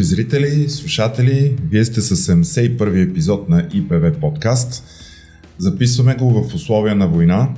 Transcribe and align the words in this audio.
Скъпи 0.00 0.14
зрители, 0.14 0.68
слушатели, 0.68 1.56
вие 1.70 1.84
сте 1.84 2.00
с 2.00 2.16
71-и 2.16 3.00
епизод 3.02 3.48
на 3.48 3.66
ИПВ 3.74 4.12
подкаст. 4.20 4.84
Записваме 5.58 6.14
го 6.14 6.42
в 6.42 6.54
условия 6.54 6.94
на 6.94 7.08
война, 7.08 7.48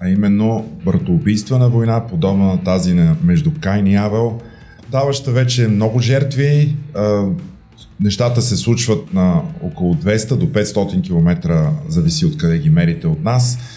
а 0.00 0.08
именно 0.08 0.66
братоубийства 0.84 1.58
на 1.58 1.68
война, 1.68 2.06
подобна 2.06 2.44
на 2.44 2.64
тази 2.64 2.94
между 3.22 3.50
Кайн 3.60 3.86
и 3.86 3.96
Авел, 3.96 4.40
даваща 4.90 5.32
вече 5.32 5.68
много 5.68 6.00
жертви. 6.00 6.76
Нещата 8.00 8.42
се 8.42 8.56
случват 8.56 9.14
на 9.14 9.42
около 9.62 9.94
200 9.94 10.36
до 10.36 10.46
500 10.46 11.02
км, 11.06 11.70
зависи 11.88 12.26
от 12.26 12.36
къде 12.36 12.58
ги 12.58 12.70
мерите 12.70 13.06
от 13.06 13.24
нас– 13.24 13.58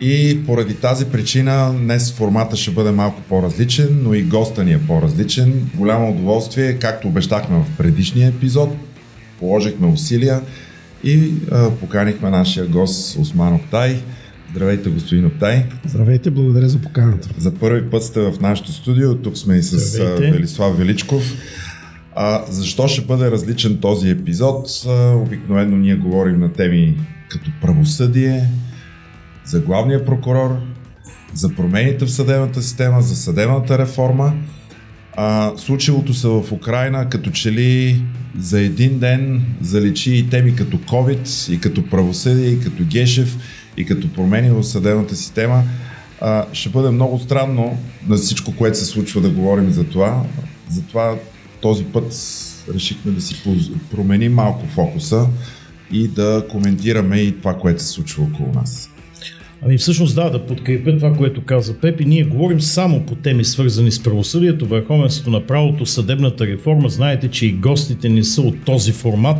и 0.00 0.40
поради 0.46 0.74
тази 0.74 1.04
причина 1.04 1.74
днес 1.78 2.12
формата 2.12 2.56
ще 2.56 2.70
бъде 2.70 2.90
малко 2.90 3.20
по-различен, 3.28 4.00
но 4.02 4.14
и 4.14 4.22
госта 4.22 4.64
ни 4.64 4.72
е 4.72 4.86
по-различен. 4.86 5.70
Голямо 5.74 6.10
удоволствие, 6.10 6.78
както 6.78 7.08
обещахме 7.08 7.58
в 7.58 7.76
предишния 7.78 8.28
епизод, 8.28 8.76
положихме 9.38 9.86
усилия 9.86 10.40
и 11.04 11.30
а, 11.52 11.70
поканихме 11.70 12.30
нашия 12.30 12.66
гост 12.66 13.18
Осман 13.18 13.54
Оптай. 13.54 14.02
Здравейте, 14.50 14.90
господин 14.90 15.26
Оптай. 15.26 15.64
Здравейте, 15.86 16.30
благодаря 16.30 16.68
за 16.68 16.78
поканата. 16.78 17.28
За 17.38 17.54
първи 17.54 17.90
път 17.90 18.04
сте 18.04 18.20
в 18.20 18.34
нашото 18.40 18.72
студио, 18.72 19.14
тук 19.14 19.38
сме 19.38 19.56
и 19.56 19.62
с 19.62 19.78
Здравейте. 19.78 20.30
Велислав 20.30 20.78
Величков. 20.78 21.32
А, 22.14 22.44
защо 22.48 22.88
ще 22.88 23.00
бъде 23.00 23.30
различен 23.30 23.78
този 23.78 24.10
епизод? 24.10 24.68
А, 24.88 25.14
обикновено 25.16 25.76
ние 25.76 25.96
говорим 25.96 26.40
на 26.40 26.52
теми 26.52 26.96
като 27.28 27.50
правосъдие, 27.62 28.48
за 29.44 29.60
главния 29.60 30.04
прокурор, 30.04 30.56
за 31.34 31.54
промените 31.54 32.04
в 32.04 32.12
съдебната 32.12 32.62
система, 32.62 33.02
за 33.02 33.16
съдебната 33.16 33.78
реформа. 33.78 34.32
А, 35.16 35.52
случилото 35.56 36.14
се 36.14 36.28
в 36.28 36.52
Украина, 36.52 37.08
като 37.08 37.30
че 37.30 37.52
ли 37.52 38.02
за 38.38 38.60
един 38.60 38.98
ден 38.98 39.42
заличи 39.60 40.14
и 40.14 40.28
теми 40.28 40.56
като 40.56 40.76
COVID, 40.76 41.52
и 41.52 41.60
като 41.60 41.86
правосъдие, 41.86 42.48
и 42.48 42.60
като 42.60 42.84
Гешев, 42.84 43.36
и 43.76 43.84
като 43.84 44.12
промени 44.12 44.50
в 44.50 44.64
съдебната 44.64 45.16
система. 45.16 45.62
А, 46.20 46.46
ще 46.52 46.68
бъде 46.68 46.90
много 46.90 47.18
странно 47.18 47.78
на 48.08 48.16
всичко, 48.16 48.56
което 48.56 48.78
се 48.78 48.84
случва 48.84 49.20
да 49.20 49.30
говорим 49.30 49.70
за 49.70 49.84
това. 49.84 50.22
Затова 50.68 51.16
този 51.60 51.84
път 51.84 52.12
решихме 52.74 53.12
да 53.12 53.20
си 53.20 53.42
променим 53.90 54.34
малко 54.34 54.66
фокуса 54.66 55.26
и 55.92 56.08
да 56.08 56.46
коментираме 56.50 57.16
и 57.16 57.38
това, 57.38 57.58
което 57.58 57.82
се 57.82 57.88
случва 57.88 58.24
около 58.24 58.52
нас. 58.52 58.93
Ами 59.64 59.78
всъщност 59.78 60.14
да, 60.14 60.30
да 60.30 60.46
подкрепя 60.46 60.96
това, 60.96 61.12
което 61.12 61.44
каза 61.44 61.74
Пепи. 61.74 62.04
Ние 62.04 62.24
говорим 62.24 62.60
само 62.60 63.00
по 63.00 63.14
теми 63.14 63.44
свързани 63.44 63.90
с 63.90 64.02
правосъдието, 64.02 64.66
върховенството 64.66 65.30
на 65.30 65.46
правото, 65.46 65.86
съдебната 65.86 66.46
реформа. 66.46 66.88
Знаете, 66.88 67.28
че 67.28 67.46
и 67.46 67.52
гостите 67.52 68.08
ни 68.08 68.24
са 68.24 68.42
от 68.42 68.64
този 68.64 68.92
формат. 68.92 69.36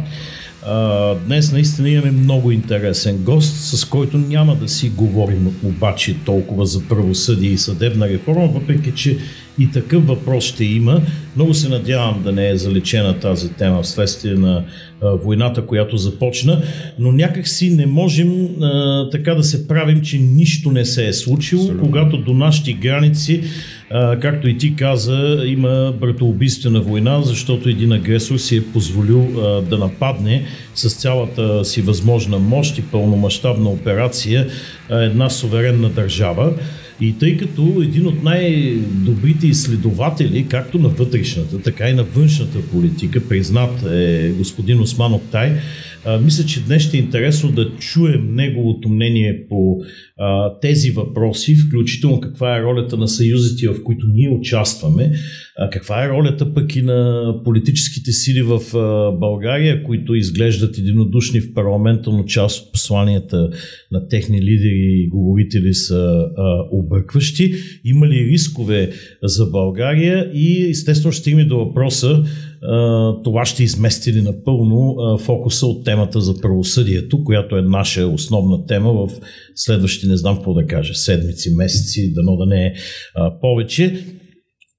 А, 0.66 1.14
днес 1.14 1.52
наистина 1.52 1.90
имаме 1.90 2.10
много 2.10 2.50
интересен 2.50 3.16
гост, 3.16 3.56
с 3.56 3.84
който 3.84 4.18
няма 4.18 4.56
да 4.56 4.68
си 4.68 4.88
говорим 4.88 5.56
обаче 5.64 6.16
толкова 6.24 6.66
за 6.66 6.80
правосъдие 6.88 7.50
и 7.50 7.58
съдебна 7.58 8.08
реформа, 8.08 8.46
въпреки 8.46 8.92
че 8.92 9.18
и 9.58 9.70
такъв 9.70 10.06
въпрос 10.06 10.44
ще 10.44 10.64
има. 10.64 11.00
Много 11.36 11.54
се 11.54 11.68
надявам 11.68 12.22
да 12.22 12.32
не 12.32 12.48
е 12.48 12.56
залечена 12.56 13.20
тази 13.20 13.52
тема 13.52 13.82
вследствие 13.82 14.34
на 14.34 14.64
а, 15.02 15.08
войната, 15.10 15.66
която 15.66 15.96
започна, 15.96 16.62
но 16.98 17.12
някак 17.12 17.48
си 17.48 17.70
не 17.70 17.86
можем 17.86 18.46
а, 18.62 19.08
така 19.10 19.34
да 19.34 19.42
се 19.42 19.68
правим, 19.68 20.00
че 20.00 20.18
нищо 20.18 20.70
не 20.70 20.84
се 20.84 21.08
е 21.08 21.12
случило, 21.12 21.62
Абсолютно. 21.62 21.86
когато 21.86 22.16
до 22.16 22.34
нашите 22.34 22.72
граници, 22.72 23.40
а, 23.90 24.20
както 24.20 24.48
и 24.48 24.58
ти 24.58 24.76
каза, 24.76 25.42
има 25.46 25.94
братоубийствена 26.00 26.80
война, 26.80 27.22
защото 27.22 27.68
един 27.68 27.92
агресор 27.92 28.36
си 28.36 28.56
е 28.56 28.64
позволил 28.64 29.28
а, 29.40 29.62
да 29.62 29.78
нападне 29.78 30.44
с 30.74 30.94
цялата 30.94 31.64
си 31.64 31.82
възможна 31.82 32.38
мощ 32.38 32.78
и 32.78 32.82
пълномащабна 32.82 33.68
операция 33.70 34.46
а, 34.90 35.02
една 35.02 35.30
суверенна 35.30 35.88
държава. 35.88 36.52
И 37.00 37.18
тъй 37.18 37.36
като 37.36 37.82
един 37.82 38.06
от 38.06 38.22
най-добрите 38.22 39.46
изследователи, 39.46 40.46
както 40.48 40.78
на 40.78 40.88
вътрешната, 40.88 41.62
така 41.62 41.88
и 41.88 41.92
на 41.94 42.04
външната 42.04 42.62
политика, 42.62 43.28
признат 43.28 43.82
е 43.82 44.32
господин 44.38 44.80
Осман 44.80 45.14
Октай, 45.14 45.52
мисля, 46.22 46.44
че 46.44 46.64
днес 46.64 46.82
ще 46.82 46.96
е 46.96 47.00
интересно 47.00 47.52
да 47.52 47.70
чуем 47.78 48.34
неговото 48.34 48.88
мнение 48.88 49.46
по 49.48 49.78
а, 50.18 50.58
тези 50.60 50.90
въпроси, 50.90 51.56
включително 51.56 52.20
каква 52.20 52.56
е 52.58 52.62
ролята 52.62 52.96
на 52.96 53.08
съюзите, 53.08 53.68
в 53.68 53.82
които 53.84 54.06
ние 54.14 54.28
участваме, 54.28 55.12
а, 55.58 55.70
каква 55.70 56.04
е 56.04 56.08
ролята 56.08 56.54
пък 56.54 56.76
и 56.76 56.82
на 56.82 57.32
политическите 57.44 58.12
сили 58.12 58.42
в 58.42 58.76
а, 58.76 59.12
България, 59.18 59.82
които 59.82 60.14
изглеждат 60.14 60.78
единодушни 60.78 61.40
в 61.40 61.54
парламента, 61.54 62.10
но 62.10 62.24
част 62.24 62.66
от 62.66 62.72
посланията 62.72 63.50
на 63.92 64.08
техни 64.08 64.42
лидери 64.42 65.04
и 65.04 65.08
говорители 65.08 65.74
са 65.74 66.28
а, 66.36 66.56
объркващи. 66.70 67.54
Има 67.84 68.06
ли 68.06 68.24
рискове 68.24 68.90
за 69.22 69.46
България 69.46 70.30
и 70.34 70.66
естествено 70.70 71.12
ще 71.12 71.20
стигне 71.20 71.44
до 71.44 71.58
въпроса 71.58 72.24
това 73.24 73.44
ще 73.44 73.64
измести 73.64 74.12
ли 74.12 74.22
напълно 74.22 74.96
фокуса 75.18 75.66
от 75.66 75.84
темата 75.84 76.20
за 76.20 76.40
правосъдието, 76.40 77.24
която 77.24 77.56
е 77.56 77.62
наша 77.62 78.06
основна 78.06 78.66
тема 78.66 78.92
в 78.92 79.08
следващите, 79.54 80.06
не 80.06 80.16
знам 80.16 80.36
какво 80.36 80.54
да 80.54 80.66
кажа, 80.66 80.94
седмици, 80.94 81.54
месеци, 81.56 82.12
дано 82.14 82.36
да 82.36 82.46
не 82.46 82.66
е 82.66 82.72
повече. 83.40 84.04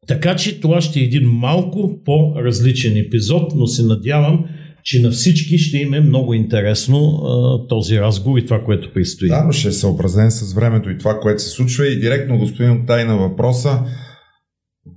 Така 0.07 0.35
че 0.35 0.59
това 0.59 0.81
ще 0.81 0.99
е 0.99 1.03
един 1.03 1.23
малко 1.23 2.01
по-различен 2.05 2.97
епизод, 2.97 3.51
но 3.55 3.67
се 3.67 3.83
надявам, 3.83 4.45
че 4.83 5.01
на 5.01 5.11
всички 5.11 5.57
ще 5.57 5.77
им 5.77 5.93
е 5.93 5.99
много 5.99 6.33
интересно 6.33 7.21
този 7.69 7.99
разговор 7.99 8.37
и 8.37 8.45
това, 8.45 8.63
което 8.63 8.93
предстои. 8.93 9.27
Да, 9.27 9.43
но 9.43 9.51
ще 9.51 9.67
е 9.67 9.71
съобразен 9.71 10.31
с 10.31 10.53
времето 10.53 10.89
и 10.89 10.97
това, 10.97 11.19
което 11.19 11.41
се 11.41 11.49
случва. 11.49 11.87
И 11.87 11.99
директно, 11.99 12.37
господин 12.37 12.85
Тай, 12.85 13.05
на 13.05 13.17
въпроса, 13.17 13.79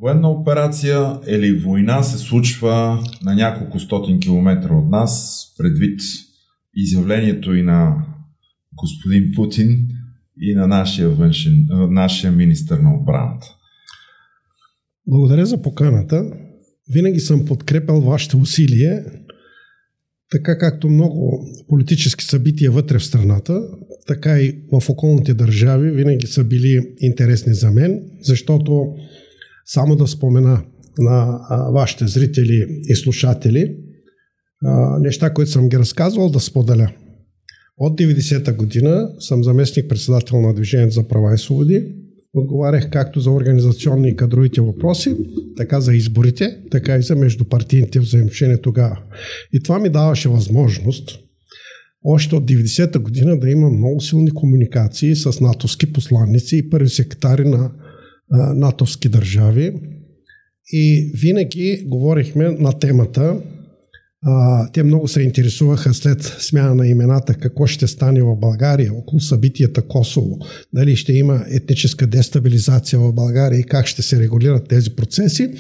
Военна 0.01 0.31
операция 0.31 1.21
или 1.29 1.59
война 1.59 2.03
се 2.03 2.19
случва 2.19 3.05
на 3.25 3.35
няколко 3.35 3.81
стотин 3.81 4.21
километра 4.21 4.75
от 4.75 4.91
нас, 4.91 5.45
предвид 5.59 6.01
изявлението 6.75 7.55
и 7.55 7.63
на 7.63 8.07
господин 8.83 9.33
Путин 9.37 9.89
и 10.41 10.55
на 10.55 10.67
нашия, 10.67 11.09
външен, 11.09 11.67
нашия 11.71 12.33
министър 12.33 12.79
на 12.79 12.95
отбраната. 12.95 13.47
Благодаря 15.07 15.47
за 15.47 15.63
поканата. 15.63 16.25
Винаги 16.91 17.21
съм 17.21 17.45
подкрепил 17.45 18.01
вашите 18.01 18.37
усилия, 18.37 19.05
така 20.31 20.59
както 20.59 20.89
много 20.89 21.47
политически 21.69 22.25
събития 22.25 22.71
вътре 22.71 22.99
в 22.99 23.05
страната, 23.05 23.61
така 24.07 24.41
и 24.41 24.63
в 24.73 24.91
околните 24.91 25.35
държави 25.35 25.91
винаги 25.91 26.27
са 26.27 26.45
били 26.45 26.95
интересни 27.01 27.55
за 27.55 27.71
мен, 27.71 28.03
защото 28.21 28.95
само 29.69 29.97
да 29.97 30.07
спомена 30.07 30.63
на 30.99 31.41
вашите 31.73 32.07
зрители 32.07 32.81
и 32.89 32.95
слушатели 32.95 33.77
неща, 35.01 35.35
които 35.35 35.51
съм 35.51 35.69
ги 35.69 35.79
разказвал, 35.79 36.31
да 36.31 36.41
споделя. 36.41 36.93
От 37.79 38.01
90-та 38.01 38.53
година 38.53 39.09
съм 39.19 39.45
заместник 39.45 39.89
председател 39.89 40.41
на 40.41 40.55
Движението 40.55 40.95
за 40.95 41.09
права 41.09 41.35
и 41.35 41.39
свободи. 41.39 41.95
Отговарях 42.35 42.91
както 42.91 43.21
за 43.21 43.31
организационни 43.31 44.09
и 44.09 44.17
кадровите 44.17 44.61
въпроси, 44.61 45.17
така 45.57 45.81
за 45.81 45.95
изборите, 45.95 46.59
така 46.71 46.97
и 46.97 47.03
за 47.03 47.17
междупартийните 47.17 48.01
взаимоотношения 48.01 48.61
тогава. 48.61 48.99
И 49.53 49.63
това 49.63 49.79
ми 49.79 49.89
даваше 49.89 50.29
възможност 50.29 51.19
още 52.05 52.35
от 52.35 52.45
90-та 52.45 52.99
година 52.99 53.39
да 53.39 53.51
има 53.51 53.71
много 53.71 54.01
силни 54.01 54.31
комуникации 54.31 55.17
с 55.17 55.41
натовски 55.41 55.93
посланници 55.93 56.57
и 56.57 56.71
първи 56.71 56.89
секретари 56.89 57.45
на 57.45 57.71
натовски 58.31 59.09
държави 59.09 59.73
и 60.73 61.13
винаги 61.15 61.85
говорихме 61.87 62.49
на 62.49 62.79
темата. 62.79 63.41
А, 64.23 64.69
те 64.73 64.83
много 64.83 65.09
се 65.09 65.23
интересуваха 65.23 65.95
след 65.95 66.23
смяна 66.23 66.75
на 66.75 66.87
имената 66.87 67.35
какво 67.35 67.67
ще 67.67 67.87
стане 67.87 68.23
в 68.23 68.37
България 68.37 68.93
около 68.95 69.21
събитията 69.21 69.83
Косово, 69.83 70.39
дали 70.75 70.97
ще 70.97 71.13
има 71.13 71.45
етническа 71.51 72.07
дестабилизация 72.07 72.99
в 72.99 73.13
България 73.13 73.61
и 73.61 73.65
как 73.65 73.87
ще 73.87 74.03
се 74.03 74.21
регулират 74.21 74.69
тези 74.69 74.91
процеси. 74.91 75.51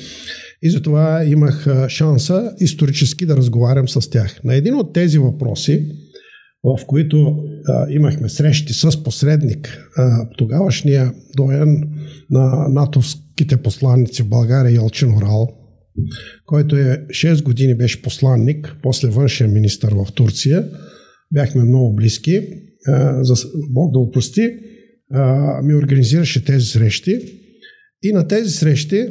И 0.62 0.70
затова 0.70 1.24
имах 1.24 1.88
шанса 1.88 2.52
исторически 2.60 3.26
да 3.26 3.36
разговарям 3.36 3.88
с 3.88 4.10
тях. 4.10 4.44
На 4.44 4.54
един 4.54 4.74
от 4.74 4.92
тези 4.92 5.18
въпроси, 5.18 5.86
в 6.64 6.86
които 6.86 7.36
а, 7.68 7.86
имахме 7.90 8.28
срещи 8.28 8.72
с 8.72 9.02
посредник, 9.02 9.88
а, 9.96 10.28
тогавашния 10.38 11.12
доен 11.36 11.97
на 12.30 12.68
натовските 12.68 13.56
посланници 13.56 14.22
в 14.22 14.28
България 14.28 14.74
Ялчин 14.74 15.16
Орал, 15.16 15.48
който 16.46 16.76
е 16.76 17.06
6 17.10 17.42
години 17.42 17.74
беше 17.74 18.02
посланник, 18.02 18.76
после 18.82 19.08
външен 19.08 19.52
министр 19.52 20.04
в 20.04 20.12
Турция. 20.12 20.68
Бяхме 21.32 21.64
много 21.64 21.94
близки. 21.94 22.40
А, 22.86 23.24
за 23.24 23.34
Бог 23.70 23.92
да 23.92 23.98
опрости, 23.98 24.50
а, 25.12 25.62
ми 25.62 25.74
организираше 25.74 26.44
тези 26.44 26.66
срещи. 26.66 27.20
И 28.02 28.12
на 28.12 28.28
тези 28.28 28.50
срещи, 28.50 29.08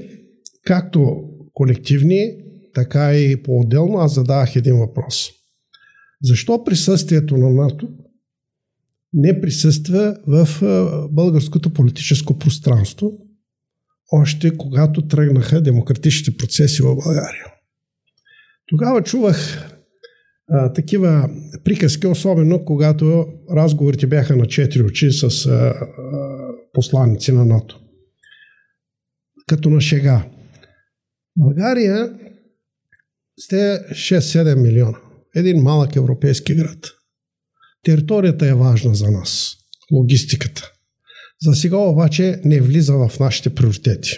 както 0.65 1.23
колективни, 1.53 2.31
така 2.73 3.15
и 3.15 3.43
по-отделно, 3.43 3.97
аз 3.97 4.15
задавах 4.15 4.55
един 4.55 4.75
въпрос. 4.75 5.29
Защо 6.23 6.63
присъствието 6.63 7.37
на 7.37 7.49
НАТО 7.49 7.89
не 9.13 9.41
присъства 9.41 10.17
в 10.27 10.47
българското 11.11 11.73
политическо 11.73 12.39
пространство, 12.39 13.11
още 14.11 14.57
когато 14.57 15.07
тръгнаха 15.07 15.61
демократичните 15.61 16.37
процеси 16.37 16.81
в 16.81 16.95
България? 16.95 17.45
Тогава 18.67 19.03
чувах 19.03 19.71
а, 20.49 20.73
такива 20.73 21.29
приказки, 21.63 22.07
особено 22.07 22.65
когато 22.65 23.27
разговорите 23.51 24.07
бяха 24.07 24.35
на 24.35 24.47
четири 24.47 24.83
очи 24.83 25.11
с 25.11 25.45
а, 25.45 25.51
а, 25.51 25.87
посланници 26.73 27.31
на 27.31 27.45
НАТО. 27.45 27.79
Като 29.47 29.69
на 29.69 29.81
шега. 29.81 30.25
България 31.37 32.19
сте 33.39 33.79
6-7 33.91 34.61
милиона. 34.61 34.97
Един 35.35 35.61
малък 35.61 35.95
европейски 35.95 36.55
град. 36.55 36.96
Територията 37.87 38.47
е 38.47 38.53
важна 38.53 38.95
за 38.95 39.11
нас. 39.11 39.55
Логистиката. 39.91 40.71
За 41.41 41.53
сега 41.53 41.77
обаче 41.77 42.41
не 42.45 42.61
влиза 42.61 42.93
в 42.93 43.19
нашите 43.19 43.55
приоритети. 43.55 44.09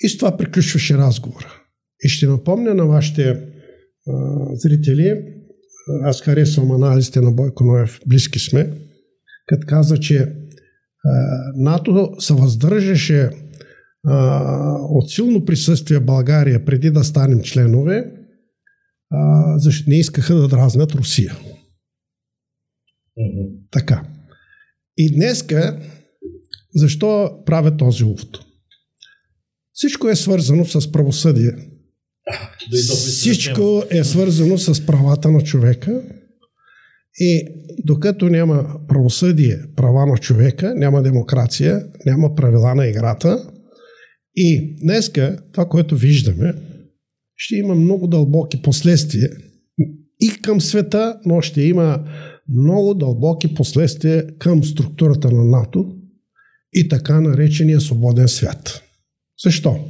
И 0.00 0.08
с 0.08 0.18
това 0.18 0.36
приключваше 0.36 0.98
разговора. 0.98 1.62
И 2.04 2.08
ще 2.08 2.26
напомня 2.26 2.74
на 2.74 2.86
вашите 2.86 3.48
зрители, 4.52 5.22
аз 6.02 6.20
харесвам 6.20 6.70
анализите 6.70 7.20
на 7.20 7.32
Бойко 7.32 7.64
Ноев, 7.64 8.00
близки 8.06 8.38
сме, 8.38 8.72
като 9.46 9.66
каза, 9.66 9.98
че 9.98 10.32
НАТО 11.56 12.14
се 12.18 12.34
въздържаше 12.34 13.30
от 14.90 15.10
силно 15.10 15.44
присъствие 15.44 16.00
България 16.00 16.64
преди 16.64 16.90
да 16.90 17.04
станем 17.04 17.42
членове, 17.42 18.19
защото 19.56 19.90
не 19.90 19.98
искаха 19.98 20.34
да 20.34 20.48
дразнат 20.48 20.94
Русия. 20.94 21.32
Mm-hmm. 23.18 23.70
Така. 23.70 24.04
И 24.96 25.14
днеска, 25.14 25.80
защо 26.74 27.42
правя 27.46 27.76
този 27.76 28.04
увод? 28.04 28.38
Всичко 29.72 30.08
е 30.08 30.16
свързано 30.16 30.64
с 30.64 30.92
правосъдие 30.92 31.70
всичко 33.06 33.84
е 33.90 34.04
свързано 34.04 34.58
с 34.58 34.86
правата 34.86 35.30
на 35.30 35.40
човека 35.40 36.02
и 37.18 37.46
докато 37.84 38.28
няма 38.28 38.80
правосъдие, 38.88 39.58
права 39.76 40.06
на 40.06 40.18
човека, 40.18 40.74
няма 40.74 41.02
демокрация, 41.02 41.86
няма 42.06 42.34
правила 42.34 42.74
на 42.74 42.86
играта. 42.86 43.50
И 44.36 44.76
днеска 44.82 45.38
това, 45.52 45.68
което 45.68 45.96
виждаме, 45.96 46.54
ще 47.42 47.56
има 47.56 47.74
много 47.74 48.06
дълбоки 48.06 48.62
последствия 48.62 49.30
и 50.20 50.42
към 50.42 50.60
света, 50.60 51.20
но 51.26 51.40
ще 51.40 51.62
има 51.62 52.04
много 52.48 52.94
дълбоки 52.94 53.54
последствия 53.54 54.38
към 54.38 54.64
структурата 54.64 55.30
на 55.30 55.44
НАТО 55.44 55.96
и 56.72 56.88
така 56.88 57.20
наречения 57.20 57.80
свободен 57.80 58.28
свят. 58.28 58.82
Защо? 59.44 59.88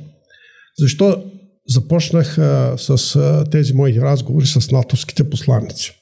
Защо 0.79 1.25
започнах 1.69 2.39
а, 2.39 2.75
с 2.79 3.17
а, 3.17 3.45
тези 3.51 3.75
мои 3.75 4.01
разговори 4.01 4.47
с 4.47 4.71
натовските 4.71 5.31
посланици. 5.31 5.93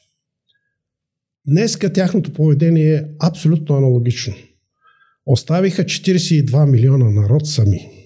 Днеска 1.46 1.92
тяхното 1.92 2.32
поведение 2.32 2.94
е 2.94 3.04
абсолютно 3.20 3.76
аналогично. 3.76 4.34
Оставиха 5.26 5.84
42 5.84 6.70
милиона 6.70 7.10
народ 7.10 7.46
сами 7.46 7.97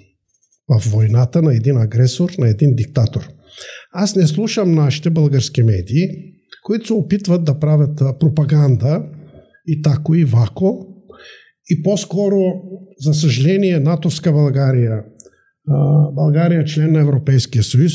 в 0.78 0.90
войната 0.90 1.42
на 1.42 1.54
един 1.54 1.76
агресор, 1.76 2.30
на 2.38 2.48
един 2.48 2.74
диктатор. 2.74 3.28
Аз 3.92 4.16
не 4.16 4.26
слушам 4.26 4.74
нашите 4.74 5.10
български 5.10 5.62
медии, 5.62 6.08
които 6.64 6.86
се 6.86 6.92
опитват 6.92 7.44
да 7.44 7.58
правят 7.58 8.02
пропаганда 8.20 9.04
и 9.66 9.82
тако 9.82 10.14
и 10.14 10.24
вако, 10.24 10.86
и 11.70 11.82
по-скоро, 11.82 12.40
за 12.98 13.14
съжаление, 13.14 13.80
натовска 13.80 14.32
България 14.32 15.02
България 16.14 16.60
е 16.60 16.64
член 16.64 16.92
на 16.92 17.00
Европейския 17.00 17.62
съюз. 17.62 17.92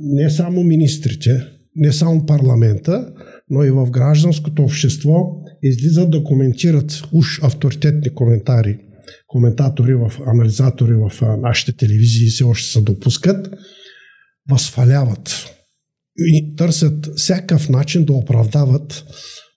Не 0.00 0.30
само 0.30 0.62
министрите, 0.64 1.44
не 1.76 1.92
само 1.92 2.26
парламента, 2.26 3.12
но 3.50 3.64
и 3.64 3.70
в 3.70 3.90
гражданското 3.90 4.62
общество 4.62 5.16
излизат 5.62 6.10
да 6.10 6.24
коментират 6.24 7.02
уж 7.12 7.40
авторитетни 7.42 8.14
коментари, 8.14 8.78
коментатори, 9.26 9.94
в, 9.94 10.12
анализатори 10.26 10.94
в 10.94 11.38
нашите 11.42 11.76
телевизии 11.76 12.28
все 12.28 12.44
още 12.44 12.68
се 12.68 12.80
допускат, 12.80 13.54
възхваляват 14.50 15.54
и 16.18 16.54
търсят 16.56 17.16
всякакъв 17.16 17.68
начин 17.68 18.04
да 18.04 18.12
оправдават 18.12 19.04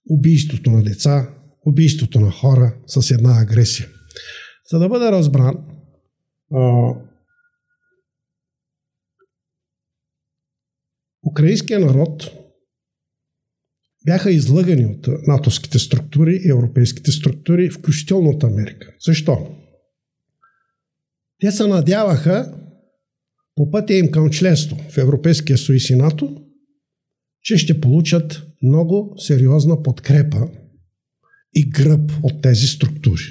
убийството 0.10 0.72
на 0.72 0.84
деца, 0.84 1.30
убийството 1.66 2.20
на 2.20 2.32
хора 2.32 2.76
с 2.88 3.12
една 3.12 3.42
агресия. 3.42 3.88
За 4.72 4.80
да 4.80 4.90
бъде 4.90 5.12
разбран, 5.12 5.56
украинския 11.32 11.80
народ 11.80 12.41
бяха 14.06 14.32
излъгани 14.32 14.86
от 14.86 15.08
натовските 15.28 15.80
структури 15.80 16.42
европейските 16.50 17.12
структури, 17.12 17.70
включително 17.70 18.30
от 18.30 18.44
Америка. 18.44 18.94
Защо? 19.06 19.56
Те 21.40 21.52
се 21.52 21.68
надяваха 21.68 22.54
по 23.56 23.72
пътя 23.72 23.94
им 23.94 24.12
към 24.12 24.30
членство 24.30 24.78
в 24.90 24.98
Европейския 24.98 25.58
съюз 25.58 25.90
и 25.90 25.96
НАТО, 25.96 26.46
че 27.44 27.58
ще 27.58 27.82
получат 27.82 28.44
много 28.64 29.14
сериозна 29.18 29.84
подкрепа 29.84 30.50
и 31.56 31.70
гръб 31.70 32.12
от 32.24 32.42
тези 32.42 32.68
структури. 32.68 33.22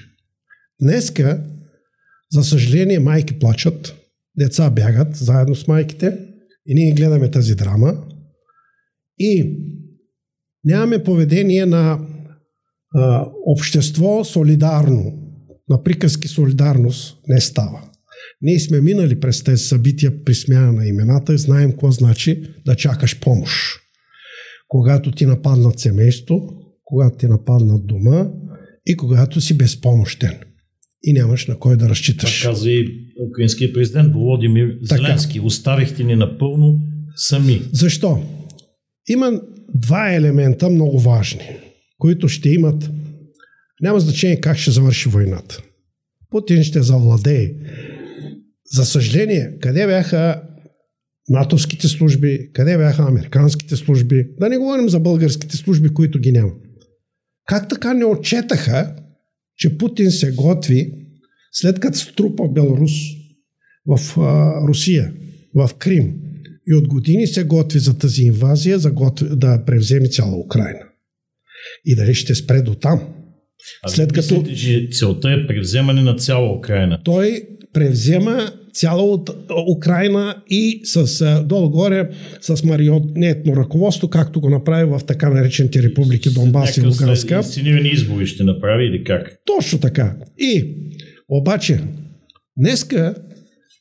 Днеска 0.82 1.44
за 2.32 2.44
съжаление, 2.44 2.98
майки 2.98 3.38
плачат, 3.38 3.96
деца 4.36 4.70
бягат 4.70 5.16
заедно 5.16 5.54
с 5.54 5.66
майките 5.66 6.18
и 6.66 6.74
ние 6.74 6.94
гледаме 6.94 7.30
тази 7.30 7.54
драма 7.54 8.04
и 9.18 9.56
нямаме 10.64 11.02
поведение 11.02 11.66
на 11.66 12.06
а, 12.94 13.26
общество 13.46 14.24
солидарно, 14.24 15.12
на 15.68 15.82
приказки 15.82 16.28
солидарност 16.28 17.18
не 17.28 17.40
става. 17.40 17.90
Ние 18.42 18.60
сме 18.60 18.80
минали 18.80 19.20
през 19.20 19.42
тези 19.42 19.64
събития 19.64 20.24
при 20.24 20.34
смяна 20.34 20.72
на 20.72 20.86
имената 20.86 21.34
и 21.34 21.38
знаем 21.38 21.70
какво 21.70 21.90
значи 21.90 22.42
да 22.66 22.76
чакаш 22.76 23.20
помощ. 23.20 23.80
Когато 24.68 25.12
ти 25.12 25.26
нападнат 25.26 25.78
семейство, 25.78 26.40
когато 26.84 27.16
ти 27.16 27.26
нападнат 27.26 27.86
дома 27.86 28.28
и 28.86 28.96
когато 28.96 29.40
си 29.40 29.58
безпомощен 29.58 30.38
и 31.02 31.12
нямаш 31.12 31.46
на 31.46 31.58
кой 31.58 31.76
да 31.76 31.88
разчиташ. 31.88 32.40
Това 32.40 32.52
каза 32.52 32.70
и 32.70 32.86
украинския 33.30 33.72
президент 33.72 34.14
Володимир 34.14 34.76
Зеленски. 34.82 35.34
Така. 35.34 35.46
Оставихте 35.46 36.04
ни 36.04 36.16
напълно 36.16 36.80
сами. 37.16 37.62
Защо? 37.72 38.22
Има 39.08 39.40
два 39.74 40.14
елемента 40.14 40.70
много 40.70 40.98
важни, 40.98 41.48
които 41.98 42.28
ще 42.28 42.48
имат 42.48 42.90
няма 43.82 44.00
значение 44.00 44.40
как 44.40 44.58
ще 44.58 44.70
завърши 44.70 45.08
войната. 45.08 45.62
Путин 46.30 46.62
ще 46.62 46.82
завладее. 46.82 47.54
За 48.72 48.84
съжаление, 48.84 49.58
къде 49.60 49.86
бяха 49.86 50.42
натовските 51.28 51.88
служби, 51.88 52.50
къде 52.52 52.76
бяха 52.76 53.02
американските 53.02 53.76
служби, 53.76 54.26
да 54.40 54.48
не 54.48 54.58
говорим 54.58 54.88
за 54.88 55.00
българските 55.00 55.56
служби, 55.56 55.94
които 55.94 56.18
ги 56.18 56.32
няма. 56.32 56.52
Как 57.46 57.68
така 57.68 57.94
не 57.94 58.04
отчетаха 58.04 58.96
че 59.60 59.78
Путин 59.78 60.10
се 60.10 60.32
готви, 60.32 60.92
след 61.52 61.80
като 61.80 61.98
струпа 61.98 62.48
Беларус 62.48 62.92
в 63.86 64.18
а, 64.20 64.54
Русия, 64.68 65.12
в 65.54 65.70
Крим, 65.78 66.14
и 66.70 66.74
от 66.74 66.88
години 66.88 67.26
се 67.26 67.44
готви 67.44 67.78
за 67.78 67.98
тази 67.98 68.22
инвазия, 68.22 68.78
за 68.78 68.90
готви, 68.90 69.26
да 69.32 69.64
превземе 69.66 70.08
цяла 70.08 70.36
Украина. 70.36 70.80
И 71.84 71.96
дали 71.96 72.14
ще 72.14 72.34
спре 72.34 72.62
до 72.62 72.74
там. 72.74 73.00
А 73.82 73.88
след 73.88 74.12
като... 74.12 74.38
Мислите, 74.38 74.60
че 74.60 74.88
целта 74.92 75.30
е 75.30 75.46
превземане 75.46 76.02
на 76.02 76.16
цяла 76.16 76.56
Украина? 76.56 77.00
Той 77.04 77.42
превзема 77.72 78.52
цяла 78.72 79.02
от 79.02 79.30
Украина 79.76 80.42
и 80.50 80.80
с 80.84 81.44
долу-горе 81.44 82.10
с 82.40 82.64
марионетно 82.64 83.56
ръководство, 83.56 84.08
както 84.08 84.40
го 84.40 84.50
направи 84.50 84.84
в 84.84 85.00
така 85.06 85.30
наречените 85.30 85.82
републики 85.82 86.30
Донбас 86.30 86.76
и 86.76 86.80
Луганска. 86.80 87.42
Синивени 87.42 87.88
избори 87.88 88.26
ще 88.26 88.44
направи 88.44 88.86
или 88.86 89.04
как? 89.04 89.36
Точно 89.44 89.80
така. 89.80 90.16
И 90.38 90.76
обаче, 91.28 91.80
днеска 92.56 93.14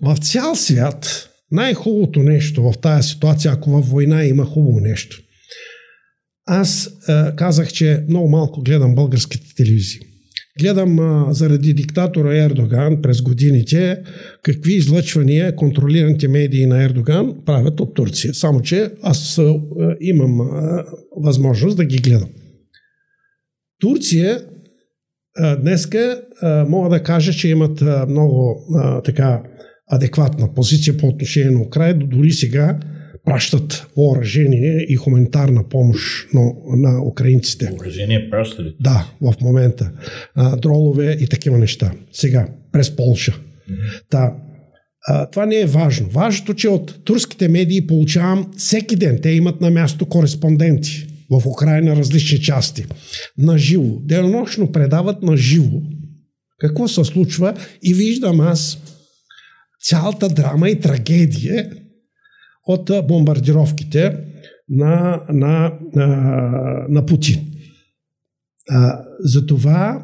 в 0.02 0.18
цял 0.18 0.56
свят 0.56 1.29
най-хубавото 1.52 2.24
нещо 2.24 2.72
в 2.72 2.78
тази 2.78 3.10
ситуация, 3.10 3.52
ако 3.52 3.70
във 3.72 3.90
война 3.90 4.26
има 4.26 4.46
хубаво 4.46 4.80
нещо. 4.80 5.22
Аз 6.46 6.88
е, 7.10 7.36
казах, 7.36 7.72
че 7.72 8.04
много 8.10 8.30
малко 8.30 8.62
гледам 8.62 8.96
българските 8.96 9.56
телевизии. 9.56 10.00
гледам 10.60 11.00
а, 11.00 11.34
заради 11.34 11.74
диктатора 11.74 12.44
Ердоган 12.44 13.02
през 13.02 13.22
годините 13.22 14.04
какви 14.44 14.74
излъчвания 14.76 15.56
контролираните 15.56 16.28
медии 16.28 16.66
на 16.66 16.84
Ердоган 16.84 17.36
правят 17.46 17.80
от 17.80 17.94
Турция. 17.94 18.34
Само, 18.34 18.62
че 18.62 18.92
аз 19.02 19.38
а, 19.38 19.56
имам 20.02 20.42
а, 20.42 20.86
възможност 21.18 21.78
да 21.78 21.86
ги 21.86 21.98
гледам. 21.98 22.30
Турция 23.80 24.42
а, 25.38 25.56
днеска 25.56 26.22
а, 26.42 26.66
мога 26.66 26.90
да 26.90 27.04
кажа, 27.04 27.34
че 27.34 27.50
имат 27.50 27.82
а, 27.82 28.06
много 28.10 28.66
а, 28.76 29.02
така 29.02 29.44
адекватна 29.90 30.54
позиция 30.54 30.98
по 30.98 31.08
отношение 31.08 31.52
на 31.52 31.62
Украина. 31.62 32.06
Дори 32.06 32.32
сега 32.32 32.80
пращат 33.26 33.88
въоръжение 33.98 34.86
и 34.90 34.96
хуманитарна 34.96 35.70
помощ 35.70 36.28
на, 36.34 36.42
на 36.76 37.04
украинците. 37.06 37.70
Въоръжение 37.72 38.30
праща 38.30 38.64
ли? 38.64 38.76
Да, 38.80 39.08
в 39.22 39.34
момента. 39.42 39.92
А, 40.36 40.56
дролове 40.56 41.18
и 41.20 41.28
такива 41.28 41.58
неща. 41.58 41.92
Сега, 42.12 42.48
през 42.72 42.96
Полша. 42.96 43.32
Mm-hmm. 43.32 44.02
Та, 44.10 44.34
а, 45.08 45.30
това 45.30 45.46
не 45.46 45.56
е 45.56 45.66
важно. 45.66 46.10
Важното, 46.10 46.54
че 46.54 46.68
от 46.68 47.04
турските 47.04 47.48
медии 47.48 47.88
получавам 47.88 48.52
всеки 48.58 48.96
ден. 48.96 49.20
Те 49.22 49.30
имат 49.30 49.62
на 49.62 49.70
място 49.70 50.06
кореспонденти 50.06 51.08
в 51.30 51.48
Украина 51.48 51.96
различни 51.96 52.40
части. 52.40 52.86
На 53.38 53.58
живо. 53.58 54.00
Денонощно 54.02 54.72
предават 54.72 55.24
на 55.24 55.38
живо 55.38 55.82
какво 56.60 56.88
се 56.88 57.04
случва 57.04 57.54
и 57.84 57.94
виждам 57.94 58.40
аз 58.40 58.78
цялата 59.82 60.30
драма 60.30 60.70
и 60.70 60.80
трагедия 60.80 61.70
от 62.68 62.92
бомбардировките 63.08 64.18
на, 64.70 65.22
на, 65.30 65.74
на, 65.96 66.08
на 66.90 67.06
Путин. 67.06 67.40
А, 68.70 69.00
затова, 69.20 70.04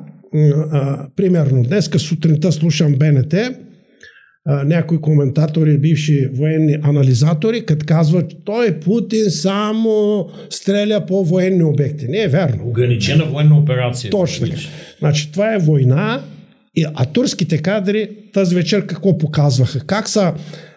а, 0.71 1.07
примерно, 1.15 1.63
днес 1.63 1.89
сутринта 1.97 2.51
слушам 2.51 2.95
БНТ, 2.95 3.33
а, 3.33 4.63
някои 4.63 5.01
коментатори, 5.01 5.77
бивши 5.77 6.29
военни 6.33 6.77
анализатори, 6.83 7.65
като 7.65 7.85
казват, 7.85 8.31
той 8.45 8.79
Путин 8.79 9.31
само 9.31 10.25
стреля 10.49 11.05
по 11.05 11.25
военни 11.25 11.63
обекти. 11.63 12.07
Не 12.07 12.23
е 12.23 12.27
верно. 12.27 12.67
Ограничена 12.67 13.25
военна 13.25 13.57
операция. 13.57 14.11
Точно. 14.11 14.47
Значи, 14.99 15.31
това 15.31 15.53
е 15.53 15.57
война, 15.57 16.23
а 16.95 17.05
турските 17.05 17.57
кадри 17.57 18.09
тази 18.33 18.55
вечер 18.55 18.85
какво 18.85 19.17
показваха? 19.17 19.79
Как 19.79 20.09
са 20.09 20.33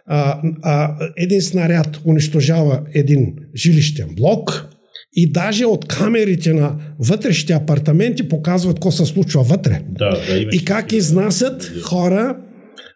а, 0.07 0.41
а, 0.63 0.97
един 1.17 1.43
снаряд 1.43 2.01
унищожава 2.05 2.81
един 2.95 3.35
жилищен 3.57 4.09
блок 4.17 4.69
и 5.13 5.33
даже 5.33 5.65
от 5.65 5.89
камерите 5.89 6.53
на 6.53 6.77
вътрешните 6.99 7.53
апартаменти 7.53 8.29
показват 8.29 8.75
какво 8.75 8.91
се 8.91 9.07
случва 9.07 9.43
вътре. 9.43 9.83
Да, 9.89 10.11
да, 10.11 10.39
и 10.53 10.65
как 10.65 10.93
изнасят 10.93 11.73
хора 11.83 12.37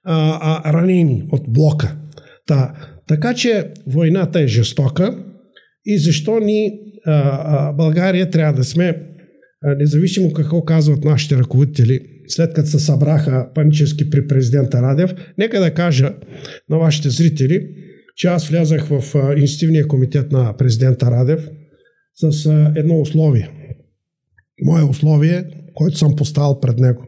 а, 0.04 0.38
а, 0.64 0.72
ранени 0.72 1.24
от 1.32 1.42
блока. 1.48 1.96
Та, 2.46 2.74
така 3.08 3.34
че 3.34 3.64
войната 3.86 4.40
е 4.40 4.46
жестока 4.46 5.24
и 5.86 5.98
защо 5.98 6.40
ни 6.40 6.70
а, 7.06 7.12
а, 7.12 7.72
България 7.72 8.30
трябва 8.30 8.52
да 8.52 8.64
сме, 8.64 8.96
а, 9.64 9.74
независимо 9.74 10.32
какво 10.32 10.64
казват 10.64 11.04
нашите 11.04 11.36
ръководители, 11.36 12.00
след 12.34 12.54
като 12.54 12.68
се 12.68 12.78
събраха 12.78 13.48
панически 13.54 14.10
при 14.10 14.26
президента 14.26 14.82
Радев, 14.82 15.14
нека 15.38 15.60
да 15.60 15.74
кажа 15.74 16.14
на 16.70 16.78
вашите 16.78 17.10
зрители, 17.10 17.68
че 18.16 18.28
аз 18.28 18.48
влязах 18.48 18.88
в 18.88 19.14
инститивния 19.36 19.88
комитет 19.88 20.32
на 20.32 20.56
президента 20.56 21.10
Радев 21.10 21.48
с 22.14 22.46
едно 22.76 23.00
условие. 23.00 23.50
Мое 24.64 24.82
условие, 24.82 25.44
което 25.74 25.98
съм 25.98 26.16
поставил 26.16 26.60
пред 26.60 26.78
него. 26.78 27.06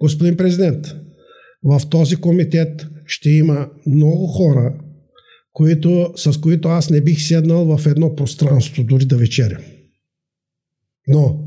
Господин 0.00 0.36
президент, 0.36 0.86
в 1.64 1.80
този 1.90 2.16
комитет 2.16 2.86
ще 3.06 3.30
има 3.30 3.68
много 3.86 4.26
хора, 4.26 4.74
които, 5.52 6.12
с 6.16 6.40
които 6.40 6.68
аз 6.68 6.90
не 6.90 7.00
бих 7.00 7.22
седнал 7.22 7.76
в 7.76 7.86
едно 7.86 8.14
пространство, 8.14 8.84
дори 8.84 9.04
да 9.04 9.16
вечерям. 9.16 9.62
Но 11.08 11.43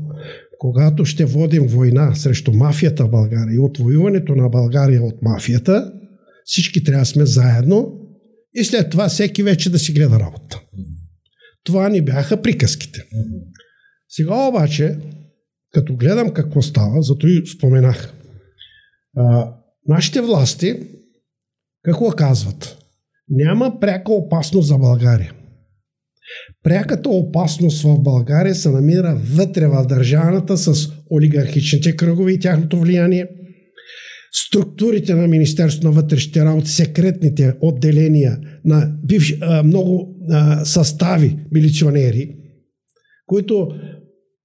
когато 0.58 1.04
ще 1.04 1.24
водим 1.24 1.66
война 1.66 2.14
срещу 2.14 2.52
мафията 2.52 3.04
в 3.04 3.10
България 3.10 3.54
и 3.54 3.58
отвоюването 3.58 4.34
на 4.34 4.48
България 4.48 5.02
от 5.02 5.22
мафията, 5.22 5.92
всички 6.44 6.84
трябва 6.84 7.02
да 7.02 7.06
сме 7.06 7.26
заедно 7.26 7.92
и 8.54 8.64
след 8.64 8.90
това 8.90 9.08
всеки 9.08 9.42
вече 9.42 9.70
да 9.70 9.78
си 9.78 9.92
гледа 9.92 10.20
работа. 10.20 10.60
Това 11.64 11.88
ни 11.88 12.02
бяха 12.02 12.42
приказките. 12.42 13.04
Сега 14.08 14.48
обаче, 14.48 14.98
като 15.72 15.96
гледам 15.96 16.30
какво 16.30 16.62
става, 16.62 17.02
зато 17.02 17.26
и 17.26 17.46
споменах, 17.46 18.14
а, 19.16 19.52
нашите 19.88 20.20
власти 20.20 20.80
какво 21.82 22.10
казват? 22.10 22.78
Няма 23.28 23.80
пряка 23.80 24.12
опасност 24.12 24.68
за 24.68 24.78
България. 24.78 25.34
Пряката 26.62 27.08
опасност 27.08 27.82
в 27.82 28.02
България 28.02 28.54
се 28.54 28.70
намира 28.70 29.20
вътре 29.34 29.66
в 29.66 29.86
държавата 29.88 30.56
с 30.56 30.88
олигархичните 31.10 31.96
кръгове 31.96 32.32
и 32.32 32.38
тяхното 32.38 32.80
влияние, 32.80 33.26
структурите 34.32 35.14
на 35.14 35.28
Министерството 35.28 35.86
на 35.86 35.92
вътрешните 35.92 36.44
работи, 36.44 36.70
секретните 36.70 37.54
отделения 37.60 38.38
на 38.64 38.92
бивши, 39.04 39.40
много 39.64 40.16
състави 40.64 41.36
милиционери, 41.52 42.36
които 43.26 43.68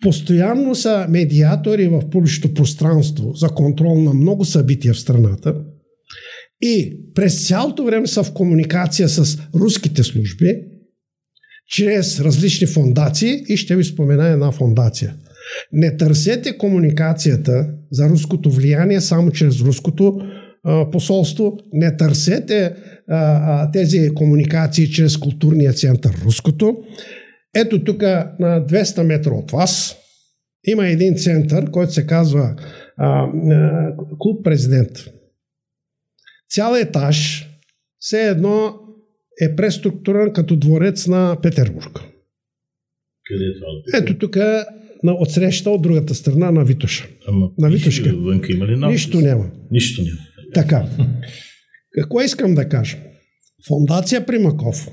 постоянно 0.04 0.76
са 0.76 1.06
медиатори 1.10 1.88
в 1.88 2.10
публичното 2.10 2.54
пространство 2.54 3.32
за 3.34 3.50
контрол 3.50 4.02
на 4.02 4.14
много 4.14 4.46
събития 4.46 4.94
в 4.94 5.00
страната 5.00 5.56
и 6.62 6.98
през 7.14 7.48
цялото 7.48 7.86
време 7.86 8.08
са 8.08 8.24
в 8.24 8.34
комуникация 8.34 9.10
с 9.10 9.38
руските 9.56 10.04
служби, 10.04 10.56
чрез 11.68 12.20
различни 12.20 12.68
фондации 12.68 13.44
и 13.50 13.58
ще 13.58 13.76
ви 13.76 13.84
спомена 13.84 14.28
една 14.28 14.52
фондация. 14.52 15.16
Не 15.72 15.98
търсете 15.98 16.58
комуникацията 16.58 17.68
за 17.92 18.10
руското 18.10 18.52
влияние 18.52 19.02
само 19.02 19.32
чрез 19.32 19.62
руското 19.62 20.18
а, 20.64 20.90
посолство, 20.90 21.58
не 21.74 21.98
търсете 21.98 22.66
а, 22.66 22.74
а, 23.08 23.72
тези 23.72 24.14
комуникации 24.14 24.92
чрез 24.92 25.18
културния 25.18 25.74
център 25.74 26.22
руското. 26.26 26.78
Ето 27.56 27.84
тук 27.84 28.02
на 28.02 28.66
200 28.68 29.04
метра 29.04 29.32
от 29.32 29.52
вас 29.52 29.96
има 30.68 30.88
един 30.88 31.16
център, 31.16 31.72
който 31.72 31.94
се 31.94 32.08
казва 32.08 32.56
а, 32.98 33.28
а, 33.52 33.92
Клуб 34.20 34.44
Президент. 34.44 34.92
Цял 36.50 36.76
етаж, 36.76 37.48
все 38.00 38.22
едно 38.22 38.76
е 39.42 39.56
преструктуриран 39.56 40.34
като 40.34 40.56
дворец 40.56 41.08
на 41.08 41.38
Петербург. 41.42 42.00
Къде 43.26 43.46
е 43.46 43.54
това? 43.54 44.00
Ето 44.02 44.18
тук 44.18 44.36
на 45.04 45.14
отсреща 45.20 45.70
от 45.70 45.82
другата 45.82 46.16
страна 46.16 46.52
на 46.52 46.66
Витоша. 46.66 47.08
Ама, 47.28 47.50
на 47.58 47.70
Витошка. 47.70 48.14
Вънка 48.16 48.54
има 48.54 48.68
ли? 48.68 48.78
Нищо 48.78 49.22
няма. 49.22 49.52
Нищо 49.72 50.02
няма. 50.02 50.20
Така. 50.54 50.86
Какво 51.92 52.22
искам 52.22 52.56
да 52.56 52.70
кажа? 52.70 52.98
Фондация 53.68 54.26
Примаков. 54.26 54.88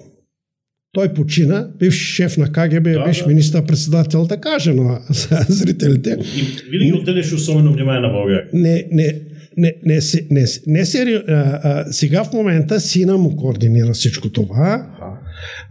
Той 0.93 1.15
почина, 1.15 1.71
бивш 1.79 1.97
шеф 1.97 2.37
на 2.37 2.53
КГБ, 2.53 2.91
да, 2.91 3.05
бивш 3.05 3.19
да. 3.19 3.27
министър-председател, 3.27 4.27
да 4.27 4.41
каже 4.41 4.75
на 4.75 5.01
зрителите. 5.49 6.19
И 6.37 6.71
винаги 6.71 6.93
отделяш 6.93 7.33
особено 7.33 7.73
внимание 7.73 8.01
на 8.01 8.09
България. 8.09 8.49
Не, 8.53 8.89
не, 8.93 9.21
не, 9.57 9.75
не, 9.85 10.01
не, 10.31 10.45
не 10.67 10.87
сери, 10.87 11.15
а, 11.15 11.33
а, 11.33 11.93
сега 11.93 12.25
в 12.25 12.33
момента 12.33 12.81
сина 12.81 13.19
му 13.19 13.37
координира 13.37 13.93
всичко 13.93 14.33
това. 14.33 14.87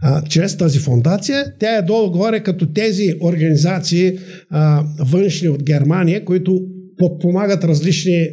А, 0.02 0.22
чрез 0.22 0.56
тази 0.56 0.78
фундация. 0.78 1.44
Тя 1.58 1.76
е 1.76 1.82
долу-горе 1.82 2.40
като 2.40 2.72
тези 2.72 3.14
организации 3.20 4.18
а, 4.50 4.84
външни 4.98 5.48
от 5.48 5.62
Германия, 5.62 6.24
които 6.24 6.60
подпомагат 6.98 7.64
различни 7.64 8.28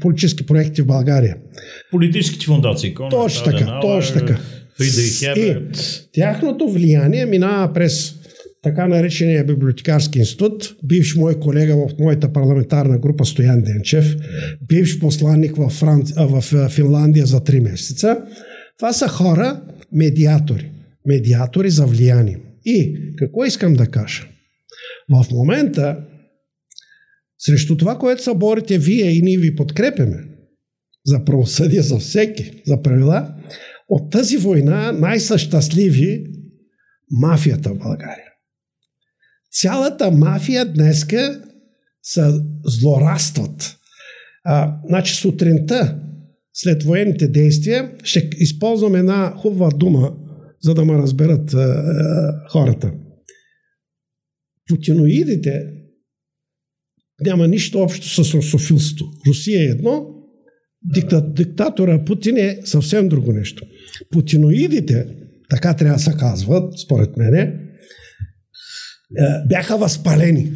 политически 0.00 0.46
проекти 0.46 0.82
в 0.82 0.86
България. 0.86 1.36
Политическите 1.90 2.46
фундации. 2.46 2.94
Точно 3.10 3.44
така, 3.44 3.78
точно 3.80 4.20
така. 4.20 4.38
И 5.36 5.56
тяхното 6.12 6.68
влияние 6.68 7.26
минава 7.26 7.72
през 7.72 8.19
така 8.62 8.86
наречения 8.86 9.44
библиотекарски 9.44 10.18
институт, 10.18 10.74
бивш 10.84 11.16
мой 11.16 11.40
колега 11.40 11.76
в 11.76 11.98
моята 11.98 12.32
парламентарна 12.32 12.98
група 12.98 13.24
Стоян 13.24 13.62
Денчев, 13.62 14.16
бивш 14.68 14.98
посланник 14.98 15.56
в, 15.56 15.68
Франц... 15.68 16.12
в 16.16 16.68
Финландия 16.68 17.26
за 17.26 17.40
3 17.40 17.60
месеца. 17.60 18.16
Това 18.78 18.92
са 18.92 19.08
хора, 19.08 19.62
медиатори. 19.92 20.70
Медиатори 21.06 21.70
за 21.70 21.86
влияние. 21.86 22.38
И 22.64 22.96
какво 23.16 23.44
искам 23.44 23.74
да 23.74 23.86
кажа? 23.86 24.26
В 25.10 25.30
момента, 25.30 25.98
срещу 27.38 27.76
това, 27.76 27.98
което 27.98 28.22
се 28.22 28.34
борите 28.34 28.78
вие 28.78 29.10
и 29.10 29.22
ние 29.22 29.38
ви 29.38 29.54
подкрепяме, 29.54 30.24
за 31.06 31.24
правосъдие 31.24 31.82
за 31.82 31.98
всеки, 31.98 32.62
за 32.66 32.82
правила, 32.82 33.34
от 33.88 34.10
тази 34.10 34.36
война 34.36 34.92
най-същастливи 34.92 36.26
мафията 37.10 37.70
в 37.70 37.78
България. 37.78 38.29
Цялата 39.52 40.10
мафия 40.10 40.72
днеска 40.72 41.42
се 42.02 42.32
злорастват. 42.64 43.76
А, 44.44 44.80
значи 44.88 45.14
сутринта, 45.14 46.00
след 46.52 46.82
военните 46.82 47.28
действия, 47.28 47.92
ще 48.02 48.30
използвам 48.36 48.94
една 48.94 49.34
хубава 49.36 49.68
дума, 49.70 50.16
за 50.62 50.74
да 50.74 50.84
ме 50.84 50.94
разберат 50.94 51.54
а, 51.54 51.58
а, 51.58 52.48
хората. 52.48 52.92
Путиноидите 54.68 55.80
няма 57.20 57.48
нищо 57.48 57.78
общо 57.78 58.24
с 58.24 58.34
русофилство. 58.34 59.06
Русия 59.26 59.62
е 59.62 59.64
едно, 59.64 60.06
дикта, 60.84 61.32
диктатора 61.32 62.04
Путин 62.04 62.36
е 62.36 62.58
съвсем 62.64 63.08
друго 63.08 63.32
нещо. 63.32 63.66
Путиноидите, 64.10 65.06
така 65.50 65.76
трябва 65.76 65.96
да 65.96 66.02
се 66.02 66.16
казват, 66.18 66.78
според 66.78 67.16
мене, 67.16 67.69
бяха 69.48 69.78
възпалени. 69.78 70.52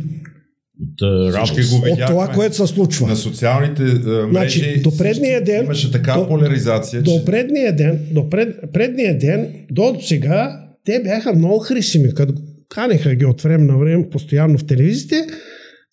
От, 1.01 1.35
Всички 1.45 1.71
го 1.71 1.93
от 1.93 2.07
това, 2.07 2.29
което 2.29 2.57
се 2.57 2.67
случва. 2.67 3.09
На 3.09 3.17
социалните 3.17 3.83
мрежи 3.83 4.31
значи, 4.31 4.83
до 4.83 4.97
предния 4.97 5.45
ден, 5.45 5.65
имаше 5.65 5.91
така 5.91 6.15
до, 6.15 6.29
поляризация. 6.29 7.03
До 7.03 7.19
че... 7.19 7.25
предния 7.25 7.77
ден, 7.77 8.07
до 8.11 8.31
пред, 8.31 8.57
предния 8.73 9.19
ден, 9.19 9.67
до 9.71 9.97
сега, 10.01 10.61
те 10.85 11.03
бяха 11.03 11.35
много 11.35 11.59
хрисими, 11.59 12.15
като 12.15 12.35
канеха 12.69 13.15
ги 13.15 13.25
от 13.25 13.43
време 13.43 13.65
на 13.65 13.79
време 13.79 14.11
постоянно 14.11 14.59
в 14.59 14.67
телевизите 14.67 15.27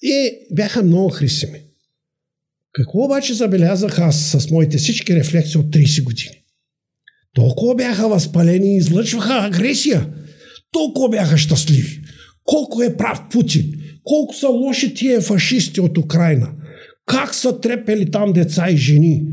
и 0.02 0.32
бяха 0.52 0.84
много 0.84 1.10
хрисими. 1.10 1.60
Какво 2.74 3.00
обаче 3.00 3.34
забелязах 3.34 4.00
аз 4.00 4.36
с 4.40 4.52
моите 4.52 4.78
всички 4.78 5.16
рефлекси 5.16 5.58
от 5.58 5.66
30 5.66 6.04
години? 6.04 6.44
Толкова 7.34 7.76
бяха 7.76 8.08
възпалени 8.08 8.74
и 8.74 8.78
излъчваха 8.78 9.46
агресия. 9.46 10.08
Толкова 10.72 11.10
бяха 11.10 11.38
щастливи. 11.38 12.01
Колко 12.46 12.84
е 12.84 12.98
прав 12.98 13.22
Путин. 13.32 13.66
Колко 14.04 14.34
са 14.34 14.48
лоши 14.48 14.94
тия 14.94 15.22
фашисти 15.22 15.82
от 15.82 15.98
Украина. 15.98 16.54
Как 17.06 17.36
са 17.36 17.62
трепели 17.62 18.12
там 18.12 18.34
деца 18.34 18.70
и 18.70 18.78
жени. 18.78 19.26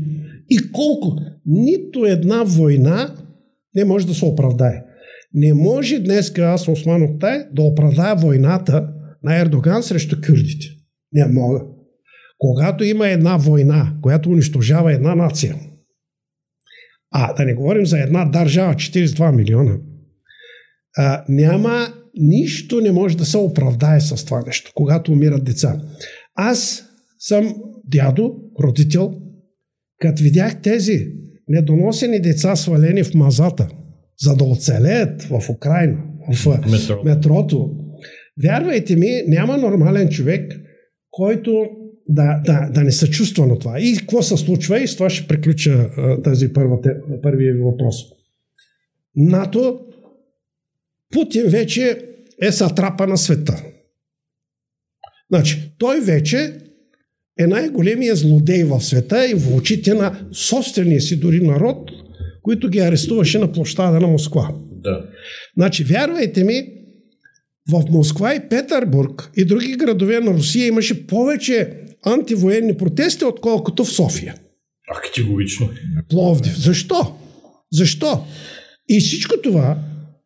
И 0.49 0.71
колко. 0.71 1.15
Нито 1.45 2.05
една 2.05 2.43
война 2.43 3.15
не 3.75 3.85
може 3.85 4.07
да 4.07 4.13
се 4.13 4.25
оправдае. 4.25 4.83
Не 5.33 5.53
може 5.53 5.99
днес, 5.99 6.37
аз 6.37 6.67
Осман 6.67 7.03
Октай, 7.03 7.43
да 7.53 7.61
оправдае 7.61 8.15
войната 8.15 8.89
на 9.23 9.41
Ердоган 9.41 9.83
срещу 9.83 10.15
кюрдите. 10.27 10.67
Не 11.13 11.27
мога. 11.27 11.61
Когато 12.37 12.83
има 12.83 13.07
една 13.07 13.37
война, 13.37 13.93
която 14.01 14.29
унищожава 14.29 14.93
една 14.93 15.15
нация, 15.15 15.55
а 17.11 17.33
да 17.33 17.45
не 17.45 17.53
говорим 17.53 17.85
за 17.85 17.99
една 17.99 18.25
държава, 18.25 18.73
42 18.73 19.35
милиона, 19.35 19.77
а, 20.97 21.25
няма 21.29 21.87
нищо 22.15 22.81
не 22.81 22.91
може 22.91 23.17
да 23.17 23.25
се 23.25 23.37
оправдае 23.37 24.01
с 24.01 24.25
това 24.25 24.41
нещо, 24.45 24.71
когато 24.75 25.11
умират 25.11 25.43
деца. 25.43 25.81
Аз 26.35 26.83
съм 27.19 27.55
дядо, 27.87 28.35
родител, 28.63 29.13
като 29.99 30.23
видях 30.23 30.61
тези 30.61 31.07
недоносени 31.47 32.19
деца 32.21 32.55
свалени 32.55 33.03
в 33.03 33.13
мазата, 33.13 33.67
за 34.21 34.35
да 34.35 34.43
оцелеят 34.43 35.23
в 35.23 35.49
Украина, 35.49 35.97
в 36.33 36.45
Метро. 36.71 37.03
метрото, 37.03 37.71
вярвайте 38.43 38.95
ми, 38.95 39.23
няма 39.27 39.57
нормален 39.57 40.09
човек, 40.09 40.59
който 41.11 41.65
да, 42.09 42.41
да, 42.45 42.69
да 42.73 42.83
не 42.83 42.91
се 42.91 43.09
чувства 43.09 43.47
на 43.47 43.59
това. 43.59 43.79
И 43.79 43.97
какво 43.97 44.21
се 44.21 44.37
случва? 44.37 44.79
И 44.79 44.87
с 44.87 44.95
това 44.95 45.09
ще 45.09 45.27
приключа 45.27 45.89
тази 46.23 46.53
първа, 46.53 46.77
първия 47.23 47.55
въпрос. 47.63 47.95
НАТО, 49.15 49.79
Путин 51.13 51.47
вече 51.47 52.05
е 52.41 52.51
сатрапа 52.51 53.07
на 53.07 53.17
света. 53.17 53.63
Значи, 55.31 55.71
той 55.77 56.01
вече 56.01 56.53
е 57.39 57.47
най-големия 57.47 58.15
злодей 58.15 58.63
в 58.63 58.81
света 58.81 59.27
и 59.27 59.33
в 59.33 59.55
очите 59.55 59.93
на 59.93 60.27
собствения 60.31 61.01
си 61.01 61.19
дори 61.19 61.41
народ, 61.41 61.91
които 62.41 62.69
ги 62.69 62.79
арестуваше 62.79 63.39
на 63.39 63.51
площада 63.51 63.99
на 63.99 64.07
Москва. 64.07 64.55
Да. 64.71 65.05
Значи, 65.57 65.83
вярвайте 65.83 66.43
ми, 66.43 66.67
в 67.71 67.83
Москва 67.89 68.35
и 68.35 68.49
Петербург 68.49 69.31
и 69.37 69.45
други 69.45 69.75
градове 69.75 70.19
на 70.19 70.33
Русия 70.33 70.67
имаше 70.67 71.07
повече 71.07 71.73
антивоенни 72.05 72.77
протести, 72.77 73.25
отколкото 73.25 73.85
в 73.85 73.91
София. 73.91 74.35
А, 74.87 75.01
категорично. 75.01 75.69
Пловдив. 76.09 76.57
Защо? 76.57 77.15
Защо? 77.71 78.25
И 78.89 78.99
всичко 78.99 79.41
това 79.43 79.77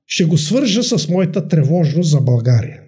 ще 0.08 0.26
го 0.26 0.38
свържа 0.38 0.84
с 0.84 1.10
моята 1.10 1.48
тревожност 1.48 2.10
за 2.10 2.22
България. 2.22 2.82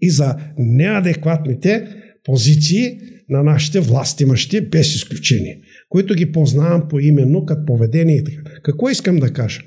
И 0.00 0.10
за 0.10 0.36
неадекватните 0.58 1.96
позиции 2.24 2.98
на 3.28 3.42
нашите 3.42 3.80
властимащи, 3.80 4.60
без 4.60 4.94
изключение, 4.94 5.60
които 5.88 6.14
ги 6.14 6.32
познавам 6.32 6.88
по 6.88 7.00
именно 7.00 7.46
като 7.46 7.64
поведение 7.66 8.16
и 8.16 8.24
така. 8.24 8.50
Какво 8.62 8.88
искам 8.88 9.16
да 9.16 9.32
кажа? 9.32 9.62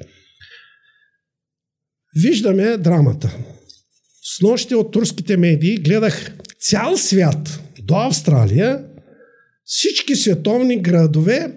Виждаме 2.15 2.77
драмата. 2.77 3.37
С 4.23 4.41
нощи 4.41 4.75
от 4.75 4.91
турските 4.91 5.37
медии 5.37 5.77
гледах 5.77 6.37
цял 6.59 6.97
свят 6.97 7.59
до 7.83 7.95
Австралия, 7.95 8.85
всички 9.65 10.15
световни 10.15 10.81
градове, 10.81 11.53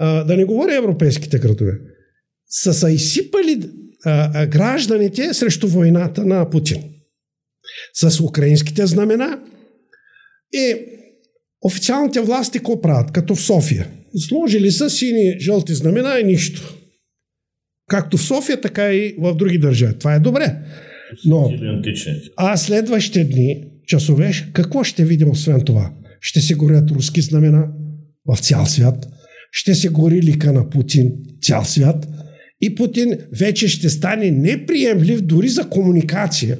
да 0.00 0.36
не 0.36 0.44
говоря 0.44 0.76
европейските 0.76 1.38
градове, 1.38 1.72
са 2.46 2.74
са 2.74 2.90
изсипали 2.90 3.70
а, 4.04 4.46
гражданите 4.46 5.34
срещу 5.34 5.68
войната 5.68 6.24
на 6.24 6.50
Путин. 6.50 6.82
С 7.94 8.20
украинските 8.20 8.86
знамена 8.86 9.40
и 10.52 10.74
официалните 11.62 12.20
власти 12.20 12.58
какво 12.58 12.80
правят, 12.80 13.12
като 13.12 13.34
в 13.34 13.42
София. 13.42 13.88
Сложили 14.28 14.70
са 14.70 14.90
сини, 14.90 15.40
жълти 15.40 15.74
знамена 15.74 16.20
и 16.20 16.24
нищо. 16.24 16.78
Както 17.88 18.16
в 18.16 18.22
София, 18.22 18.60
така 18.60 18.92
и 18.92 19.14
в 19.18 19.34
други 19.34 19.58
държави. 19.58 19.98
Това 19.98 20.14
е 20.14 20.20
добре. 20.20 20.56
Но, 21.26 21.50
а 22.36 22.56
следващите 22.56 23.24
дни, 23.24 23.64
часове, 23.86 24.32
какво 24.52 24.84
ще 24.84 25.04
видим 25.04 25.30
освен 25.30 25.64
това? 25.64 25.92
Ще 26.20 26.40
се 26.40 26.54
горят 26.54 26.90
руски 26.90 27.20
знамена 27.20 27.68
в 28.26 28.40
цял 28.40 28.66
свят. 28.66 29.08
Ще 29.52 29.74
се 29.74 29.88
гори 29.88 30.22
лика 30.22 30.52
на 30.52 30.70
Путин 30.70 31.12
цял 31.42 31.64
свят. 31.64 32.06
И 32.62 32.74
Путин 32.74 33.18
вече 33.32 33.68
ще 33.68 33.90
стане 33.90 34.30
неприемлив 34.30 35.20
дори 35.20 35.48
за 35.48 35.68
комуникация 35.68 36.58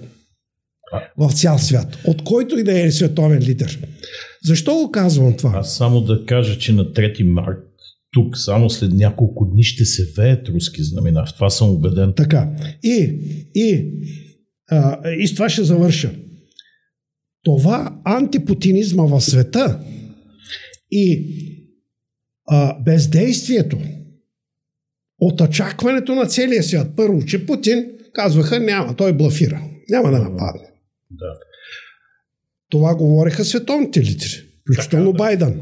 в 1.19 1.33
цял 1.33 1.59
свят, 1.59 1.99
от 2.05 2.25
който 2.25 2.59
и 2.59 2.63
да 2.63 2.81
е 2.81 2.91
световен 2.91 3.39
лидер. 3.39 3.79
Защо 4.45 4.75
го 4.75 4.91
казвам 4.91 5.37
това? 5.37 5.53
Аз 5.55 5.77
само 5.77 6.01
да 6.01 6.27
кажа, 6.27 6.59
че 6.59 6.73
на 6.73 6.85
3 6.85 7.23
март 7.23 7.59
тук 8.13 8.39
само 8.39 8.71
след 8.71 8.93
няколко 8.93 9.45
дни 9.45 9.63
ще 9.63 9.85
се 9.85 10.13
веят 10.17 10.49
руски 10.49 10.83
знамена. 10.83 11.27
В 11.27 11.35
това 11.35 11.51
съм 11.51 11.71
убеден. 11.71 12.13
Така. 12.17 12.51
И, 12.83 13.19
и, 13.55 13.91
а, 14.71 15.11
и 15.11 15.27
с 15.27 15.35
това 15.35 15.49
ще 15.49 15.65
завърша. 15.65 16.15
Това 17.45 18.01
антипутинизма 18.05 19.05
в 19.05 19.21
света 19.21 19.81
и 20.91 21.27
а, 22.47 22.83
бездействието 22.83 23.79
от 25.25 25.41
очакването 25.41 26.15
на 26.15 26.27
целия 26.27 26.63
свят. 26.63 26.89
Първо, 26.97 27.25
че 27.25 27.47
Путин 27.47 27.87
казваха 28.13 28.61
няма, 28.61 28.97
той 28.97 29.13
блафира. 29.13 29.61
Няма 29.89 30.11
да 30.11 30.19
нападне. 30.19 30.69
Да. 31.11 31.33
Това 32.71 32.95
говореха 32.95 33.45
световните 33.45 34.01
лидери, 34.01 34.43
включително 34.61 35.13
да. 35.13 35.17
Байден. 35.17 35.61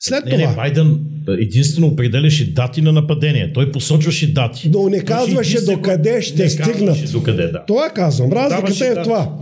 След 0.00 0.24
не, 0.24 0.30
това. 0.30 0.48
Не, 0.50 0.56
Байден 0.56 0.98
единствено 1.28 1.86
определяше 1.86 2.52
дати 2.52 2.82
на 2.82 2.92
нападение. 2.92 3.52
Той 3.52 3.72
посочваше 3.72 4.32
дати. 4.32 4.70
Но 4.72 4.88
не 4.88 5.04
казваше 5.04 5.64
до 5.64 5.82
къде 5.82 6.22
ще 6.22 6.42
не 6.42 6.50
стигнат. 6.50 7.12
До 7.12 7.22
къде, 7.22 7.46
да. 7.46 7.64
Това 7.66 7.90
казвам. 7.90 8.32
Разликата 8.32 8.86
е 8.86 8.94
в 8.94 9.02
това. 9.02 9.38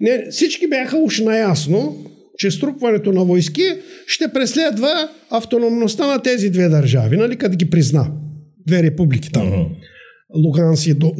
Не, 0.00 0.26
всички 0.30 0.68
бяха 0.68 0.96
уж 0.96 1.20
наясно, 1.20 2.06
че 2.38 2.50
струпването 2.50 3.12
на 3.12 3.24
войски 3.24 3.64
ще 4.06 4.32
преследва 4.32 5.08
автономността 5.30 6.06
на 6.06 6.22
тези 6.22 6.50
две 6.50 6.68
държави, 6.68 7.16
нали, 7.16 7.36
като 7.36 7.56
ги 7.56 7.70
призна 7.70 8.10
две 8.70 8.82
републики 8.82 9.30
там. 9.32 9.46
Uh-huh. 9.46 10.86
И 10.86 10.94
Дон, 10.94 11.12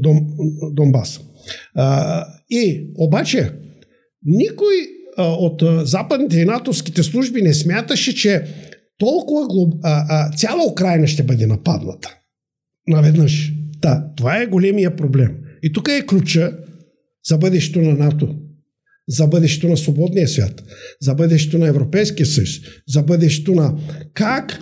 Дон, 0.00 0.26
Донбас. 0.72 1.20
А, 1.74 2.26
и 2.50 2.90
обаче 2.94 3.52
никой 4.24 4.74
а, 5.16 5.24
от 5.24 5.62
а, 5.62 5.86
западните 5.86 6.38
и 6.38 6.44
натовските 6.44 7.02
служби 7.02 7.42
не 7.42 7.54
смяташе, 7.54 8.14
че 8.14 8.44
толкова 8.98 9.46
глоб... 9.46 9.74
а, 9.82 10.04
а, 10.08 10.36
цяла 10.36 10.66
Украина 10.70 11.06
ще 11.06 11.22
бъде 11.22 11.46
нападната. 11.46 12.14
Наведнъж. 12.88 13.52
Да, 13.82 14.04
това 14.16 14.42
е 14.42 14.46
големия 14.46 14.96
проблем. 14.96 15.36
И 15.62 15.72
тук 15.72 15.88
е 15.88 16.06
ключа 16.06 16.52
за 17.28 17.38
бъдещето 17.38 17.80
на 17.80 17.94
НАТО, 17.94 18.34
за 19.08 19.26
бъдещето 19.26 19.68
на 19.68 19.76
свободния 19.76 20.28
свят, 20.28 20.62
за 21.00 21.14
бъдещето 21.14 21.58
на 21.58 21.68
Европейския 21.68 22.26
съюз, 22.26 22.50
за 22.88 23.02
бъдещето 23.02 23.54
на 23.54 23.78
как 24.14 24.60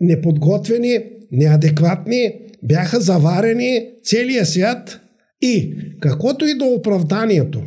неподготвени 0.00 0.98
неадекватни, 1.32 2.32
бяха 2.62 3.00
заварени 3.00 3.86
целия 4.04 4.46
свят 4.46 5.00
и 5.42 5.74
каквото 6.00 6.46
и 6.46 6.58
до 6.58 6.64
оправданието, 6.64 7.62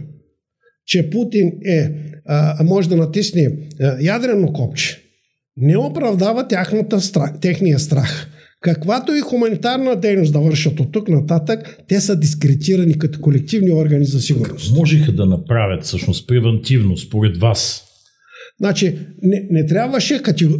че 0.85 1.09
Путин 1.09 1.51
е 1.65 1.91
а, 2.25 2.63
може 2.63 2.89
да 2.89 2.95
натисне 2.95 3.49
а, 3.81 3.97
ядрено 4.01 4.53
копче, 4.53 5.03
не 5.57 5.77
оправдава 5.77 6.47
тяхната 6.47 7.01
страх, 7.01 7.39
техния 7.41 7.79
страх. 7.79 8.29
Каквато 8.61 9.15
и 9.15 9.21
хуманитарна 9.21 9.95
дейност 9.95 10.33
да 10.33 10.39
вършат 10.39 10.79
от 10.79 10.91
тук 10.91 11.09
нататък, 11.09 11.77
те 11.87 12.01
са 12.01 12.15
дискретирани 12.15 12.97
като 12.97 13.21
колективни 13.21 13.71
органи 13.71 14.05
за 14.05 14.21
сигурност. 14.21 14.75
Можеха 14.75 15.11
да 15.11 15.25
направят 15.25 15.83
всъщност 15.83 16.27
превентивно, 16.27 16.97
според 16.97 17.37
вас? 17.37 17.85
Значи, 18.63 18.97
не, 19.21 19.47
не 19.49 19.65
трябваше 19.65 20.21
като 20.21 20.59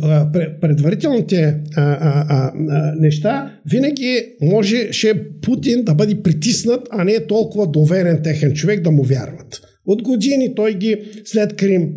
предварителните 0.62 1.56
а, 1.76 1.82
а, 1.82 2.26
а, 2.30 2.94
неща, 3.00 3.52
винаги 3.72 4.26
можеше 4.42 5.14
Путин 5.42 5.84
да 5.84 5.94
бъде 5.94 6.22
притиснат, 6.24 6.88
а 6.92 7.04
не 7.04 7.28
толкова 7.28 7.68
доверен 7.68 8.20
техен 8.24 8.54
човек 8.54 8.82
да 8.82 8.92
му 8.92 9.04
вярват. 9.04 9.62
От 9.86 10.02
години 10.02 10.56
той 10.56 10.74
ги 10.74 10.96
след 11.26 11.56
Крим, 11.56 11.90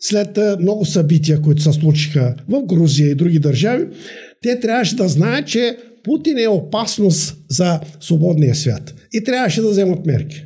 след 0.00 0.38
много 0.60 0.84
събития, 0.84 1.40
които 1.40 1.62
се 1.62 1.72
случиха 1.72 2.34
в 2.48 2.62
Грузия 2.66 3.10
и 3.10 3.14
други 3.14 3.38
държави, 3.38 3.86
те 4.42 4.60
трябваше 4.60 4.96
да 4.96 5.08
знаят, 5.08 5.46
че 5.46 5.76
Путин 6.04 6.38
е 6.38 6.48
опасност 6.48 7.36
за 7.50 7.80
свободния 8.00 8.54
свят. 8.54 8.94
И 9.12 9.24
трябваше 9.24 9.62
да 9.62 9.68
вземат 9.68 10.06
мерки. 10.06 10.44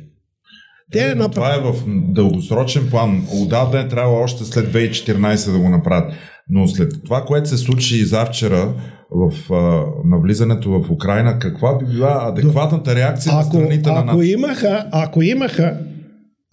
Те 0.91 1.15
направ... 1.15 1.33
Това 1.33 1.55
е 1.55 1.59
в 1.59 1.73
дългосрочен 1.87 2.89
план. 2.89 3.27
Отдавна 3.41 3.79
е 3.79 3.87
трябва 3.87 4.19
още 4.19 4.43
след 4.43 4.73
2014 4.73 5.51
да 5.51 5.59
го 5.59 5.69
направят. 5.69 6.13
Но 6.49 6.67
след 6.67 7.03
това, 7.03 7.21
което 7.21 7.49
се 7.49 7.57
случи 7.57 7.97
и 7.97 8.05
завчера 8.05 8.73
в 9.11 9.53
а, 9.53 9.85
навлизането 10.05 10.71
в 10.71 10.91
Украина, 10.91 11.39
каква 11.39 11.77
би 11.77 11.85
била 11.85 12.27
адекватната 12.29 12.95
реакция 12.95 13.31
ако, 13.31 13.39
на 13.39 13.43
страните 13.43 13.89
ако 13.89 13.99
на 13.99 14.05
НАТО? 14.05 14.21
Имаха, 14.21 14.87
ако 14.91 15.21
имаха, 15.21 15.77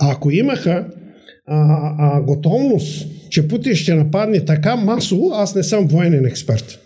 ако 0.01 0.31
имаха 0.31 0.87
а, 1.47 1.57
а, 1.99 2.23
готовност, 2.23 3.07
че 3.31 3.49
Путин 3.49 3.75
ще 3.75 3.95
нападне 3.95 4.45
така 4.45 4.77
масово, 4.77 5.31
аз 5.35 5.55
не 5.55 5.63
съм 5.63 5.87
военен 5.87 6.27
експерт. 6.27 6.79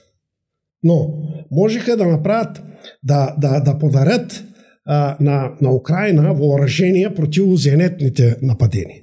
Но 0.82 1.08
можеха 1.50 1.96
да 1.96 2.06
направят, 2.06 2.62
да, 3.02 3.34
да, 3.38 3.60
да 3.60 3.78
подарят 3.78 4.44
на, 5.20 5.52
на 5.60 5.74
Украина 5.74 6.34
въоръжения 6.34 7.14
противозенетните 7.14 8.36
нападения. 8.42 9.02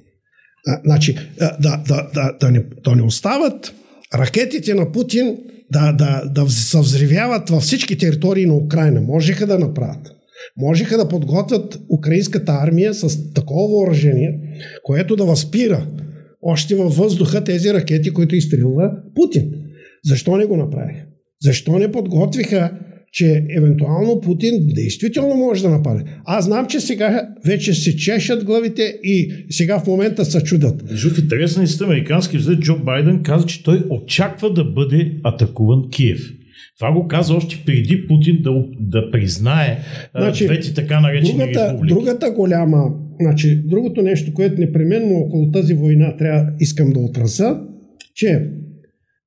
А, 0.68 0.80
значи, 0.84 1.16
да, 1.38 1.56
да, 1.60 2.10
да, 2.14 2.32
да, 2.40 2.50
не, 2.50 2.64
да 2.84 2.96
не 2.96 3.02
остават 3.02 3.74
ракетите 4.14 4.74
на 4.74 4.92
Путин 4.92 5.38
да, 5.72 5.92
да, 5.92 6.22
да 6.34 6.50
се 6.50 6.78
във 7.50 7.62
всички 7.62 7.98
територии 7.98 8.46
на 8.46 8.56
Украина. 8.56 9.00
Можеха 9.00 9.46
да 9.46 9.58
направят. 9.58 10.12
Можеха 10.56 10.96
да 10.96 11.08
подготвят 11.08 11.80
украинската 11.98 12.52
армия 12.52 12.94
с 12.94 13.32
такова 13.32 13.68
въоръжение, 13.68 14.40
което 14.82 15.16
да 15.16 15.24
възпира 15.24 15.86
още 16.42 16.74
във 16.74 16.96
въздуха 16.96 17.44
тези 17.44 17.74
ракети, 17.74 18.10
които 18.10 18.36
изстрелва 18.36 18.92
Путин. 19.14 19.52
Защо 20.04 20.36
не 20.36 20.46
го 20.46 20.56
направиха? 20.56 21.04
Защо 21.42 21.78
не 21.78 21.92
подготвиха 21.92 22.70
че 23.16 23.44
евентуално 23.56 24.20
Путин 24.20 24.54
действително 24.74 25.34
може 25.34 25.62
да 25.62 25.70
нападе. 25.70 26.04
Аз 26.24 26.44
знам, 26.44 26.66
че 26.66 26.80
сега 26.80 27.28
вече 27.46 27.74
се 27.74 27.96
чешат 27.96 28.44
главите 28.44 28.82
и 29.02 29.46
сега 29.50 29.78
в 29.78 29.86
момента 29.86 30.24
се 30.24 30.42
чудат. 30.42 30.92
Жуф, 30.94 31.18
интересна 31.18 31.62
истина, 31.62 31.86
американски 31.86 32.38
взет 32.38 32.60
Джо 32.60 32.78
Байден 32.84 33.22
каза, 33.22 33.46
че 33.46 33.62
той 33.62 33.82
очаква 33.90 34.52
да 34.52 34.64
бъде 34.64 35.12
атакуван 35.24 35.90
Киев. 35.90 36.20
Това 36.78 36.92
го 36.92 37.08
каза 37.08 37.34
още 37.34 37.62
преди 37.66 38.06
Путин 38.06 38.38
да, 38.42 38.64
да 38.80 39.10
признае 39.10 39.78
значи, 40.16 40.44
двете 40.44 40.74
така 40.74 41.00
наречени 41.00 41.38
другата, 41.38 41.72
републики. 41.72 41.94
Другата 41.94 42.30
голяма, 42.30 42.84
значи, 43.20 43.62
другото 43.64 44.02
нещо, 44.02 44.34
което 44.34 44.60
непременно 44.60 45.14
около 45.14 45.50
тази 45.50 45.74
война 45.74 46.16
трябва, 46.16 46.46
искам 46.60 46.90
да 46.90 47.00
отразя, 47.00 47.60
че 48.14 48.50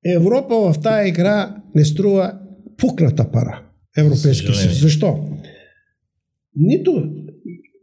Европа 0.06 0.56
в 0.56 0.82
тази 0.82 1.10
игра 1.10 1.56
не 1.76 1.86
струва 1.86 2.34
пукната 2.78 3.32
пара. 3.32 3.69
Европейски 3.98 4.54
съюз. 4.54 4.80
Защо? 4.80 5.20
Нито. 6.56 7.04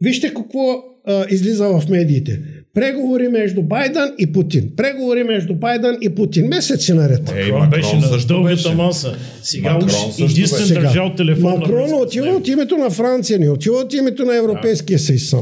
Вижте 0.01 0.33
какво 0.33 0.83
а, 1.07 1.25
излиза 1.29 1.67
в 1.67 1.83
медиите. 1.89 2.39
Преговори 2.73 3.27
между 3.27 3.63
Байден 3.63 4.13
и 4.17 4.31
Путин. 4.31 4.71
Преговори 4.75 5.23
между 5.23 5.55
Байден 5.55 5.97
и 6.01 6.09
Путин. 6.09 6.47
Месеци 6.47 6.93
наред. 6.93 7.33
Ей, 7.35 7.51
Макрон 7.51 7.69
беше 7.69 7.95
на 7.95 8.17
дългата 8.27 8.71
маса. 8.71 9.15
Сега 9.43 9.79
уж 9.85 9.93
единствен 10.19 10.83
държал 10.83 11.15
телефон. 11.15 11.59
Макрон 11.59 11.93
отива 11.93 12.27
от 12.27 12.47
името 12.47 12.77
на 12.77 12.89
Франция, 12.89 13.39
не 13.39 13.49
отива 13.49 13.75
от 13.75 13.93
името 13.93 14.25
на 14.25 14.37
Европейския 14.37 14.99
съюз. 14.99 15.33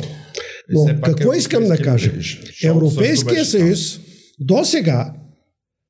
Но 0.70 0.86
какво 1.04 1.34
искам 1.34 1.68
да 1.68 1.78
кажа? 1.78 2.12
Европейския 2.64 3.46
съюз 3.46 4.00
до 4.40 4.66
сега 4.66 5.14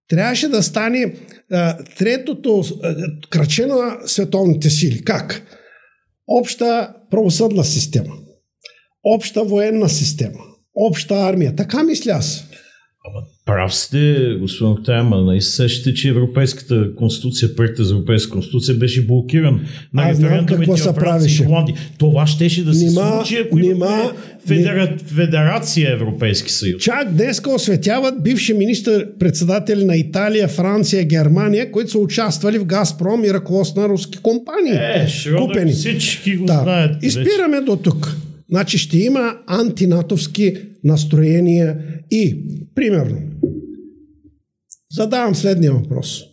трябваше 0.08 0.48
да 0.48 0.64
стане 0.64 1.14
третото 1.98 2.64
а, 2.84 2.96
кръче 3.30 3.66
на 3.66 3.98
световните 4.06 4.70
сили. 4.70 5.04
Как? 5.04 5.42
Обща 6.28 6.94
правосъдна 7.12 7.64
система, 7.64 8.14
обща 9.04 9.44
военна 9.44 9.90
система, 9.90 10.40
обща 10.76 11.16
армия. 11.16 11.56
Така 11.56 11.84
мисля 11.84 12.12
аз. 12.12 12.44
Ама 13.08 13.22
прав 13.46 13.76
сте, 13.76 14.36
господин 14.40 14.84
Тайма, 14.86 15.22
нали 15.22 15.42
сещате, 15.42 15.94
че 15.94 16.10
Европейската 16.10 16.96
конституция, 16.96 17.56
проекта 17.56 17.84
за 17.84 17.94
Европейска 17.94 18.32
конституция 18.32 18.76
беше 18.76 19.06
блокиран 19.06 19.62
на 19.94 20.10
референдумите 20.10 20.72
в 20.72 20.94
Франция 20.94 21.34
и 21.34 21.46
Холандия. 21.46 21.78
Това 21.98 22.28
щеше 22.28 22.66
да 22.66 22.74
се 22.74 22.86
нима, 22.86 23.12
случи, 23.16 23.38
ако 23.46 23.60
нима, 23.60 24.12
федера... 24.48 24.98
Федерация 25.06 25.94
Европейски 25.94 26.52
съюз. 26.52 26.84
Чак 26.84 27.14
днеска 27.14 27.52
осветяват 27.52 28.24
бивши 28.24 28.54
министър-председатели 28.54 29.86
на 29.86 29.96
Италия, 29.96 30.48
Франция, 30.48 31.04
Германия, 31.04 31.72
които 31.72 31.92
са 31.92 32.00
участвали 32.00 32.58
в 32.58 32.66
Газпром 32.66 33.26
и 33.26 33.34
ръководство 33.34 33.82
на 33.82 33.90
руски 33.90 34.18
компании. 34.18 34.74
Е, 34.74 35.08
Шродър, 35.08 35.68
всички 35.68 36.36
го 36.36 36.46
да. 36.46 36.60
знаят. 36.64 37.04
И 37.04 37.12
спираме 37.12 37.62
до 37.62 37.76
тук. 37.76 38.16
Значи 38.50 38.78
ще 38.78 38.98
има 38.98 39.34
антинатовски 39.48 40.54
настроения 40.84 41.78
и, 42.12 42.38
примерно, 42.76 43.18
задавам 44.96 45.36
следния 45.36 45.74
въпрос. 45.74 46.24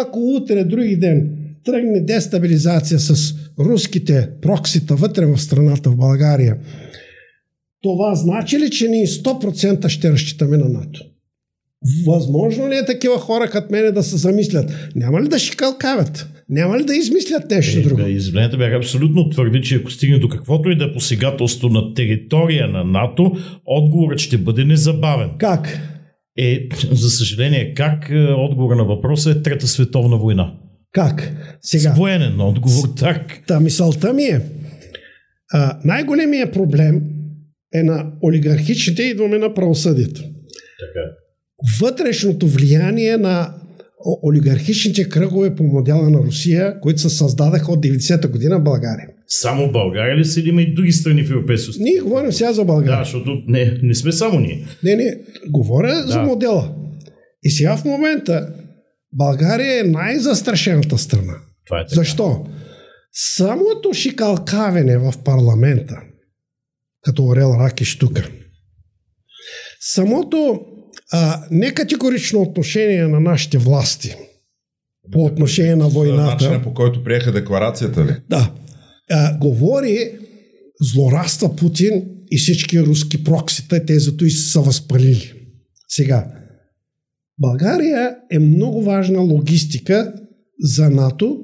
Ако 0.00 0.18
утре, 0.18 0.64
други 0.64 0.96
ден, 0.96 1.30
тръгне 1.64 2.00
дестабилизация 2.00 2.98
с 2.98 3.34
руските 3.58 4.28
проксита 4.42 4.96
вътре 4.96 5.26
в 5.26 5.38
страната 5.38 5.90
в 5.90 5.96
България, 5.96 6.56
това 7.82 8.14
значи 8.14 8.58
ли, 8.58 8.70
че 8.70 8.88
ние 8.88 9.06
100% 9.06 9.88
ще 9.88 10.12
разчитаме 10.12 10.56
на 10.56 10.68
НАТО? 10.68 11.00
Възможно 12.06 12.68
ли 12.68 12.74
е 12.74 12.84
такива 12.84 13.18
хора 13.18 13.50
като 13.50 13.72
мене 13.72 13.90
да 13.90 14.02
се 14.02 14.16
замислят? 14.16 14.90
Няма 14.96 15.22
ли 15.22 15.28
да 15.28 15.38
шикалкавят? 15.38 16.28
Няма 16.48 16.78
ли 16.78 16.84
да 16.84 16.96
измислят 16.96 17.50
нещо 17.50 17.78
е, 17.78 17.82
друго? 17.82 18.00
Изявленията 18.00 18.56
бяха 18.56 18.76
абсолютно 18.76 19.30
твърди, 19.30 19.62
че 19.62 19.76
ако 19.76 19.90
стигне 19.90 20.18
до 20.18 20.28
каквото 20.28 20.70
и 20.70 20.76
да 20.76 20.84
е 20.84 20.92
посегателство 20.92 21.68
на 21.68 21.94
територия 21.94 22.68
на 22.68 22.84
НАТО, 22.84 23.32
отговорът 23.66 24.18
ще 24.18 24.38
бъде 24.38 24.64
незабавен. 24.64 25.30
Как? 25.38 25.80
Е, 26.38 26.68
за 26.92 27.10
съжаление, 27.10 27.74
как 27.74 28.10
е, 28.10 28.18
отговор 28.18 28.76
на 28.76 28.84
въпроса 28.84 29.30
е 29.30 29.42
Трета 29.42 29.66
световна 29.66 30.16
война? 30.16 30.54
Как? 30.92 31.32
Сега. 31.62 31.94
С 31.94 31.96
военен 31.96 32.40
отговор, 32.40 32.88
так. 32.96 33.40
Та 33.46 33.60
мисълта 33.60 34.12
ми 34.12 34.22
е, 34.22 34.40
а, 35.52 35.78
най-големият 35.84 36.52
проблем 36.52 37.02
е 37.74 37.82
на 37.82 38.12
олигархичните, 38.24 39.02
идваме 39.02 39.38
на 39.38 39.54
правосъдието. 39.54 40.20
Така. 40.20 41.04
Вътрешното 41.80 42.46
влияние 42.46 43.16
на 43.16 43.54
олигархичните 44.22 45.08
кръгове 45.08 45.54
по 45.54 45.62
модела 45.62 46.10
на 46.10 46.18
Русия, 46.18 46.80
които 46.80 47.00
се 47.00 47.08
създадаха 47.08 47.72
от 47.72 47.84
90-та 47.84 48.28
година 48.28 48.58
в 48.58 48.62
България. 48.62 49.08
Само 49.26 49.68
в 49.68 49.72
България 49.72 50.16
ли 50.16 50.24
са 50.24 50.40
или 50.40 50.48
има 50.48 50.62
и 50.62 50.74
други 50.74 50.92
страни 50.92 51.22
в 51.22 51.30
Европейския 51.30 51.72
съюз? 51.72 51.76
Ние 51.78 52.00
говорим 52.00 52.32
сега 52.32 52.52
за 52.52 52.64
България. 52.64 52.98
Да, 52.98 53.04
защото 53.04 53.42
не, 53.46 53.78
не 53.82 53.94
сме 53.94 54.12
само 54.12 54.40
ние. 54.40 54.66
Не, 54.84 54.96
не, 54.96 55.16
говоря 55.48 55.94
да. 55.94 56.12
за 56.12 56.22
модела. 56.22 56.74
И 57.42 57.50
сега 57.50 57.76
в 57.76 57.84
момента 57.84 58.48
България 59.12 59.80
е 59.80 59.88
най-застрашената 59.88 60.98
страна. 60.98 61.34
Това 61.66 61.80
е 61.80 61.86
така. 61.86 61.94
Защо? 61.94 62.46
Самото 63.12 63.92
шикалкавене 63.92 64.98
в 64.98 65.14
парламента, 65.24 66.00
като 67.02 67.24
Орел 67.24 67.54
Ракиш 67.60 67.98
тук, 67.98 68.20
самото 69.80 70.60
а, 71.12 71.46
некатегорично 71.50 72.42
отношение 72.42 73.06
на 73.06 73.20
нашите 73.20 73.58
власти 73.58 74.16
по 75.12 75.24
отношение 75.24 75.76
на 75.76 75.88
войната. 75.88 76.32
Начинът 76.32 76.62
по 76.62 76.74
който 76.74 77.04
приеха 77.04 77.32
декларацията 77.32 78.04
ли? 78.04 78.16
Да. 78.30 78.52
А, 79.10 79.38
говори 79.38 80.10
злораства 80.80 81.56
Путин 81.56 82.04
и 82.30 82.38
всички 82.38 82.82
руски 82.82 83.24
проксита, 83.24 83.86
те 83.86 83.98
зато 83.98 84.24
и 84.24 84.30
са 84.30 84.60
възпалили. 84.60 85.32
Сега, 85.88 86.26
България 87.38 88.16
е 88.30 88.38
много 88.38 88.82
важна 88.82 89.20
логистика 89.20 90.12
за 90.60 90.90
НАТО, 90.90 91.38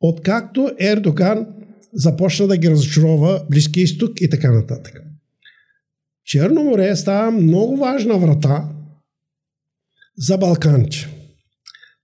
откакто 0.00 0.70
Ердоган 0.80 1.46
започна 1.94 2.46
да 2.46 2.56
ги 2.56 2.70
разочарова 2.70 3.42
Близки 3.50 3.80
изток 3.80 4.20
и 4.20 4.30
така 4.30 4.52
нататък. 4.52 5.02
Черно 6.24 6.64
море 6.64 6.96
става 6.96 7.30
много 7.30 7.76
важна 7.76 8.18
врата 8.18 8.75
за 10.18 10.38
Балканите. 10.38 11.08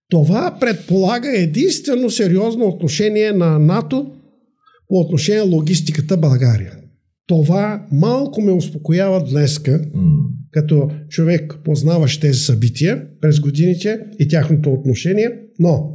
Това 0.08 0.56
предполага 0.60 1.38
единствено 1.38 2.10
сериозно 2.10 2.64
отношение 2.64 3.32
на 3.32 3.58
НАТО 3.58 4.12
по 4.88 5.00
отношение 5.00 5.40
на 5.40 5.50
логистиката 5.50 6.16
България. 6.16 6.72
Това 7.26 7.86
малко 7.92 8.40
ме 8.40 8.52
успокоява 8.52 9.24
днеска, 9.24 9.70
mm. 9.70 10.16
като 10.50 10.90
човек 11.08 11.58
познаваш 11.64 12.20
тези 12.20 12.38
събития 12.38 13.06
през 13.20 13.40
годините 13.40 14.00
и 14.18 14.28
тяхното 14.28 14.72
отношение, 14.72 15.30
но 15.58 15.92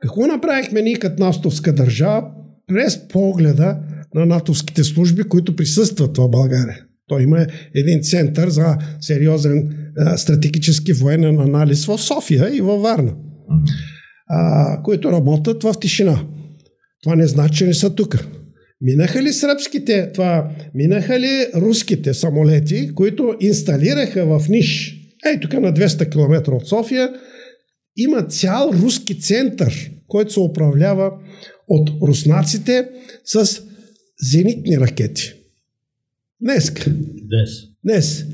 какво 0.00 0.26
направихме 0.26 0.82
ние 0.82 0.98
като 0.98 1.22
натовска 1.22 1.74
държава 1.74 2.22
през 2.66 3.08
погледа 3.08 3.78
на 4.14 4.26
натовските 4.26 4.84
служби, 4.84 5.22
които 5.22 5.56
присъстват 5.56 6.16
в 6.16 6.28
България? 6.28 6.84
Той 7.08 7.22
има 7.22 7.46
един 7.74 8.02
център 8.02 8.48
за 8.48 8.76
сериозен 9.00 9.76
а, 9.98 10.16
стратегически 10.16 10.92
военен 10.92 11.40
анализ 11.40 11.86
в 11.86 11.98
София 11.98 12.56
и 12.56 12.60
във 12.60 12.82
Варна, 12.82 13.14
а, 14.28 14.82
които 14.82 15.12
работят 15.12 15.62
в 15.62 15.74
тишина. 15.80 16.26
Това 17.02 17.16
не 17.16 17.26
значи, 17.26 17.58
че 17.58 17.66
не 17.66 17.74
са 17.74 17.94
тук. 17.94 18.26
Минаха 18.80 19.22
ли 19.22 19.32
сръбските, 19.32 20.12
това, 20.12 20.50
минаха 20.74 21.20
ли 21.20 21.46
руските 21.54 22.14
самолети, 22.14 22.94
които 22.94 23.34
инсталираха 23.40 24.26
в 24.26 24.48
Ниш, 24.48 24.96
ей 25.26 25.40
тук 25.40 25.52
на 25.52 25.72
200 25.72 26.10
км 26.12 26.52
от 26.52 26.68
София, 26.68 27.10
има 27.96 28.22
цял 28.22 28.70
руски 28.82 29.20
център, 29.20 29.90
който 30.08 30.32
се 30.32 30.40
управлява 30.40 31.10
от 31.68 31.90
руснаците 32.02 32.88
с 33.24 33.62
зенитни 34.32 34.80
ракети. 34.80 35.43
Днес. 36.44 36.74
Днес. 37.30 37.50
Днес. 37.84 38.26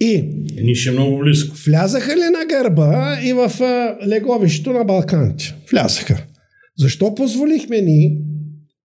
И 0.00 0.22
Ни 0.62 0.74
ще 0.74 0.90
е 0.90 0.92
много 0.92 1.18
близко. 1.18 1.56
Влязаха 1.66 2.16
ли 2.16 2.20
на 2.20 2.46
гърба 2.48 3.18
и 3.24 3.32
в 3.32 3.52
леговището 4.06 4.72
на 4.72 4.84
Балканите? 4.84 5.54
Влязаха. 5.70 6.26
Защо 6.78 7.14
позволихме 7.14 7.80
ни 7.80 8.18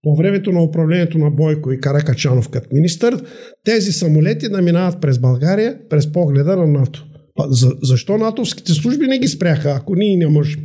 по 0.03 0.15
времето 0.15 0.51
на 0.51 0.63
управлението 0.63 1.17
на 1.17 1.32
Бойко 1.32 1.71
и 1.71 1.80
Каракачанов 1.80 2.49
като 2.49 2.67
министър, 2.71 3.23
тези 3.65 3.91
самолети 3.91 4.49
да 4.49 4.62
минават 4.62 5.01
през 5.01 5.19
България, 5.19 5.80
през 5.89 6.12
погледа 6.12 6.56
на 6.56 6.67
НАТО. 6.67 7.06
За, 7.49 7.71
защо 7.84 8.17
натовските 8.17 8.73
служби 8.73 9.08
не 9.08 9.19
ги 9.19 9.27
спряха, 9.27 9.69
ако 9.69 9.95
ние 9.95 10.17
не 10.17 10.27
можем? 10.27 10.62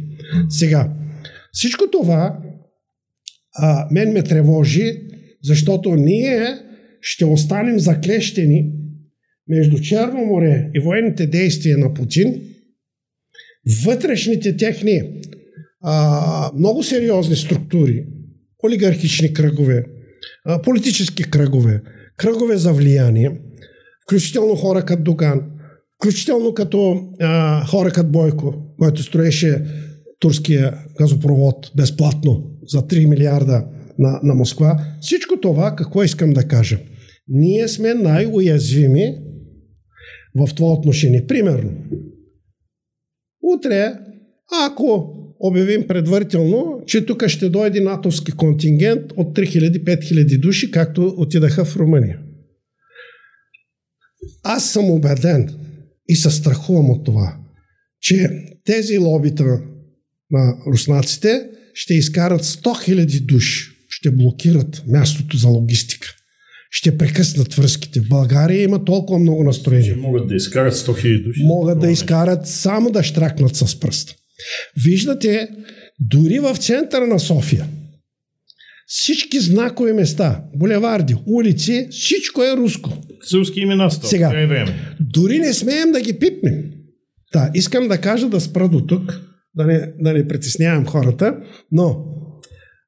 Сега, 0.49 0.93
всичко 1.53 1.85
това 1.93 2.39
а, 3.55 3.87
мен 3.91 4.13
ме 4.13 4.23
тревожи, 4.23 5.01
защото 5.43 5.95
ние 5.95 6.59
ще 7.03 7.25
останем 7.25 7.79
заклещени 7.79 8.71
между 9.49 9.79
Черно 9.79 10.25
море 10.25 10.71
и 10.75 10.81
военните 10.81 11.27
действия 11.27 11.79
на 11.79 11.95
Путин, 11.95 12.43
вътрешните 13.85 14.57
техни 14.57 15.03
а, 15.85 16.51
много 16.59 16.83
сериозни 16.83 17.37
структури, 17.37 18.05
олигархични 18.65 19.35
кръгове, 19.35 19.85
а, 20.45 20.63
политически 20.63 21.23
кръгове, 21.23 21.83
кръгове 22.17 22.57
за 22.57 22.73
влияние, 22.73 23.41
включително 24.07 24.57
хора 24.57 24.85
като 24.85 25.03
Доган, 25.03 25.41
включително 25.97 26.55
като 26.55 27.09
а, 27.21 27.65
хора 27.67 27.91
като 27.91 28.09
Бойко, 28.09 28.55
който 28.79 29.03
строеше 29.03 29.65
турския 30.21 30.75
газопровод 30.99 31.73
безплатно 31.77 32.45
за 32.67 32.79
3 32.79 33.09
милиарда 33.09 33.65
на, 33.99 34.21
на 34.23 34.35
Москва. 34.35 34.85
Всичко 35.01 35.41
това, 35.41 35.77
какво 35.77 36.03
искам 36.03 36.31
да 36.31 36.49
кажа? 36.49 36.79
Ние 37.35 37.69
сме 37.69 37.95
най-уязвими 37.95 39.19
в 40.35 40.55
това 40.55 40.73
отношение. 40.73 41.27
Примерно, 41.27 41.73
утре, 43.43 43.95
ако 44.67 45.15
обявим 45.41 45.87
предварително, 45.87 46.83
че 46.87 47.07
тук 47.07 47.27
ще 47.27 47.49
дойде 47.49 47.81
натовски 47.81 48.33
контингент 48.33 49.13
от 49.17 49.37
3000-5000 49.37 50.41
души, 50.41 50.71
както 50.71 51.15
отидаха 51.17 51.65
в 51.65 51.77
Румъния. 51.77 52.19
Аз 54.45 54.71
съм 54.71 54.91
убеден 54.91 55.59
и 56.09 56.17
се 56.17 56.31
страхувам 56.31 56.91
от 56.91 57.05
това, 57.05 57.37
че 58.01 58.31
тези 58.65 58.99
лобита 58.99 59.45
на 60.31 60.57
руснаците 60.67 61.49
ще 61.75 61.95
изкарат 61.95 62.43
100 62.43 62.61
000 62.63 63.21
души, 63.21 63.71
ще 63.89 64.11
блокират 64.11 64.83
мястото 64.87 65.37
за 65.37 65.49
логистика 65.49 66.17
ще 66.75 66.99
прекъснат 66.99 67.55
връзките. 67.55 68.01
В 68.01 68.09
България 68.09 68.63
има 68.63 68.85
толкова 68.85 69.19
много 69.19 69.45
настроения. 69.45 69.97
Могат 69.97 70.29
да 70.29 70.35
изкарат 70.35 70.75
100 70.75 70.89
000 70.89 71.25
души. 71.25 71.41
Могат 71.45 71.81
да 71.81 71.91
изкарат 71.91 72.47
само 72.47 72.91
да 72.91 73.03
штракнат 73.03 73.57
с 73.57 73.81
пръст. 73.81 74.15
Виждате, 74.85 75.49
дори 76.01 76.39
в 76.39 76.57
центъра 76.57 77.07
на 77.07 77.21
София, 77.21 77.67
всички 78.87 79.41
знакови 79.41 79.93
места, 79.93 80.45
булеварди, 80.57 81.17
улици, 81.27 81.89
всичко 81.91 82.43
е 82.43 82.57
руско. 82.57 82.91
С 83.25 83.33
руски 83.35 83.61
имена 83.61 83.91
сто. 83.91 84.07
Сега, 84.07 84.41
е 84.41 84.47
време. 84.47 84.97
дори 85.01 85.39
не 85.39 85.53
смеем 85.53 85.93
да 85.93 86.01
ги 86.01 86.19
пипнем. 86.19 86.65
Да, 87.33 87.51
искам 87.55 87.89
да 87.89 87.99
кажа 87.99 88.29
да 88.29 88.41
спра 88.41 88.69
до 88.69 88.87
тук, 88.87 89.21
да 89.55 89.65
не, 89.65 89.93
да 90.01 90.13
не 90.13 90.29
притеснявам 90.29 90.87
хората, 90.87 91.37
но 91.73 92.12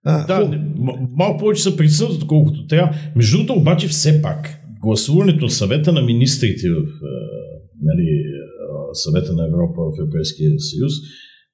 а, 0.04 0.26
да, 0.26 0.60
малко 1.16 1.38
повече 1.38 1.62
са 1.62 1.76
присъдат, 1.76 2.16
отколкото 2.16 2.66
трябва. 2.66 2.94
Между 3.16 3.36
другото, 3.36 3.60
обаче, 3.60 3.88
все 3.88 4.22
пак, 4.22 4.60
гласуването 4.80 5.48
съвета 5.48 5.92
на 5.92 6.02
министрите 6.02 6.70
в 6.70 6.82
нали, 7.82 8.24
съвета 8.92 9.32
на 9.32 9.46
Европа 9.46 9.82
в 9.82 10.00
Европейския 10.00 10.50
съюз, 10.58 10.92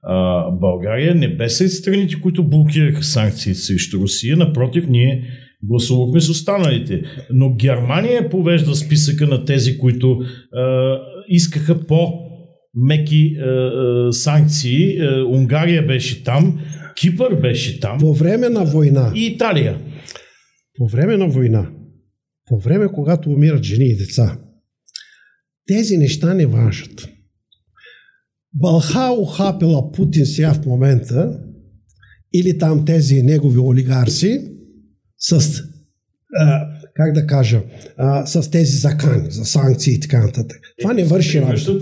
а, 0.03 0.51
България 0.51 1.15
не 1.15 1.37
бе 1.37 1.49
сред 1.49 1.71
страните, 1.71 2.21
които 2.21 2.49
блокираха 2.49 3.03
санкции 3.03 3.55
срещу 3.55 3.99
Русия. 3.99 4.37
Напротив, 4.37 4.87
ние 4.89 5.25
гласувахме 5.63 6.21
с 6.21 6.29
останалите. 6.29 7.03
Но 7.31 7.55
Германия 7.55 8.31
повежда 8.31 8.75
списъка 8.75 9.27
на 9.27 9.45
тези, 9.45 9.79
които 9.79 10.19
а, 10.53 10.97
искаха 11.29 11.87
по 11.87 12.13
меки 12.75 13.37
а, 13.37 13.47
а, 13.47 14.13
санкции. 14.13 14.99
Унгария 15.27 15.87
беше 15.87 16.25
там. 16.25 16.61
Кипър 17.01 17.41
беше 17.41 17.81
там. 17.81 17.99
По 17.99 18.15
време 18.15 18.49
на 18.49 18.65
война. 18.65 19.13
И 19.17 19.27
Италия. 19.27 19.81
По 20.79 20.87
време 20.87 21.17
на 21.17 21.29
война. 21.29 21.71
По 22.47 22.59
време, 22.59 22.89
когато 22.89 23.31
умират 23.31 23.63
жени 23.63 23.87
и 23.87 23.97
деца. 23.97 24.39
Тези 25.67 25.99
неща 25.99 26.35
не 26.35 26.47
важат. 26.47 27.09
Балха 28.55 29.13
ухапила 29.13 29.93
Путин 29.93 30.27
сега 30.27 30.55
в 30.55 30.67
момента, 30.67 31.41
или 32.35 32.59
там 32.59 32.85
тези 32.85 33.23
негови 33.23 33.59
олигарси, 33.59 34.53
с 35.19 35.63
как 37.05 37.15
да 37.15 37.27
кажа, 37.27 37.61
а, 37.97 38.27
с 38.27 38.51
тези 38.51 38.77
закани 38.77 39.31
за 39.31 39.45
санкции 39.45 39.95
и 39.95 40.01
така 40.01 40.21
нататък. 40.21 40.59
Това 40.81 40.93
не 40.93 41.05
върши 41.05 41.41
работа. 41.41 41.73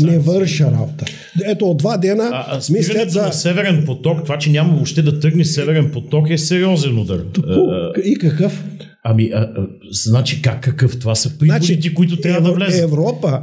Не 0.00 0.18
върши 0.18 0.64
работа. 0.64 1.04
Ето 1.44 1.64
от 1.70 1.78
два 1.78 1.96
дена 1.96 2.30
а, 2.32 2.56
а 2.56 2.72
мислят 2.72 3.10
за... 3.10 3.22
на 3.22 3.32
Северен 3.32 3.82
поток, 3.86 4.24
това, 4.24 4.38
че 4.38 4.50
няма 4.50 4.74
въобще 4.74 5.02
да 5.02 5.20
тръгне 5.20 5.44
Северен 5.44 5.90
поток 5.92 6.30
е 6.30 6.38
сериозен 6.38 6.98
удар. 6.98 7.24
И 8.04 8.18
какъв? 8.18 8.64
Ами, 9.04 9.30
а, 9.34 9.38
а, 9.38 9.66
значи 9.90 10.42
как 10.42 10.62
какъв? 10.62 10.98
Това 10.98 11.14
са 11.14 11.38
приходите, 11.38 11.72
значи, 11.72 11.94
които 11.94 12.16
трябва 12.16 12.38
Евро, 12.38 12.58
да 12.58 12.64
влезат. 12.66 12.82
Европа, 12.82 13.42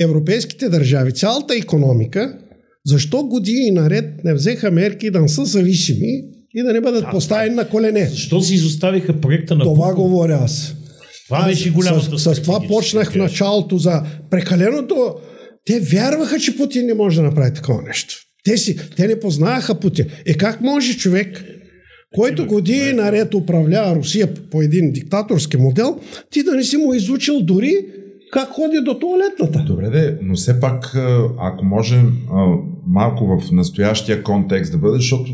европейските 0.00 0.68
държави, 0.68 1.12
цялата 1.12 1.54
економика, 1.56 2.38
защо 2.86 3.22
години 3.22 3.70
наред 3.70 4.24
не 4.24 4.34
взеха 4.34 4.70
мерки 4.70 5.10
да 5.10 5.20
не 5.20 5.28
са 5.28 5.44
зависими 5.44 6.35
и 6.56 6.62
да 6.62 6.72
не 6.72 6.80
бъдат 6.80 7.04
а, 7.06 7.10
поставени 7.10 7.54
на 7.54 7.68
колене. 7.68 8.06
Защо 8.06 8.40
си 8.40 8.54
изоставиха 8.54 9.20
проекта 9.20 9.54
на 9.54 9.64
Това 9.64 9.88
Буко? 9.88 10.02
говоря 10.02 10.38
аз. 10.42 10.74
Това 11.28 11.44
беше 11.44 11.70
голямата 11.70 12.18
с, 12.18 12.34
с 12.34 12.42
това 12.42 12.60
почнах 12.68 13.12
в 13.12 13.16
началото 13.16 13.78
за 13.78 14.02
прекаленото. 14.30 15.14
Те 15.64 15.80
вярваха, 15.80 16.38
че 16.38 16.56
Путин 16.56 16.86
не 16.86 16.94
може 16.94 17.16
да 17.16 17.22
направи 17.22 17.54
такова 17.54 17.82
нещо. 17.82 18.14
Те, 18.44 18.56
си, 18.56 18.76
те 18.96 19.06
не 19.06 19.20
познаваха 19.20 19.74
Путин. 19.74 20.06
Е 20.26 20.34
как 20.34 20.60
може 20.60 20.96
човек, 20.96 21.44
който 22.14 22.46
години 22.46 22.92
наред 22.92 23.34
управлява 23.34 23.96
Русия 23.96 24.28
по 24.50 24.62
един 24.62 24.92
диктаторски 24.92 25.56
модел, 25.56 26.00
ти 26.30 26.42
да 26.42 26.52
не 26.52 26.64
си 26.64 26.76
му 26.76 26.94
изучил 26.94 27.40
дори 27.40 27.74
как 28.32 28.48
ходи 28.48 28.80
до 28.84 28.98
туалетната. 28.98 29.64
Добре, 29.66 29.90
де, 29.90 30.18
но 30.22 30.34
все 30.34 30.60
пак, 30.60 30.96
ако 31.38 31.64
можем 31.64 32.16
малко 32.86 33.26
в 33.26 33.52
настоящия 33.52 34.22
контекст 34.22 34.72
да 34.72 34.78
бъде, 34.78 34.96
защото 34.96 35.30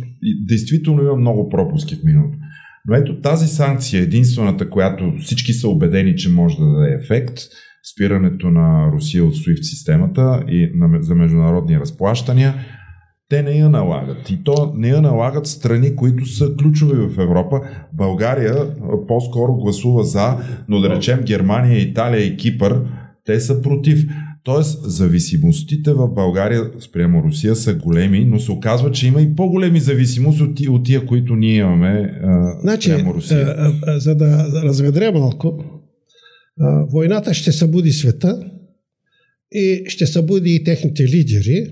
действително 0.46 1.02
има 1.02 1.16
много 1.16 1.48
пропуски 1.48 1.94
в 1.94 2.05
миналото. 2.05 2.38
Но 2.88 2.94
ето 2.94 3.20
тази 3.20 3.46
санкция 3.46 4.00
е 4.00 4.02
единствената, 4.02 4.70
която 4.70 5.12
всички 5.20 5.52
са 5.52 5.68
убедени, 5.68 6.16
че 6.16 6.31
може 6.31 6.57
да 6.57 6.66
даде 6.66 6.98
ефект, 7.02 7.38
спирането 7.94 8.50
на 8.50 8.90
Русия 8.92 9.24
от 9.24 9.35
SWIFT 9.35 9.62
системата 9.62 10.44
и 10.48 10.72
за 11.00 11.14
международни 11.14 11.81
разплащания, 11.81 12.55
те 13.33 13.42
не 13.42 13.51
я 13.51 13.68
налагат. 13.68 14.31
И 14.31 14.45
то 14.45 14.73
не 14.77 14.88
я 14.88 15.03
налагат 15.03 15.47
страни, 15.47 15.97
които 15.97 16.27
са 16.27 16.57
ключови 16.59 16.97
в 16.97 17.23
Европа. 17.23 17.61
България 17.92 18.77
по-скоро 19.09 19.55
гласува 19.55 20.05
за, 20.05 20.37
но 20.68 20.81
да 20.81 20.97
речем 20.97 21.21
Германия, 21.23 21.79
Италия 21.79 22.27
и 22.27 22.37
Кипър, 22.37 22.81
те 23.25 23.40
са 23.40 23.62
против. 23.62 24.05
Тоест, 24.45 24.90
зависимостите 24.90 25.92
в 25.92 26.09
България 26.14 26.71
спрямо 26.81 27.23
Русия 27.23 27.57
са 27.57 27.75
големи, 27.75 28.25
но 28.25 28.40
се 28.40 28.53
оказва, 28.53 28.90
че 28.90 29.07
има 29.07 29.23
и 29.23 29.35
по-големи 29.35 29.81
зависимости 29.81 30.42
от, 30.42 30.61
от 30.68 30.85
тия 30.85 31.07
които 31.07 31.37
ние 31.37 31.57
имаме 31.57 32.21
а, 32.23 32.61
значи, 32.61 32.90
спрямо 32.90 33.14
Русия. 33.14 33.47
А, 33.47 33.73
а, 33.87 33.99
за 33.99 34.14
да 34.14 34.47
разведря 34.64 35.12
малко, 35.12 35.64
а, 36.61 36.85
войната 36.92 37.35
ще 37.35 37.53
събуди 37.53 37.92
света 37.92 38.51
и 39.53 39.85
ще 39.87 40.07
събуди 40.07 40.55
и 40.55 40.64
техните 40.64 41.03
лидери, 41.03 41.66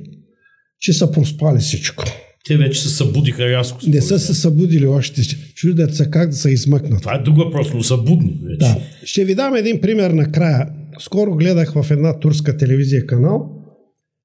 че 0.80 0.92
са 0.92 1.12
проспали 1.12 1.58
всичко. 1.58 2.04
Те 2.46 2.56
вече 2.56 2.82
се 2.82 2.88
събудиха 2.88 3.48
рязко. 3.48 3.78
Не 3.86 4.00
са 4.00 4.18
се 4.18 4.34
събудили 4.34 4.86
още. 4.86 5.22
Чудят 5.54 5.94
се 5.94 6.10
как 6.10 6.30
да 6.30 6.36
се 6.36 6.50
измъкнат. 6.50 7.00
Това 7.00 7.14
е 7.14 7.22
друг 7.22 7.36
въпрос, 7.36 7.68
но 7.74 7.82
са 7.82 7.96
будни 7.96 8.40
вече. 8.44 8.58
Да. 8.58 8.76
Ще 9.04 9.24
ви 9.24 9.34
дам 9.34 9.54
един 9.54 9.80
пример 9.80 10.10
накрая. 10.10 10.68
Скоро 10.98 11.36
гледах 11.36 11.72
в 11.72 11.90
една 11.90 12.18
турска 12.18 12.56
телевизия 12.56 13.06
канал 13.06 13.60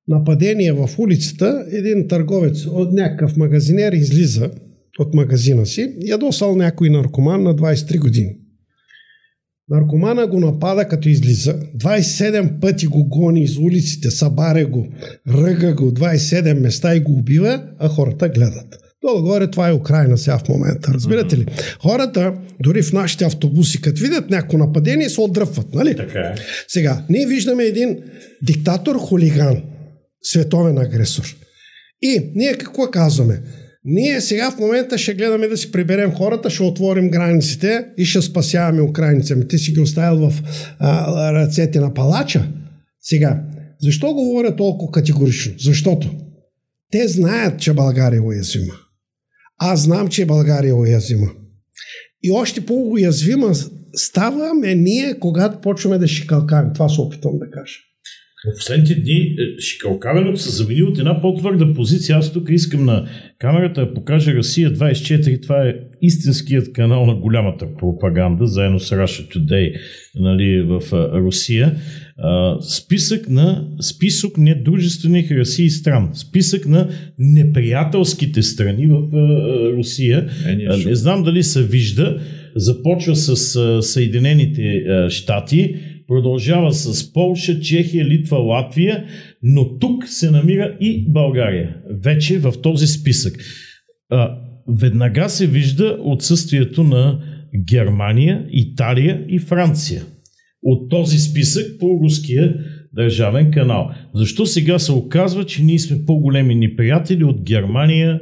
нападение 0.08 0.74
в 0.74 0.90
улицата. 0.98 1.66
Един 1.72 2.08
търговец 2.08 2.66
от 2.66 2.94
някакъв 2.94 3.38
магазинер 3.38 3.94
излиза 3.94 4.52
от 5.00 5.14
магазина 5.14 5.66
си, 5.66 5.96
ядосал 6.02 6.56
някой 6.56 6.90
наркоман 6.90 7.44
на 7.44 7.56
23 7.56 8.00
години. 8.00 8.36
Наркомана 9.70 10.28
го 10.28 10.40
напада 10.40 10.88
като 10.88 11.10
излиза, 11.10 11.60
27 11.78 12.60
пъти 12.60 12.88
го 12.88 13.08
гони 13.08 13.44
из 13.44 13.58
улиците, 13.58 14.12
събаря 14.12 14.66
го, 14.66 14.88
ръга 15.30 15.74
го 15.74 15.92
27 15.92 16.60
места 16.60 16.96
и 16.96 17.00
го 17.00 17.12
убива, 17.12 17.64
а 17.80 17.88
хората 17.88 18.30
гледат. 18.30 18.78
Долу-горе 19.06 19.48
това 19.48 19.70
е 19.70 19.74
Украина 19.74 20.18
сега 20.18 20.38
в 20.38 20.50
момента. 20.50 20.94
Разбирате 20.94 21.38
ли? 21.38 21.46
Хората, 21.82 22.34
дори 22.64 22.82
в 22.82 22.94
нашите 22.94 23.26
автобуси, 23.26 23.82
като 23.82 24.02
видят 24.02 24.30
някакво 24.30 24.58
нападение, 24.58 25.10
се 25.10 25.22
отдръпват. 25.22 25.74
Нали? 25.74 25.96
Така 25.96 26.20
е. 26.20 26.36
Сега, 26.68 27.06
ние 27.10 27.28
виждаме 27.28 27.64
един 27.64 27.98
диктатор, 28.44 28.96
хулиган, 28.96 29.64
световен 30.24 30.78
агресор. 30.78 31.36
И 32.02 32.32
ние 32.36 32.54
какво 32.54 32.92
казваме? 32.92 33.42
Ние 33.86 34.22
сега 34.22 34.52
в 34.52 34.60
момента 34.60 34.98
ще 34.98 35.14
гледаме 35.14 35.48
да 35.48 35.58
си 35.58 35.72
приберем 35.72 36.12
хората, 36.12 36.50
ще 36.50 36.64
отворим 36.64 37.10
границите 37.10 37.86
и 37.98 38.06
ще 38.06 38.22
спасяваме 38.22 38.82
украинците. 38.82 39.48
Ти 39.48 39.58
си 39.58 39.72
ги 39.72 39.80
оставил 39.80 40.30
в 40.30 40.44
а, 40.80 41.34
ръцете 41.34 41.80
на 41.80 41.94
палача. 41.94 42.48
Сега, 43.02 43.44
защо 43.82 44.14
говоря 44.14 44.56
толкова 44.56 44.92
категорично? 44.92 45.54
Защото 45.60 46.16
те 46.92 47.08
знаят, 47.08 47.60
че 47.60 47.74
България 47.74 48.18
е 48.18 48.22
уязвима. 48.22 48.74
Аз 49.58 49.82
знам, 49.82 50.08
че 50.08 50.26
България 50.26 50.70
е 50.70 50.74
уязвима. 50.74 51.28
И 52.24 52.32
още 52.32 52.66
по-уязвима 52.66 53.54
ставаме 53.96 54.76
ние, 54.76 55.20
когато 55.20 55.62
почваме 55.62 55.98
да 55.98 56.08
шикалкаем. 56.08 56.74
Това 56.74 56.90
се 56.90 57.02
опитвам 57.02 57.38
да 57.40 57.50
кажа. 57.50 57.76
В 58.46 58.58
последните 58.58 58.96
дни 58.96 59.14
е, 59.14 59.62
шикалкавенето 59.62 60.38
се 60.38 60.50
замени 60.50 60.84
от 60.84 60.98
една 61.00 61.22
по-твърда 61.22 61.74
позиция. 61.74 62.18
Аз 62.18 62.34
тук 62.34 62.50
искам 62.50 62.86
на 62.86 63.08
камерата 63.40 63.86
да 63.86 63.94
покажа 63.94 64.36
Русия 64.36 64.74
24. 64.74 65.42
Това 65.42 65.68
е 65.68 65.76
истинският 66.02 66.74
канал 66.74 67.06
на 67.06 67.16
голямата 67.16 67.76
пропаганда, 67.80 68.48
заедно 68.48 68.80
с 68.80 68.96
Russia 68.96 69.38
Today 69.38 69.76
нали, 70.16 70.62
в 70.62 70.82
Русия. 71.14 71.76
списък 72.70 73.30
на 73.30 73.68
списък 73.82 74.38
недружествених 74.38 75.32
Русии 75.32 75.70
стран. 75.70 76.10
Списък 76.14 76.66
на 76.66 76.90
неприятелските 77.20 78.42
страни 78.42 78.88
в 78.88 79.10
Русия. 79.78 80.30
Е, 80.48 80.56
не 80.88 80.96
знам 80.96 81.24
дали 81.24 81.44
се 81.44 81.64
вижда. 81.64 82.20
Започва 82.56 83.16
с 83.16 83.82
Съединените 83.82 84.84
щати 85.10 85.76
продължава 86.08 86.74
с 86.74 87.14
Полша, 87.14 87.60
Чехия, 87.60 88.06
Литва, 88.06 88.38
Латвия, 88.38 89.06
но 89.44 89.80
тук 89.80 90.08
се 90.08 90.32
намира 90.32 90.78
и 90.82 91.12
България, 91.12 91.76
вече 92.04 92.40
в 92.40 92.54
този 92.62 92.88
списък. 92.88 93.38
А, 94.10 94.38
веднага 94.80 95.30
се 95.30 95.48
вижда 95.48 95.98
отсъствието 96.02 96.84
на 96.84 97.20
Германия, 97.68 98.46
Италия 98.52 99.26
и 99.30 99.40
Франция 99.40 100.04
от 100.64 100.90
този 100.90 101.20
списък 101.20 101.80
по 101.80 102.00
руския 102.04 102.56
държавен 102.94 103.52
канал. 103.52 103.90
Защо 104.14 104.46
сега 104.46 104.80
се 104.80 104.92
оказва, 104.92 105.46
че 105.46 105.64
ние 105.64 105.80
сме 105.80 106.06
по-големи 106.06 106.56
неприятели 106.56 107.24
от 107.24 107.42
Германия, 107.42 108.20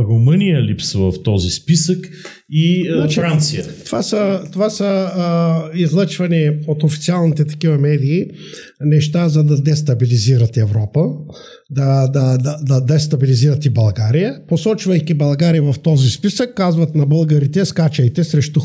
Румъния 0.00 0.62
липсва 0.62 1.12
в 1.12 1.22
този 1.22 1.50
списък 1.50 2.08
и 2.50 2.90
значи, 2.94 3.20
Франция. 3.20 3.64
Това 3.84 4.02
са, 4.02 4.40
това 4.52 4.70
са 4.70 4.84
а, 4.84 5.62
излъчвани 5.74 6.50
от 6.66 6.82
официалните 6.82 7.44
такива 7.44 7.78
медии 7.78 8.26
неща, 8.80 9.28
за 9.28 9.44
да 9.44 9.62
дестабилизират 9.62 10.56
Европа, 10.56 11.00
да, 11.70 12.08
да, 12.08 12.38
да, 12.38 12.58
да 12.62 12.80
дестабилизират 12.80 13.64
и 13.64 13.70
България. 13.70 14.40
Посочвайки 14.48 15.14
България 15.14 15.62
в 15.62 15.74
този 15.82 16.10
списък, 16.10 16.54
казват 16.54 16.94
на 16.94 17.06
българите, 17.06 17.64
скачайте 17.64 18.24
срещу 18.24 18.60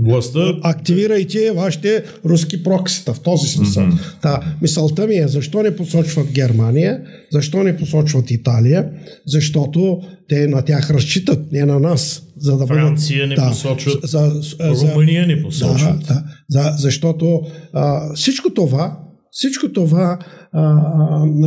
Властта. 0.00 0.54
Активирайте 0.62 1.52
вашите 1.52 2.04
руски 2.24 2.62
проксита 2.62 3.14
в 3.14 3.20
този 3.20 3.48
смисъл. 3.48 3.86
Та, 4.22 4.40
мисълта 4.62 5.06
ми 5.06 5.14
е, 5.14 5.28
защо 5.28 5.62
не 5.62 5.76
посочват 5.76 6.32
Германия, 6.32 7.00
защо 7.32 7.62
не 7.62 7.76
посочват 7.76 8.30
Италия, 8.30 8.90
защото 9.26 10.00
те 10.28 10.46
на 10.46 10.62
тях 10.62 10.90
разчитат, 10.90 11.52
не 11.52 11.64
на 11.64 11.80
нас. 11.80 12.22
За 12.36 12.56
да 12.56 12.66
Франция 12.66 13.26
бъдат, 13.26 13.38
не 13.38 13.44
да, 13.44 13.50
посочват, 13.50 14.02
за, 14.02 14.32
за, 14.74 14.92
Румъния 14.92 15.26
не 15.26 15.42
посочват. 15.42 16.00
Да, 16.00 16.14
да, 16.14 16.24
за, 16.48 16.72
защото 16.76 17.40
а, 17.72 18.14
всичко 18.14 18.54
това 18.54 18.98
всичко 19.30 19.72
това 19.72 20.18
а, 20.52 20.62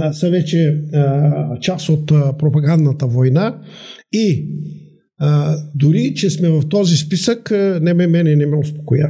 а, 0.02 0.14
са 0.14 0.30
вече 0.30 0.84
а, 0.94 1.60
част 1.60 1.90
от 1.90 2.12
а, 2.12 2.38
пропагандната 2.38 3.08
война 3.08 3.58
и 4.14 4.48
а, 5.24 5.58
дори, 5.76 6.14
че 6.16 6.30
сме 6.30 6.50
в 6.50 6.62
този 6.70 6.98
списък, 6.98 7.52
не 7.82 7.94
ме 7.94 8.08
мене 8.08 8.36
не 8.36 8.46
ме 8.46 8.58
успокоя. 8.58 9.10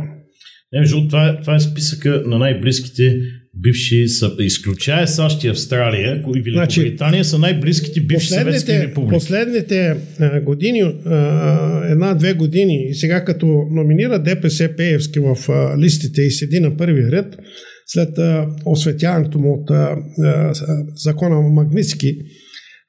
Не, 0.74 0.80
между 0.80 1.08
това, 1.08 1.28
е, 1.28 1.41
това 1.41 1.56
е 1.56 1.60
списъка 1.60 2.24
на 2.26 2.39
най-близките 2.39 3.17
бивши, 3.56 4.08
са, 4.08 4.32
изключая 4.39 5.08
САЩ 5.08 5.43
и 5.43 5.47
Австралия 5.47 6.24
и 6.36 6.41
Великобритания, 6.41 7.24
значи, 7.24 7.30
са 7.30 7.39
най-близките 7.39 8.02
бивши 8.02 8.28
съветски 8.28 8.71
републики. 8.71 9.13
Последните 9.13 9.95
а, 10.19 10.41
години, 10.41 10.80
една-две 11.89 12.34
години, 12.34 12.88
и 12.89 12.95
сега 12.95 13.24
като 13.24 13.45
номинира 13.71 14.24
ДПС 14.24 14.69
Пеевски 14.78 15.19
в 15.19 15.38
а, 15.50 15.78
листите 15.78 16.21
и 16.21 16.32
седи 16.32 16.60
на 16.60 16.78
първия 16.78 17.12
ред, 17.12 17.38
след 17.88 18.17
а, 18.17 18.47
осветяването 18.65 19.39
му 19.39 19.54
от 19.54 19.71
а, 19.71 19.95
а, 20.24 20.54
закона 20.95 21.41
Магницки, 21.41 22.17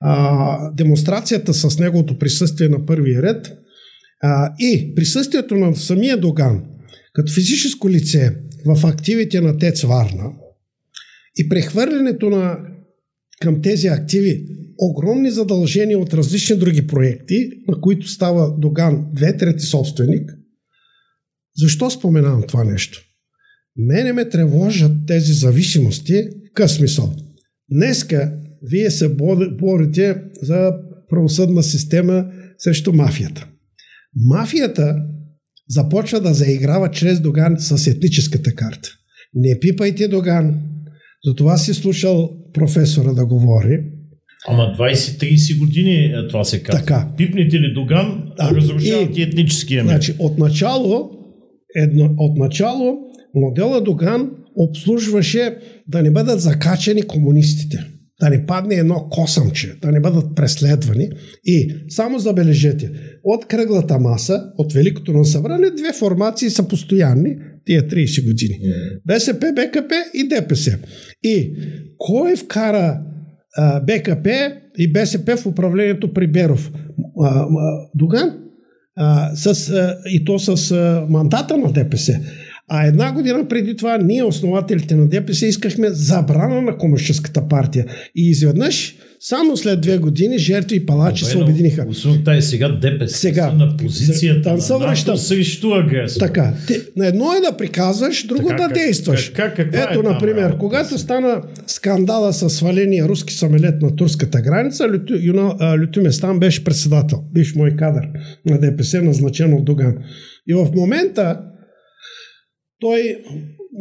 а, 0.03 0.71
демонстрацията 0.71 1.55
с 1.55 1.79
неговото 1.79 2.19
присъствие 2.19 2.69
на 2.69 2.87
първия 2.87 3.23
ред 3.23 3.53
а, 4.21 4.53
и 4.59 4.95
присъствието 4.95 5.55
на 5.55 5.77
самия 5.77 6.17
Доган 6.17 6.65
като 7.13 7.33
физическо 7.33 7.91
лице 7.91 8.37
в 8.67 8.87
активите 8.87 9.41
на 9.41 9.59
ТЕЦ 9.59 9.83
Варна 9.83 10.33
и 11.37 11.49
прехвърлянето 11.49 12.31
на 12.31 12.59
към 13.41 13.63
тези 13.63 13.89
активи 13.89 14.47
огромни 14.79 15.31
задължения 15.31 15.99
от 15.99 16.15
различни 16.15 16.57
други 16.57 16.87
проекти, 16.87 17.49
на 17.69 17.81
които 17.81 18.09
става 18.09 18.59
Доган 18.59 19.07
две 19.15 19.37
трети 19.37 19.67
собственик. 19.67 20.31
Защо 21.57 21.91
споменавам 21.91 22.43
това 22.49 22.65
нещо? 22.65 23.03
Мене 23.77 24.13
ме 24.13 24.29
тревожат 24.29 24.93
тези 25.07 25.33
зависимости 25.33 26.25
къс 26.55 26.75
смисъл. 26.75 27.15
Днеска 27.71 28.39
вие 28.71 28.91
се 28.91 29.09
борите 29.59 30.17
за 30.43 30.73
правосъдна 31.11 31.63
система 31.63 32.27
срещу 32.59 32.93
мафията. 32.93 33.49
Мафията 34.17 34.97
започва 35.69 36.21
да 36.21 36.35
заиграва 36.35 36.91
чрез 36.91 37.21
Доган 37.21 37.57
с 37.59 37.87
етническата 37.87 38.55
карта. 38.55 38.89
Не 39.35 39.59
пипайте 39.61 40.09
Доган. 40.09 40.61
Затова 41.25 41.57
си 41.57 41.75
слушал 41.75 42.31
професора 42.53 43.13
да 43.13 43.27
говори. 43.27 43.81
Ама 44.49 44.75
20-30 44.79 45.59
години 45.59 46.05
е, 46.05 46.29
това 46.29 46.45
се 46.45 46.63
казва. 46.63 46.81
Така. 46.81 47.13
Пипните 47.17 47.61
ли 47.61 47.75
Доган, 47.75 48.33
да. 48.37 48.51
разрушават 48.55 49.19
и, 49.19 49.23
етническия 49.23 49.85
мир. 49.85 49.91
Значи, 49.91 50.15
отначало, 50.19 51.11
едно, 51.77 52.15
отначало 52.19 52.99
модела 53.35 53.81
Доган 53.81 54.31
обслужваше 54.57 55.57
да 55.89 56.03
не 56.03 56.11
бъдат 56.11 56.41
закачани 56.41 57.03
комунистите 57.03 57.87
да 58.23 58.31
не 58.31 58.47
падне 58.47 58.75
едно 58.75 59.09
косъмче, 59.11 59.75
да 59.83 59.93
не 59.93 60.01
бъдат 60.01 60.37
преследвани. 60.37 61.11
И 61.45 61.75
само 61.89 62.19
забележете, 62.19 62.91
от 63.25 63.47
кръглата 63.47 63.99
маса, 63.99 64.45
от 64.59 64.73
Великото 64.73 65.13
на 65.13 65.25
събрание, 65.25 65.71
две 65.71 65.93
формации 65.99 66.51
са 66.51 66.69
постоянни 66.69 67.37
тия 67.65 67.89
30 67.89 68.27
години. 68.27 68.59
БСП, 69.07 69.53
БКП 69.57 69.95
и 70.15 70.29
ДПС. 70.29 70.79
И 71.23 71.53
кой 71.99 72.37
вкара 72.37 73.01
БКП 73.87 74.53
и 74.79 74.93
БСП 74.93 75.37
в 75.37 75.47
управлението 75.47 76.13
при 76.13 76.27
Беров. 76.27 76.73
Доган 77.95 78.39
а, 78.97 79.31
с, 79.35 79.71
а, 79.71 79.99
и 80.07 80.25
то 80.25 80.39
с 80.39 80.71
а, 80.71 81.07
мандата 81.09 81.57
на 81.57 81.73
ДПС. 81.73 82.21
А 82.75 82.87
една 82.87 83.13
година 83.13 83.49
преди 83.49 83.77
това 83.77 83.99
ние, 83.99 84.25
основателите 84.25 84.95
на 84.95 85.09
ДПС, 85.09 85.47
искахме 85.47 85.89
забрана 85.91 86.63
на 86.63 86.77
Комунистическата 86.77 87.49
партия. 87.49 87.87
И 88.17 88.31
изведнъж, 88.31 88.97
само 89.21 89.57
след 89.57 89.81
две 89.81 89.99
години, 89.99 90.39
жертви 90.39 90.77
и 90.77 90.87
палачи 90.87 91.25
се 91.25 91.39
обединиха. 91.39 91.87
Тай 92.25 92.43
сега 92.43 92.69
ДПС 92.69 93.17
сега, 93.17 93.51
са 93.51 93.57
на 93.57 93.77
позицията 93.77 94.43
там 94.43 94.61
се 94.61 94.75
връща. 94.75 95.17
срещу 95.17 95.75
агресор. 95.75 96.21
Така, 96.21 96.55
те, 96.67 96.81
на 96.97 97.07
едно 97.07 97.25
е 97.33 97.51
да 97.51 97.57
приказваш, 97.57 98.27
друго 98.27 98.49
така, 98.49 98.69
да 98.69 98.75
действаш. 98.75 99.29
Как, 99.29 99.57
как, 99.57 99.73
как, 99.73 99.91
Ето, 99.91 100.01
е 100.01 100.03
например, 100.03 100.51
там, 100.51 100.59
когато 100.59 100.99
стана 100.99 101.43
скандала 101.67 102.33
с 102.33 102.51
сваления 102.51 103.09
руски 103.09 103.35
самолет 103.35 103.83
на 103.83 103.97
турската 103.97 104.41
граница, 104.41 104.89
Люту, 104.89 105.15
Люту 105.83 106.03
Местан 106.03 106.39
беше 106.39 106.65
председател, 106.65 107.19
биш 107.35 107.55
мой 107.55 107.71
кадър 107.71 108.09
на 108.47 108.59
ДПС, 108.59 109.03
назначен 109.03 109.55
от 109.55 109.65
Доган. 109.65 109.95
И 110.49 110.55
в 110.55 110.69
момента 110.77 111.39
той 112.83 113.17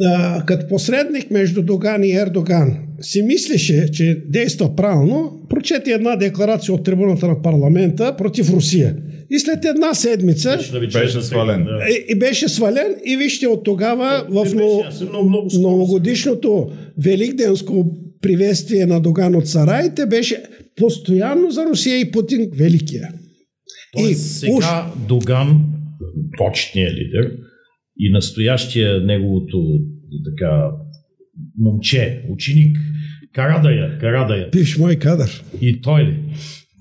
а, 0.04 0.44
като 0.46 0.68
посредник 0.68 1.30
между 1.30 1.62
Доган 1.62 2.04
и 2.04 2.12
Ердоган 2.12 2.76
си 3.00 3.22
мислеше, 3.22 3.90
че 3.90 4.22
действа 4.28 4.76
правилно, 4.76 5.42
прочети 5.48 5.90
една 5.90 6.16
декларация 6.16 6.74
от 6.74 6.84
трибуната 6.84 7.28
на 7.28 7.42
парламента 7.42 8.16
против 8.16 8.50
Русия. 8.50 8.96
И 9.30 9.38
след 9.38 9.64
една 9.64 9.94
седмица 9.94 10.56
беше, 10.56 10.98
беше 10.98 11.22
свален. 11.22 11.64
Да. 11.64 11.70
И, 11.90 12.12
и 12.12 12.18
беше 12.18 12.48
свален 12.48 12.96
и 13.04 13.16
вижте 13.16 13.46
от 13.46 13.64
тогава 13.64 14.26
не, 14.30 14.44
в 14.44 14.54
много, 14.54 14.84
много 15.12 15.48
новогодишното 15.60 16.70
великденско 16.98 17.86
приветствие 18.20 18.86
на 18.86 19.00
Доган 19.00 19.34
от 19.34 19.48
Сараите 19.48 20.06
беше 20.06 20.42
постоянно 20.76 21.50
за 21.50 21.64
Русия 21.64 22.00
и 22.00 22.10
Путин 22.10 22.50
великия. 22.54 23.08
Тоест, 23.96 24.10
и 24.10 24.14
сега 24.14 24.52
уж... 24.56 24.64
Доган, 25.08 25.60
почетният 26.38 26.92
лидер, 26.92 27.32
и 27.98 28.10
настоящия 28.10 29.00
неговото 29.00 29.78
така 30.24 30.70
момче, 31.58 32.24
ученик, 32.28 32.78
Карадая, 33.32 33.98
Карадая. 33.98 34.50
Пиш 34.50 34.78
мой 34.78 34.96
кадър. 34.96 35.44
И 35.60 35.80
той 35.80 36.04
ли? 36.04 36.16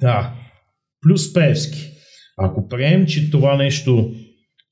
Да. 0.02 0.34
Плюс 1.02 1.34
Певски. 1.34 1.92
Ако 2.38 2.68
приемем, 2.68 3.06
че 3.06 3.32
това 3.32 3.58
нещо 3.58 4.14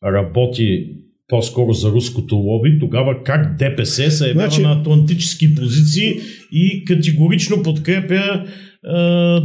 работи 0.04 0.96
по-скоро 1.28 1.74
за 1.74 1.92
руското 1.92 2.36
лоби, 2.36 2.80
тогава 2.80 3.24
как 3.24 3.58
ДПС 3.58 4.12
се 4.12 4.28
явява 4.28 4.50
значи... 4.50 4.62
на 4.62 4.80
атлантически 4.80 5.56
позиции 5.56 6.20
и 6.52 6.86
категорично 6.86 7.64
подкрепя 7.64 8.46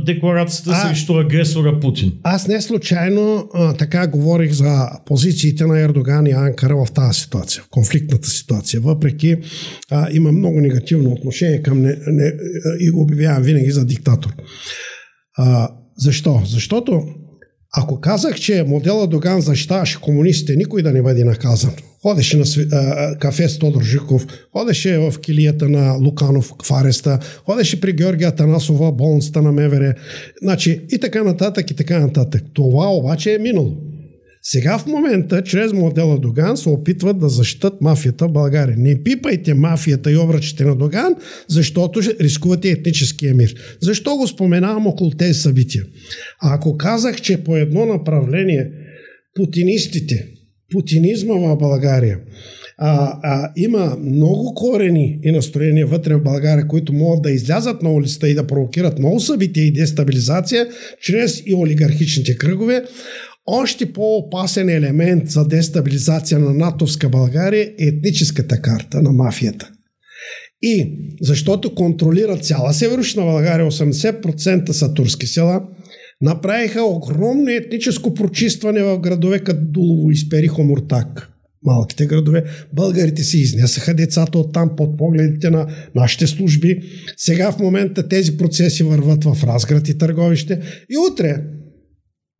декларацията 0.07 0.70
а, 0.70 0.89
срещу 0.89 1.18
агресора 1.18 1.80
Путин. 1.80 2.12
Аз 2.22 2.49
не 2.49 2.61
случайно 2.61 3.49
а, 3.55 3.76
така 3.76 4.07
говорих 4.07 4.53
за 4.53 4.91
позициите 5.07 5.66
на 5.66 5.80
Ердоган 5.80 6.26
и 6.26 6.30
Анкара 6.32 6.85
в 6.85 6.93
тази 6.93 7.20
ситуация, 7.20 7.62
в 7.62 7.68
конфликтната 7.70 8.28
ситуация. 8.28 8.80
Въпреки 8.80 9.37
а, 9.91 10.09
има 10.12 10.32
много 10.32 10.61
негативно 10.61 11.11
отношение 11.11 11.62
към 11.62 11.82
не, 11.82 11.97
не, 12.07 12.32
и 12.80 12.91
го 12.91 13.03
обявявам 13.03 13.43
винаги 13.43 13.70
за 13.70 13.85
диктатор. 13.85 14.35
А, 15.39 15.68
защо? 15.97 16.43
Защото 16.47 17.03
ако 17.77 18.01
казах, 18.01 18.35
че 18.35 18.64
модела 18.66 19.07
Доган 19.07 19.41
защитаваше 19.41 20.01
комунистите, 20.01 20.57
никой 20.57 20.83
да 20.83 20.93
не 20.93 21.03
бъде 21.03 21.25
наказан. 21.25 21.72
Ходеше 22.03 22.37
на 22.37 22.45
а, 22.72 23.18
кафе 23.18 23.49
с 23.49 23.59
Тодор 23.59 23.83
Жиков, 23.83 24.27
ходеше 24.53 24.99
в 24.99 25.14
килията 25.20 25.68
на 25.68 25.97
Луканов 25.97 26.53
в 26.64 26.70
ареста, 26.70 27.18
ходеше 27.47 27.81
при 27.81 27.93
Георгия 27.93 28.35
Танасова, 28.35 28.93
болницата 28.93 29.43
на 29.43 29.53
Мевере, 29.53 29.95
значи 30.43 30.81
и 30.91 30.99
така 30.99 31.22
нататък, 31.22 31.70
и 31.70 31.75
така 31.75 31.99
нататък. 31.99 32.43
Това 32.55 32.89
обаче 32.89 33.35
е 33.35 33.39
минало. 33.39 33.77
Сега 34.47 34.78
в 34.78 34.86
момента, 34.86 35.42
чрез 35.42 35.72
модела 35.72 36.18
Доган, 36.18 36.57
се 36.57 36.68
опитват 36.68 37.18
да 37.18 37.28
защитат 37.28 37.80
мафията 37.80 38.28
в 38.28 38.32
България. 38.32 38.76
Не 38.78 39.03
пипайте 39.03 39.55
мафията 39.55 40.12
и 40.12 40.16
обръчите 40.16 40.64
на 40.64 40.76
Доган, 40.76 41.14
защото 41.49 42.01
рискувате 42.20 42.68
етническия 42.68 43.34
мир. 43.34 43.55
Защо 43.80 44.16
го 44.16 44.26
споменавам 44.26 44.86
около 44.86 45.11
тези 45.11 45.34
събития? 45.34 45.84
А 46.42 46.55
ако 46.55 46.76
казах, 46.76 47.20
че 47.20 47.45
по 47.45 47.57
едно 47.57 47.86
направление 47.86 48.70
путинистите, 49.34 50.28
путинизма 50.72 51.34
в 51.34 51.57
България, 51.57 52.18
а, 52.78 53.18
а, 53.22 53.53
има 53.57 53.97
много 54.01 54.55
корени 54.55 55.18
и 55.22 55.32
настроения 55.32 55.86
вътре 55.86 56.14
в 56.14 56.22
България, 56.22 56.68
които 56.68 56.92
могат 56.92 57.22
да 57.22 57.30
излязат 57.30 57.82
на 57.82 57.92
улицата 57.92 58.28
и 58.28 58.34
да 58.34 58.47
провокират 58.47 58.99
много 58.99 59.20
събития 59.20 59.66
и 59.66 59.72
дестабилизация 59.72 60.68
чрез 61.01 61.42
и 61.47 61.55
олигархичните 61.55 62.36
кръгове. 62.36 62.84
Още 63.47 63.92
по-опасен 63.92 64.68
елемент 64.68 65.28
за 65.28 65.45
дестабилизация 65.45 66.38
на 66.38 66.55
натовска 66.55 67.09
България 67.09 67.72
е 67.78 67.84
етническата 67.84 68.62
карта 68.62 69.03
на 69.03 69.12
мафията. 69.12 69.70
И 70.62 70.99
защото 71.20 71.74
контролира 71.74 72.36
цяла 72.36 72.74
северочна 72.74 73.22
България, 73.22 73.70
80% 73.70 74.70
са 74.70 74.95
турски 74.95 75.26
села, 75.26 75.62
направиха 76.20 76.82
огромно 76.82 77.51
етническо 77.51 78.14
прочистване 78.14 78.82
в 78.82 78.99
градове 78.99 79.38
като 79.38 79.61
Дулово 79.64 80.11
и 80.11 80.16
Сперихо 80.16 80.64
Муртак. 80.64 81.30
Малките 81.62 82.07
градове. 82.07 82.45
Българите 82.72 83.22
си 83.22 83.38
изнесаха 83.38 83.95
децата 83.95 84.38
от 84.38 84.53
там 84.53 84.70
под 84.76 84.99
погледите 84.99 85.51
на 85.51 85.66
нашите 85.95 86.26
служби. 86.26 86.80
Сега 87.16 87.53
в 87.53 87.59
момента 87.59 88.09
тези 88.09 88.36
процеси 88.36 88.82
върват 88.82 89.24
в 89.24 89.45
Разград 89.45 89.88
и 89.88 89.99
Търговище. 89.99 90.61
И 90.90 90.97
утре 91.11 91.36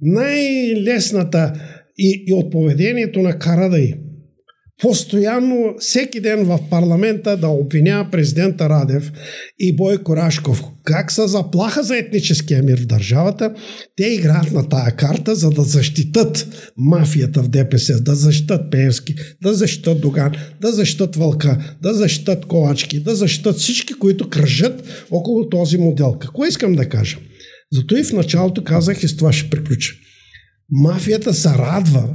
най-лесната 0.05 1.53
и, 1.99 2.25
и 2.27 2.33
от 2.33 2.53
поведението 2.53 3.21
на 3.21 3.39
Карадай. 3.39 3.95
Постоянно, 4.83 5.75
всеки 5.79 6.21
ден 6.21 6.45
в 6.45 6.59
парламента 6.71 7.37
да 7.37 7.49
обвинява 7.49 8.11
президента 8.11 8.69
Радев 8.69 9.13
и 9.59 9.77
Бойко 9.77 10.17
Рашков 10.17 10.65
как 10.85 11.13
са 11.13 11.29
заплаха 11.29 11.83
за 11.83 11.97
етническия 11.97 12.63
мир 12.63 12.81
в 12.81 12.87
държавата, 12.87 13.55
те 13.97 14.07
играят 14.07 14.53
на 14.53 14.69
тая 14.69 14.97
карта, 14.97 15.35
за 15.35 15.51
да 15.51 15.63
защитат 15.63 16.49
мафията 16.77 17.43
в 17.43 17.49
ДПС, 17.49 18.03
да 18.03 18.15
защитат 18.15 18.71
Пеевски, 18.71 19.15
да 19.43 19.55
защитат 19.55 20.01
Доган, 20.01 20.33
да 20.61 20.73
защитат 20.73 21.17
Вълка, 21.17 21.77
да 21.83 21.95
защитат 21.95 22.47
Колачки, 22.47 23.01
да 23.01 23.15
защитат 23.15 23.57
всички, 23.57 23.95
които 23.95 24.29
кръжат 24.29 25.07
около 25.11 25.49
този 25.49 25.79
модел. 25.79 26.17
Какво 26.19 26.45
искам 26.45 26.75
да 26.75 26.89
кажа? 26.89 27.19
Зато 27.73 27.97
и 27.97 28.05
в 28.05 28.13
началото 28.13 28.65
казах 28.65 29.03
и 29.03 29.09
с 29.09 29.17
това 29.17 29.33
ще 29.33 29.51
приключа. 29.51 29.95
Мафията 30.71 31.35
се 31.35 31.49
радва 31.49 32.09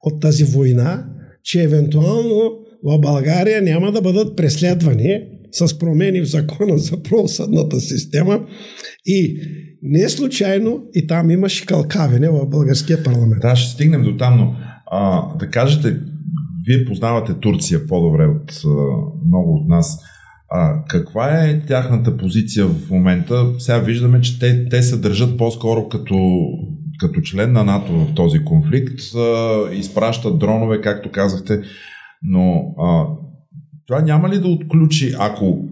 от 0.00 0.20
тази 0.20 0.44
война, 0.44 1.06
че 1.42 1.62
евентуално 1.62 2.58
в 2.84 2.98
България 2.98 3.62
няма 3.62 3.92
да 3.92 4.02
бъдат 4.02 4.36
преследвани 4.36 5.20
с 5.52 5.78
промени 5.78 6.20
в 6.20 6.30
закона 6.30 6.78
за 6.78 7.02
правосъдната 7.02 7.80
система 7.80 8.46
и 9.06 9.40
не 9.82 10.08
случайно 10.08 10.82
и 10.94 11.06
там 11.06 11.30
имаше 11.30 11.66
кълкавене 11.66 12.28
в 12.28 12.46
българския 12.46 13.02
парламент. 13.02 13.42
Да, 13.42 13.56
ще 13.56 13.72
стигнем 13.72 14.02
до 14.02 14.16
там, 14.16 14.38
но 14.38 14.54
а, 14.86 15.28
да 15.38 15.50
кажете, 15.50 15.96
вие 16.66 16.84
познавате 16.84 17.34
Турция 17.40 17.86
по-добре 17.86 18.26
от 18.26 18.52
а, 18.64 18.68
много 19.26 19.54
от 19.54 19.68
нас. 19.68 19.98
А, 20.50 20.84
каква 20.88 21.44
е 21.44 21.60
тяхната 21.60 22.16
позиция 22.16 22.66
в 22.66 22.90
момента? 22.90 23.46
Сега 23.58 23.78
виждаме, 23.78 24.20
че 24.20 24.38
те, 24.38 24.68
те 24.68 24.82
се 24.82 24.96
държат 24.96 25.38
по-скоро 25.38 25.88
като, 25.88 26.44
като 26.98 27.20
член 27.20 27.52
на 27.52 27.64
НАТО 27.64 27.92
в 27.92 28.14
този 28.14 28.44
конфликт, 28.44 29.00
а, 29.16 29.58
изпращат 29.72 30.38
дронове, 30.38 30.80
както 30.80 31.10
казахте, 31.10 31.60
но 32.22 32.74
а, 32.78 33.06
това 33.86 34.00
няма 34.00 34.28
ли 34.28 34.38
да 34.38 34.48
отключи, 34.48 35.14
ако 35.18 35.64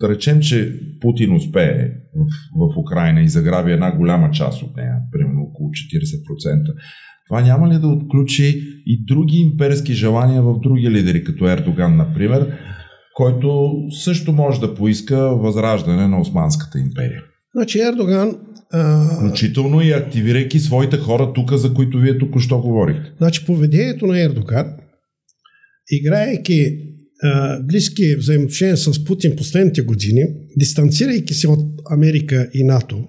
да 0.00 0.08
речем, 0.08 0.40
че 0.40 0.80
Путин 1.00 1.34
успее 1.34 1.90
в, 2.16 2.26
в 2.56 2.78
Украина 2.78 3.20
и 3.20 3.28
заграби 3.28 3.72
една 3.72 3.96
голяма 3.96 4.30
част 4.30 4.62
от 4.62 4.76
нея, 4.76 4.96
примерно 5.12 5.42
около 5.42 5.68
40%, 5.68 6.74
това 7.28 7.40
няма 7.42 7.68
ли 7.68 7.78
да 7.78 7.88
отключи 7.88 8.60
и 8.86 9.04
други 9.04 9.36
имперски 9.36 9.92
желания 9.92 10.42
в 10.42 10.60
други 10.60 10.90
лидери, 10.90 11.24
като 11.24 11.48
Ердоган, 11.48 11.96
например, 11.96 12.58
който 13.14 13.72
също 14.04 14.32
може 14.32 14.60
да 14.60 14.74
поиска 14.74 15.36
възраждане 15.36 16.08
на 16.08 16.20
Османската 16.20 16.78
империя. 16.78 17.22
Значи 17.54 17.80
Ердоган... 17.80 18.36
А... 18.72 19.08
Включително 19.16 19.82
и 19.82 19.92
активирайки 19.92 20.60
своите 20.60 20.96
хора 20.96 21.32
тук, 21.32 21.52
за 21.52 21.74
които 21.74 21.98
вие 21.98 22.18
тук 22.18 22.40
що 22.40 22.58
говорихте. 22.58 23.12
Значи 23.18 23.46
поведението 23.46 24.06
на 24.06 24.20
Ердоган, 24.20 24.66
играейки 25.90 26.78
а, 27.22 27.60
близки 27.62 28.16
взаимоотношения 28.16 28.76
с 28.76 29.04
Путин 29.04 29.36
последните 29.36 29.82
години, 29.82 30.22
дистанцирайки 30.56 31.34
се 31.34 31.48
от 31.48 31.60
Америка 31.90 32.50
и 32.54 32.64
НАТО, 32.64 33.08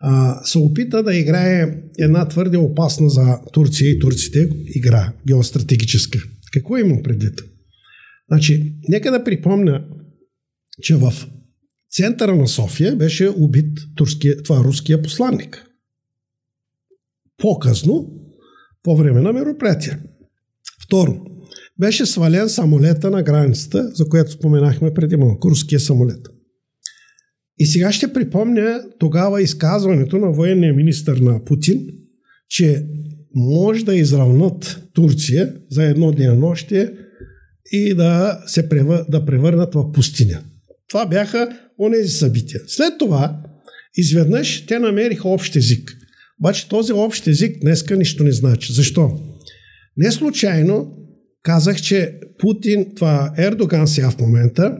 а, 0.00 0.40
се 0.44 0.58
опита 0.58 1.02
да 1.02 1.16
играе 1.16 1.74
една 1.98 2.28
твърде 2.28 2.56
опасна 2.56 3.10
за 3.10 3.38
Турция 3.52 3.90
и 3.90 3.98
турците 3.98 4.48
игра, 4.74 5.12
геостратегическа. 5.26 6.18
Какво 6.52 6.76
имам 6.76 7.02
предвид? 7.02 7.40
Значи, 8.28 8.74
нека 8.88 9.10
да 9.10 9.24
припомня, 9.24 9.84
че 10.82 10.96
в 10.96 11.12
центъра 11.90 12.36
на 12.36 12.48
София 12.48 12.96
беше 12.96 13.28
убит 13.28 13.78
турския, 13.96 14.42
това 14.42 14.64
руския 14.64 15.02
посланник. 15.02 15.66
По-късно, 17.38 18.10
по 18.82 18.96
време 18.96 19.20
на 19.20 19.32
мероприятия. 19.32 20.02
Второ, 20.86 21.24
беше 21.78 22.06
свален 22.06 22.48
самолета 22.48 23.10
на 23.10 23.22
границата, 23.22 23.90
за 23.94 24.08
което 24.08 24.30
споменахме 24.30 24.94
преди 24.94 25.16
малко, 25.16 25.50
руския 25.50 25.80
самолет. 25.80 26.28
И 27.58 27.66
сега 27.66 27.92
ще 27.92 28.12
припомня 28.12 28.80
тогава 28.98 29.42
изказването 29.42 30.18
на 30.18 30.32
военния 30.32 30.74
министр 30.74 31.16
на 31.20 31.44
Путин, 31.44 31.86
че 32.48 32.86
може 33.34 33.84
да 33.84 33.96
изравнат 33.96 34.82
Турция 34.92 35.54
за 35.70 35.84
едно 35.84 36.12
денонощие 36.12 36.92
и 37.72 37.94
да 37.94 38.42
се 38.46 38.68
превър... 38.68 39.04
да 39.08 39.24
превърнат 39.24 39.74
в 39.74 39.92
пустиня. 39.92 40.42
Това 40.88 41.06
бяха 41.06 41.48
онези 41.78 42.10
събития. 42.10 42.60
След 42.66 42.98
това, 42.98 43.42
изведнъж, 43.96 44.66
те 44.66 44.78
намериха 44.78 45.28
общ 45.28 45.56
език. 45.56 45.96
Обаче 46.40 46.68
този 46.68 46.92
общ 46.92 47.26
език 47.26 47.60
днеска 47.60 47.96
нищо 47.96 48.24
не 48.24 48.32
значи. 48.32 48.72
Защо? 48.72 49.10
Не 49.96 50.12
случайно 50.12 50.92
казах, 51.42 51.82
че 51.82 52.14
Путин, 52.38 52.94
това 52.94 53.32
Ердоган 53.38 53.88
сега 53.88 54.10
в 54.10 54.18
момента, 54.18 54.78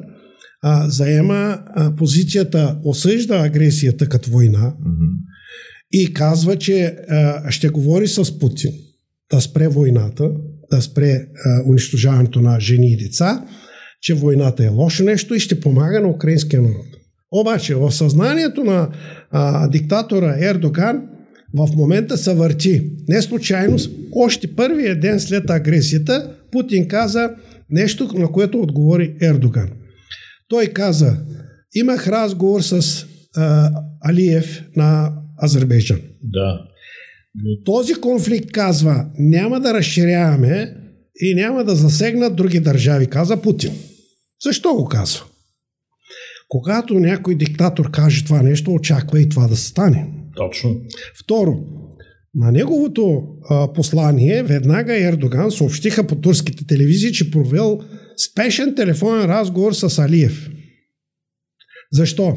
а, 0.62 0.88
заема 0.88 1.58
а, 1.66 1.96
позицията, 1.96 2.78
осъжда 2.84 3.42
агресията 3.44 4.08
като 4.08 4.30
война 4.30 4.58
mm-hmm. 4.58 5.12
и 5.92 6.14
казва, 6.14 6.56
че 6.56 6.96
а, 7.08 7.50
ще 7.50 7.68
говори 7.68 8.08
с 8.08 8.38
Путин 8.38 8.72
да 9.30 9.40
спре 9.40 9.68
войната, 9.68 10.30
спре 10.80 11.26
а, 11.44 11.70
унищожаването 11.70 12.40
на 12.40 12.60
жени 12.60 12.92
и 12.92 12.96
деца, 12.96 13.44
че 14.00 14.14
войната 14.14 14.64
е 14.64 14.68
лошо 14.68 15.04
нещо 15.04 15.34
и 15.34 15.40
ще 15.40 15.60
помага 15.60 16.00
на 16.00 16.08
украинския 16.08 16.62
народ. 16.62 16.86
Обаче 17.32 17.74
в 17.74 17.92
съзнанието 17.92 18.64
на 18.64 18.88
а, 19.30 19.68
диктатора 19.68 20.36
Ердоган 20.40 21.02
в 21.54 21.68
момента 21.76 22.16
се 22.16 22.34
върти. 22.34 22.82
Не 23.08 23.22
случайно, 23.22 23.76
още 24.16 24.54
първия 24.54 25.00
ден 25.00 25.20
след 25.20 25.50
агресията, 25.50 26.36
Путин 26.52 26.88
каза 26.88 27.30
нещо, 27.70 28.10
на 28.14 28.28
което 28.28 28.60
отговори 28.60 29.16
Ердоган. 29.20 29.70
Той 30.48 30.66
каза, 30.66 31.16
имах 31.74 32.08
разговор 32.08 32.60
с 32.60 33.06
а, 33.36 33.70
Алиев 34.00 34.62
на 34.76 35.12
Азербайджан. 35.42 36.00
Да. 36.22 36.60
Този 37.64 37.94
конфликт 37.94 38.52
казва, 38.52 39.06
няма 39.18 39.60
да 39.60 39.74
разширяваме 39.74 40.76
и 41.20 41.34
няма 41.34 41.64
да 41.64 41.76
засегнат 41.76 42.36
други 42.36 42.60
държави, 42.60 43.06
каза 43.06 43.42
Путин. 43.42 43.72
Защо 44.42 44.74
го 44.74 44.84
казва? 44.84 45.24
Когато 46.48 46.94
някой 46.94 47.34
диктатор 47.34 47.90
каже 47.90 48.24
това 48.24 48.42
нещо, 48.42 48.72
очаква 48.72 49.20
и 49.20 49.28
това 49.28 49.46
да 49.48 49.56
стане. 49.56 50.06
Точно. 50.36 50.76
Второ, 51.24 51.64
на 52.34 52.52
неговото 52.52 53.22
а, 53.50 53.72
послание 53.72 54.42
веднага 54.42 55.08
Ердоган 55.08 55.50
съобщиха 55.50 56.06
по 56.06 56.16
турските 56.16 56.66
телевизии, 56.66 57.12
че 57.12 57.30
провел 57.30 57.80
спешен 58.30 58.74
телефонен 58.74 59.24
разговор 59.30 59.72
с 59.72 59.98
Алиев. 59.98 60.50
Защо? 61.92 62.36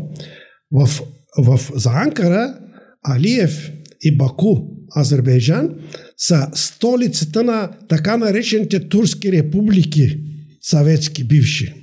В, 0.71 0.89
в, 1.37 1.59
за 1.75 1.89
Анкара 1.93 2.59
Алиев 3.03 3.71
и 4.01 4.17
Баку, 4.17 4.55
Азербайджан, 4.97 5.75
са 6.17 6.47
столицата 6.53 7.43
на 7.43 7.71
така 7.89 8.17
наречените 8.17 8.89
турски 8.89 9.31
републики, 9.31 10.19
съветски 10.61 11.23
бивши. 11.23 11.73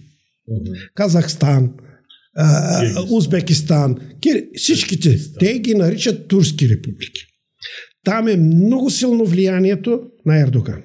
Казахстан, 0.94 1.70
а, 2.36 3.04
Узбекистан, 3.10 3.96
всичките, 4.54 5.18
те 5.38 5.58
ги 5.58 5.74
наричат 5.74 6.28
турски 6.28 6.68
републики. 6.68 7.26
Там 8.04 8.28
е 8.28 8.36
много 8.36 8.90
силно 8.90 9.24
влиянието 9.26 10.00
на 10.26 10.40
Ердоган. 10.40 10.82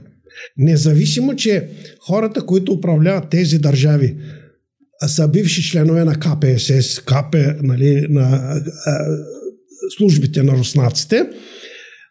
Независимо, 0.58 1.36
че 1.36 1.70
хората, 2.00 2.46
които 2.46 2.72
управляват 2.72 3.30
тези 3.30 3.60
държави, 3.60 4.18
са 5.08 5.28
бивши 5.28 5.64
членове 5.64 6.04
на 6.04 6.20
КПСС, 6.20 7.02
КП, 7.02 7.56
нали, 7.64 8.08
на 8.10 8.22
а, 8.86 9.06
службите 9.98 10.44
на 10.44 10.54
руснаците, 10.54 11.30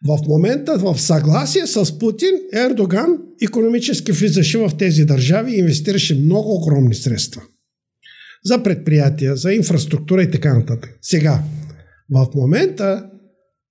в 0.09 0.19
момента 0.29 0.79
в 0.79 0.99
съгласие 0.99 1.67
с 1.67 1.99
Путин, 1.99 2.31
Ердоган 2.55 3.19
економически 3.43 4.13
влизаше 4.13 4.59
в 4.59 4.71
тези 4.79 5.05
държави 5.05 5.53
и 5.53 5.59
инвестираше 5.59 6.15
много 6.15 6.55
огромни 6.55 6.95
средства. 6.95 7.43
За 8.45 8.63
предприятия, 8.63 9.37
за 9.37 9.53
инфраструктура 9.53 10.23
и 10.23 10.31
така 10.31 10.59
нататък. 10.59 10.99
Сега, 11.03 11.43
в 12.11 12.27
момента 12.35 13.11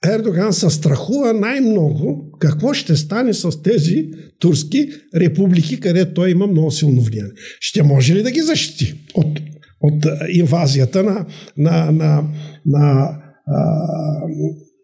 Ердоган 0.06 0.54
се 0.54 0.70
страхува 0.70 1.34
най-много 1.34 2.32
какво 2.40 2.74
ще 2.74 2.96
стане 2.96 3.34
с 3.34 3.62
тези 3.62 4.10
турски 4.40 4.90
републики, 5.16 5.80
където 5.80 6.14
той 6.14 6.32
има 6.32 6.48
много 6.48 6.72
силно 6.72 7.02
влияние. 7.02 7.32
Ще 7.60 7.84
може 7.84 8.16
ли 8.16 8.24
да 8.24 8.32
ги 8.32 8.42
защити 8.42 8.94
от, 9.14 9.40
от 9.82 10.06
инвазията 10.30 11.04
на, 11.04 11.26
на, 11.58 11.92
на, 11.92 12.24
на, 12.66 13.10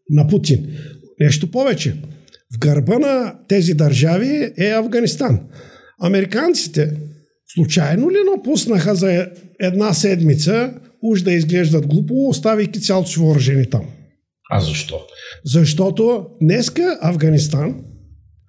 на 0.09 0.27
Путин? 0.27 0.67
Нещо 1.19 1.51
повече. 1.51 1.95
В 2.55 2.59
гърба 2.59 2.99
на 2.99 3.35
тези 3.47 3.73
държави 3.73 4.51
е 4.57 4.69
Афганистан. 4.69 5.39
Американците 6.01 6.91
случайно 7.53 8.11
ли 8.11 8.17
напуснаха 8.35 8.95
за 8.95 9.27
една 9.59 9.93
седмица, 9.93 10.73
уж 11.03 11.21
да 11.21 11.31
изглеждат 11.31 11.87
глупо, 11.87 12.29
оставяйки 12.29 12.81
цялото 12.81 13.09
си 13.09 13.19
въоръжение 13.19 13.65
там? 13.65 13.85
А 14.51 14.59
защо? 14.59 15.01
Защото 15.45 16.25
днеска 16.41 16.97
Афганистан 17.01 17.83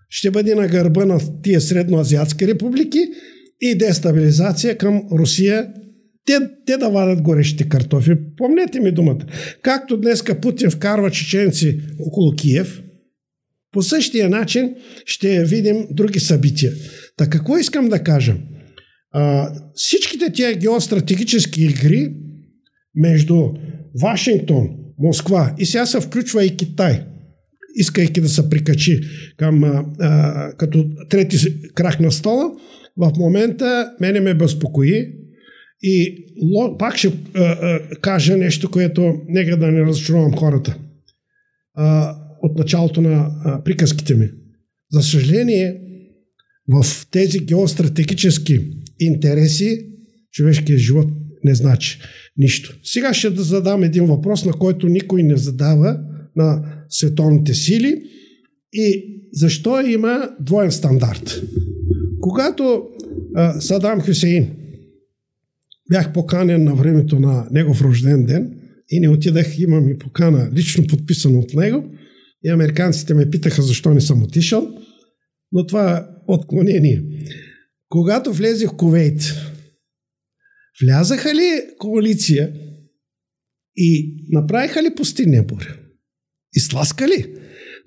ще 0.08 0.30
бъде 0.30 0.54
на 0.54 0.68
гърба 0.68 1.04
на 1.04 1.20
тия 1.42 1.60
средноазиатски 1.60 2.46
републики 2.46 2.98
и 3.60 3.78
дестабилизация 3.78 4.78
към 4.78 5.08
Русия. 5.12 5.72
Те, 6.26 6.38
те 6.66 6.76
да 6.76 6.88
вадат 6.88 7.22
горещите 7.22 7.68
картофи. 7.68 8.10
Помнете 8.36 8.80
ми 8.80 8.92
думата. 8.92 9.26
Както 9.62 9.96
днеска 9.96 10.40
Путин 10.40 10.70
вкарва 10.70 11.10
чеченци 11.10 11.80
около 12.00 12.32
Киев, 12.32 12.82
по 13.72 13.82
същия 13.82 14.28
начин 14.28 14.74
ще 15.06 15.44
видим 15.44 15.86
други 15.90 16.20
събития. 16.20 16.72
Така 17.16 17.38
какво 17.38 17.58
искам 17.58 17.88
да 17.88 17.98
кажа? 17.98 18.36
А, 19.12 19.52
всичките 19.74 20.32
тия 20.32 20.54
геостратегически 20.54 21.64
игри 21.64 22.14
между 22.94 23.48
Вашингтон, 24.02 24.68
Москва. 24.98 25.54
И 25.58 25.66
сега 25.66 25.86
се 25.86 26.00
включва 26.00 26.44
и 26.44 26.56
Китай, 26.56 27.04
искайки 27.74 28.20
да 28.20 28.28
се 28.28 28.50
прикачи 28.50 29.00
към, 29.36 29.64
а, 29.64 29.84
а, 30.00 30.52
като 30.52 30.86
трети 31.08 31.36
крах 31.74 32.00
на 32.00 32.12
стола. 32.12 32.50
В 32.96 33.12
момента 33.18 33.90
мене 34.00 34.20
ме 34.20 34.34
безпокои 34.34 35.12
и 35.82 36.24
пак 36.78 36.96
ще 36.96 37.12
кажа 38.00 38.36
нещо, 38.36 38.70
което 38.70 39.14
нека 39.28 39.56
да 39.56 39.66
не 39.66 39.80
разочаровам 39.80 40.36
хората 40.36 40.78
от 42.42 42.58
началото 42.58 43.00
на 43.00 43.30
приказките 43.64 44.14
ми. 44.14 44.30
За 44.92 45.02
съжаление, 45.02 45.80
в 46.68 47.06
тези 47.10 47.38
геостратегически 47.38 48.58
интереси 49.00 49.86
човешкият 50.32 50.80
живот 50.80 51.08
не 51.44 51.54
значи 51.54 51.98
нищо. 52.36 52.78
Сега 52.82 53.14
ще 53.14 53.30
да 53.30 53.42
задам 53.42 53.82
един 53.82 54.06
въпрос, 54.06 54.44
на 54.44 54.52
който 54.52 54.88
никой 54.88 55.22
не 55.22 55.36
задава 55.36 56.00
на 56.36 56.74
световните 56.88 57.54
сили 57.54 58.02
и 58.72 59.04
защо 59.32 59.80
има 59.80 60.28
двоен 60.40 60.72
стандарт. 60.72 61.42
Когато 62.20 62.82
а, 63.34 63.60
Садам 63.60 64.00
Хюсейн 64.00 64.50
бях 65.90 66.12
поканен 66.12 66.64
на 66.64 66.74
времето 66.74 67.20
на 67.20 67.48
негов 67.50 67.82
рожден 67.82 68.26
ден 68.26 68.60
и 68.90 69.00
не 69.00 69.08
отидах, 69.08 69.58
имам 69.58 69.88
и 69.88 69.98
покана 69.98 70.50
лично 70.54 70.86
подписано 70.86 71.38
от 71.38 71.54
него 71.54 71.90
и 72.44 72.50
американците 72.50 73.14
ме 73.14 73.30
питаха 73.30 73.62
защо 73.62 73.94
не 73.94 74.00
съм 74.00 74.22
отишъл, 74.22 74.68
но 75.52 75.66
това 75.66 75.96
е 75.96 76.02
отклонение. 76.28 77.02
Когато 77.88 78.32
влезе 78.32 78.66
в 78.66 78.76
Ковейт, 78.76 79.20
Влязаха 80.82 81.34
ли 81.34 81.62
коалиция 81.78 82.52
и 83.76 84.16
направиха 84.30 84.82
ли 84.82 84.94
пустинния 84.94 85.42
буря? 85.42 85.76
Изтласка 86.52 87.08
ли? 87.08 87.34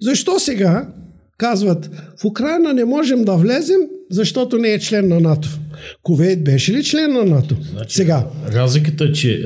Защо 0.01 0.39
сега 0.39 0.93
казват, 1.39 1.89
в 2.21 2.25
Украина 2.25 2.73
не 2.73 2.85
можем 2.85 3.23
да 3.23 3.35
влезем, 3.35 3.79
защото 4.11 4.57
не 4.57 4.67
е 4.67 4.79
член 4.79 5.07
на 5.07 5.19
НАТО? 5.19 5.49
Ковейт 6.03 6.43
беше 6.43 6.73
ли 6.73 6.83
член 6.83 7.13
на 7.13 7.25
НАТО? 7.25 7.55
Значи, 7.71 7.95
сега. 7.95 8.25
Разликата 8.53 9.03
е, 9.03 9.11
че 9.11 9.41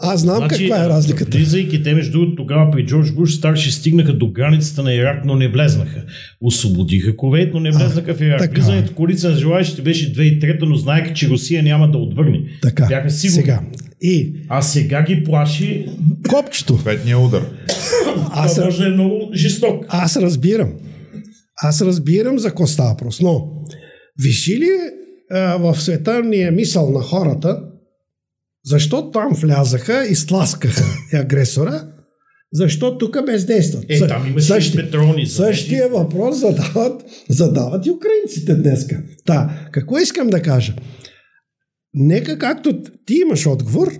аз 0.00 0.20
знам 0.20 0.36
значи, 0.36 0.68
каква 0.68 0.84
е 0.84 0.88
разликата. 0.88 1.38
Влизайки 1.38 1.82
те, 1.82 1.94
между 1.94 2.12
другото, 2.12 2.36
тогава 2.36 2.70
при 2.70 2.86
Джордж 2.86 3.12
Буш 3.12 3.34
старши 3.34 3.72
стигнаха 3.72 4.12
до 4.12 4.30
границата 4.30 4.82
на 4.82 4.94
Ирак, 4.94 5.24
но 5.24 5.36
не 5.36 5.48
влезнаха. 5.48 6.02
Освободиха 6.40 7.16
Ковейт, 7.16 7.54
но 7.54 7.60
не 7.60 7.70
влезнаха 7.70 8.10
а, 8.10 8.14
в 8.14 8.20
Ирак. 8.20 8.38
Така. 8.38 8.54
Влизането 8.54 8.94
коалиция 8.94 9.30
на 9.30 9.36
желаящите 9.36 9.82
беше 9.82 10.12
2003, 10.12 10.62
но 10.62 10.76
знаеха, 10.76 11.14
че 11.14 11.28
Русия 11.28 11.62
няма 11.62 11.90
да 11.90 11.98
отвърне. 11.98 12.40
Така. 12.62 12.86
Бяха 12.86 13.10
сигурни. 13.10 13.42
Сега, 13.42 13.60
И... 14.02 14.32
А 14.48 14.62
сега 14.62 15.02
ги 15.02 15.24
плаши 15.24 15.86
копчето. 16.28 16.74
Ответния 16.74 17.18
удар. 17.18 17.42
Аз, 18.30 18.54
Това 18.54 18.64
може 18.64 18.84
е 18.84 18.88
много 18.88 19.30
жесток. 19.34 19.86
Аз 19.88 20.16
разбирам. 20.16 20.72
Аз 21.62 21.82
разбирам 21.82 22.38
за 22.38 22.48
какво 22.48 22.66
става 22.66 22.90
въпрос. 22.90 23.20
Но, 23.20 23.48
виши 24.22 24.56
ли 24.58 24.70
а, 25.30 25.56
в 25.56 25.80
света 25.80 26.22
ни 26.22 26.42
е 26.42 26.50
мисъл 26.50 26.90
на 26.90 27.00
хората, 27.00 27.62
защо 28.64 29.10
там 29.10 29.32
влязаха 29.34 30.06
и 30.06 30.14
сласкаха 30.14 30.84
агресора, 31.12 31.92
защо 32.52 32.98
тук 32.98 33.26
бездействат? 33.26 33.84
Е, 33.88 34.06
там 34.06 34.26
имаше 34.26 34.46
Същи, 34.46 34.76
петрони. 34.76 35.26
Същия 35.26 35.88
въпрос 35.88 36.36
задават, 36.36 37.04
задават 37.28 37.86
и 37.86 37.90
украинците 37.90 38.54
днеска. 38.54 39.02
Та, 39.26 39.68
какво 39.72 39.98
искам 39.98 40.30
да 40.30 40.42
кажа? 40.42 40.74
Нека 41.94 42.38
както 42.38 42.82
ти 43.06 43.14
имаш 43.14 43.46
отговор, 43.46 43.92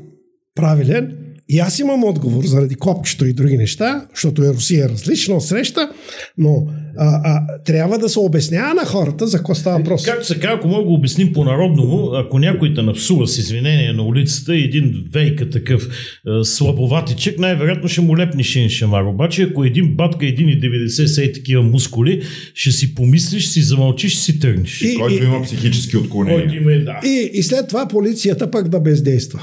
правилен, 0.54 1.27
и 1.48 1.58
аз 1.58 1.78
имам 1.78 2.04
отговор 2.04 2.44
заради 2.44 2.74
копчето 2.74 3.26
и 3.26 3.32
други 3.32 3.56
неща, 3.56 4.06
защото 4.14 4.42
е 4.42 4.48
Русия 4.48 4.88
различна 4.88 5.34
от 5.34 5.44
среща, 5.44 5.90
но 6.38 6.66
а, 6.96 7.20
а, 7.24 7.62
трябва 7.64 7.98
да 7.98 8.08
се 8.08 8.18
обяснява 8.18 8.74
на 8.74 8.84
хората 8.84 9.26
за 9.26 9.36
какво 9.36 9.54
става 9.54 9.78
въпрос. 9.78 10.02
Както 10.02 10.26
се 10.26 10.40
казва, 10.40 10.56
ако 10.56 10.68
мога 10.68 10.82
да 10.82 10.86
го 10.86 10.94
обясним 10.94 11.32
по-народному, 11.32 12.10
ако 12.14 12.38
някой 12.38 12.74
те 12.74 12.82
напсува 12.82 13.28
с 13.28 13.38
извинение 13.38 13.92
на 13.92 14.02
улицата 14.02 14.56
и 14.56 14.64
един 14.64 15.04
вейка 15.12 15.50
такъв 15.50 15.88
а, 16.26 16.44
слабоватичък, 16.44 17.38
най-вероятно 17.38 17.88
ще 17.88 18.00
му 18.00 18.16
лепни 18.16 18.44
шин 18.44 18.68
шамар. 18.68 19.02
Обаче 19.02 19.42
ако 19.42 19.64
един 19.64 19.94
батка 19.94 20.26
1,90 20.26 21.06
са 21.06 21.22
и 21.22 21.32
такива 21.32 21.62
мускули, 21.62 22.22
ще 22.54 22.70
си 22.70 22.94
помислиш, 22.94 23.48
си 23.48 23.62
замълчиш, 23.62 24.16
си 24.16 24.38
тръгнеш. 24.38 24.82
И, 24.82 24.94
който 24.94 25.22
и, 25.22 25.26
има 25.26 25.42
психически 25.42 25.96
отклонения. 25.96 26.40
Който 26.40 26.56
има, 26.56 26.84
да. 26.84 27.00
И, 27.04 27.30
и 27.32 27.42
след 27.42 27.68
това 27.68 27.88
полицията 27.88 28.50
пък 28.50 28.68
да 28.68 28.80
бездейства. 28.80 29.40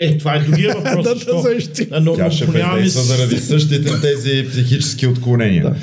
Е, 0.00 0.18
това 0.18 0.34
е 0.34 0.40
другия 0.40 0.74
въпрос. 0.74 1.04
да, 1.04 1.40
защо? 1.40 1.84
да, 1.90 2.00
но, 2.00 2.14
Тя 2.14 2.30
ще 2.30 2.46
бездейства 2.46 3.02
заради 3.02 3.36
същите 3.36 4.00
тези 4.00 4.46
психически 4.50 5.06
отклонения. 5.06 5.62
Да. 5.62 5.74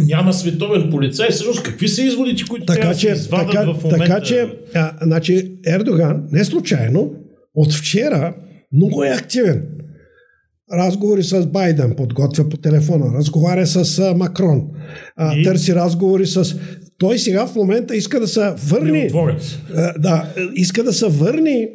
Няма 0.00 0.32
световен 0.32 0.90
полицай. 0.90 1.30
Всъщност, 1.30 1.62
какви 1.62 1.88
са 1.88 2.02
изводите, 2.02 2.44
които 2.48 2.66
така, 2.66 2.80
трябва 2.80 2.94
че, 2.94 3.08
да 3.08 3.16
се 3.16 3.30
така, 3.30 3.60
в 3.60 3.84
момента? 3.84 3.98
Така 3.98 4.20
че, 4.20 4.48
а, 4.74 4.92
значи, 5.02 5.52
Ердоган, 5.66 6.22
не 6.32 6.44
случайно, 6.44 7.14
от 7.54 7.72
вчера 7.74 8.34
много 8.72 9.04
е 9.04 9.08
активен. 9.08 9.66
Разговори 10.72 11.22
с 11.22 11.46
Байден, 11.46 11.94
подготвя 11.96 12.48
по 12.48 12.56
телефона, 12.56 13.18
разговаря 13.18 13.66
с 13.66 13.98
а, 13.98 14.14
Макрон, 14.14 14.62
а, 15.16 15.36
и? 15.36 15.44
търси 15.44 15.74
разговори 15.74 16.26
с... 16.26 16.56
Той 16.98 17.18
сега 17.18 17.46
в 17.46 17.54
момента 17.54 17.96
иска 17.96 18.20
да 18.20 18.28
се 18.28 18.54
върне... 18.68 19.10
А, 19.76 19.98
да, 19.98 20.32
иска 20.54 20.82
да 20.84 20.92
се 20.92 21.06
върне 21.08 21.68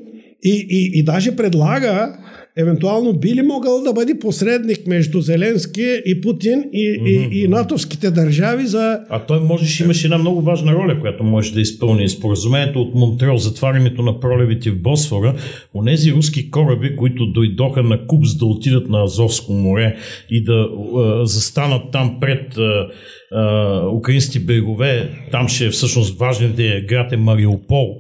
и, 0.44 0.68
и, 0.70 1.00
и 1.00 1.04
даже 1.04 1.36
предлага, 1.36 2.18
евентуално 2.58 3.14
би 3.14 3.36
ли 3.36 3.42
могъл 3.42 3.84
да 3.84 3.94
бъде 3.94 4.20
посредник 4.20 4.88
между 4.88 5.22
Зеленски 5.22 6.02
и 6.06 6.22
Путин 6.22 6.64
и, 6.74 7.00
mm-hmm. 7.00 7.30
и, 7.30 7.44
и 7.44 7.48
натовските 7.48 8.12
държави 8.12 8.66
за... 8.66 9.00
А 9.10 9.20
той 9.20 9.40
можеше, 9.40 9.84
имаше 9.84 10.08
една 10.08 10.18
много 10.18 10.42
важна 10.42 10.74
роля, 10.74 11.00
която 11.00 11.24
може 11.24 11.54
да 11.54 11.62
изпълни. 11.62 12.10
Споразумението 12.10 12.82
от 12.82 12.96
Монтреал, 12.96 13.38
затварянето 13.38 14.02
на 14.02 14.20
пролевите 14.20 14.72
в 14.72 14.82
Босфора, 14.82 15.36
онези 15.76 16.12
руски 16.12 16.52
кораби, 16.52 16.96
които 16.96 17.26
дойдоха 17.26 17.84
на 17.84 18.08
Кубс 18.08 18.38
да 18.38 18.46
отидат 18.46 18.90
на 18.90 19.04
Азовско 19.04 19.54
море 19.54 19.96
и 20.30 20.44
да 20.44 20.54
а, 20.54 21.26
застанат 21.26 21.82
там 21.92 22.18
пред 22.22 22.58
а, 22.58 22.88
а, 23.32 23.88
украински 23.90 24.40
брегове, 24.40 25.10
там 25.32 25.48
ще 25.48 25.66
е 25.66 25.70
всъщност 25.70 26.20
важният 26.20 26.86
град 26.88 27.12
е 27.12 27.18
Мариупол, 27.18 28.00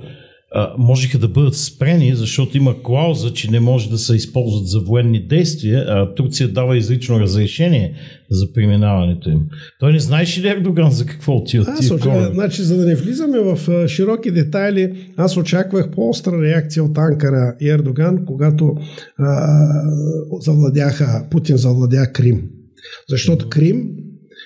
можеха 0.78 1.18
да 1.18 1.28
бъдат 1.28 1.56
спрени, 1.56 2.16
защото 2.16 2.58
има 2.58 2.76
клауза, 2.84 3.34
че 3.34 3.52
не 3.52 3.60
може 3.60 3.90
да 3.90 3.98
се 3.98 4.16
използват 4.16 4.68
за 4.68 4.80
военни 4.80 5.28
действия, 5.28 5.86
а 5.88 6.16
Турция 6.16 6.48
дава 6.48 6.78
изрично 6.78 7.20
разрешение 7.20 7.96
за 8.30 8.54
преминаването 8.54 9.30
им. 9.30 9.40
Той 9.80 9.94
не 9.94 10.00
знаеше 10.00 10.42
ли 10.42 10.48
Ердоган 10.48 10.92
за 10.92 11.06
какво 11.06 11.36
отиват 11.36 11.68
аз 11.68 11.80
тия 11.80 11.96
очаквах, 11.96 12.34
значи, 12.34 12.62
за 12.62 12.78
да 12.78 12.86
не 12.86 12.96
влизаме 12.96 13.40
в 13.40 13.88
широки 13.88 14.32
детайли, 14.32 14.94
аз 15.18 15.38
очаквах 15.38 15.92
по-остра 15.92 16.42
реакция 16.42 16.84
от 16.84 16.98
Анкара 16.98 17.56
и 17.62 17.70
Ердоган, 17.70 18.26
когато 18.26 18.76
а, 19.18 19.58
завладяха, 20.40 21.28
Путин 21.32 21.58
завладя 21.58 22.12
Крим. 22.14 22.42
Защото 23.10 23.50
Крим 23.50 23.90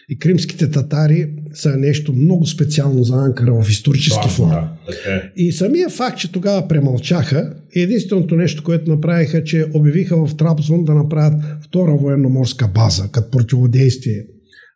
и 0.10 0.20
кримските 0.20 0.72
татари 0.72 1.34
са 1.54 1.78
нещо 1.78 2.14
много 2.14 2.46
специално 2.46 3.04
за 3.04 3.16
Анкара 3.16 3.62
в 3.64 3.70
исторически 3.70 4.30
фон. 4.30 4.50
Да, 4.50 4.78
е. 5.08 5.32
И 5.36 5.52
самия 5.52 5.90
факт, 5.90 6.18
че 6.18 6.32
тогава 6.32 6.68
премълчаха, 6.68 7.54
е 7.76 7.80
единственото 7.80 8.36
нещо, 8.36 8.64
което 8.64 8.92
направиха, 8.92 9.44
че 9.44 9.66
обявиха 9.74 10.26
в 10.26 10.38
Трабзон 10.38 10.84
да 10.84 10.94
направят 10.94 11.42
втора 11.62 11.96
военноморска 11.96 12.68
база, 12.76 13.10
като 13.12 13.32
противодействие 13.32 14.26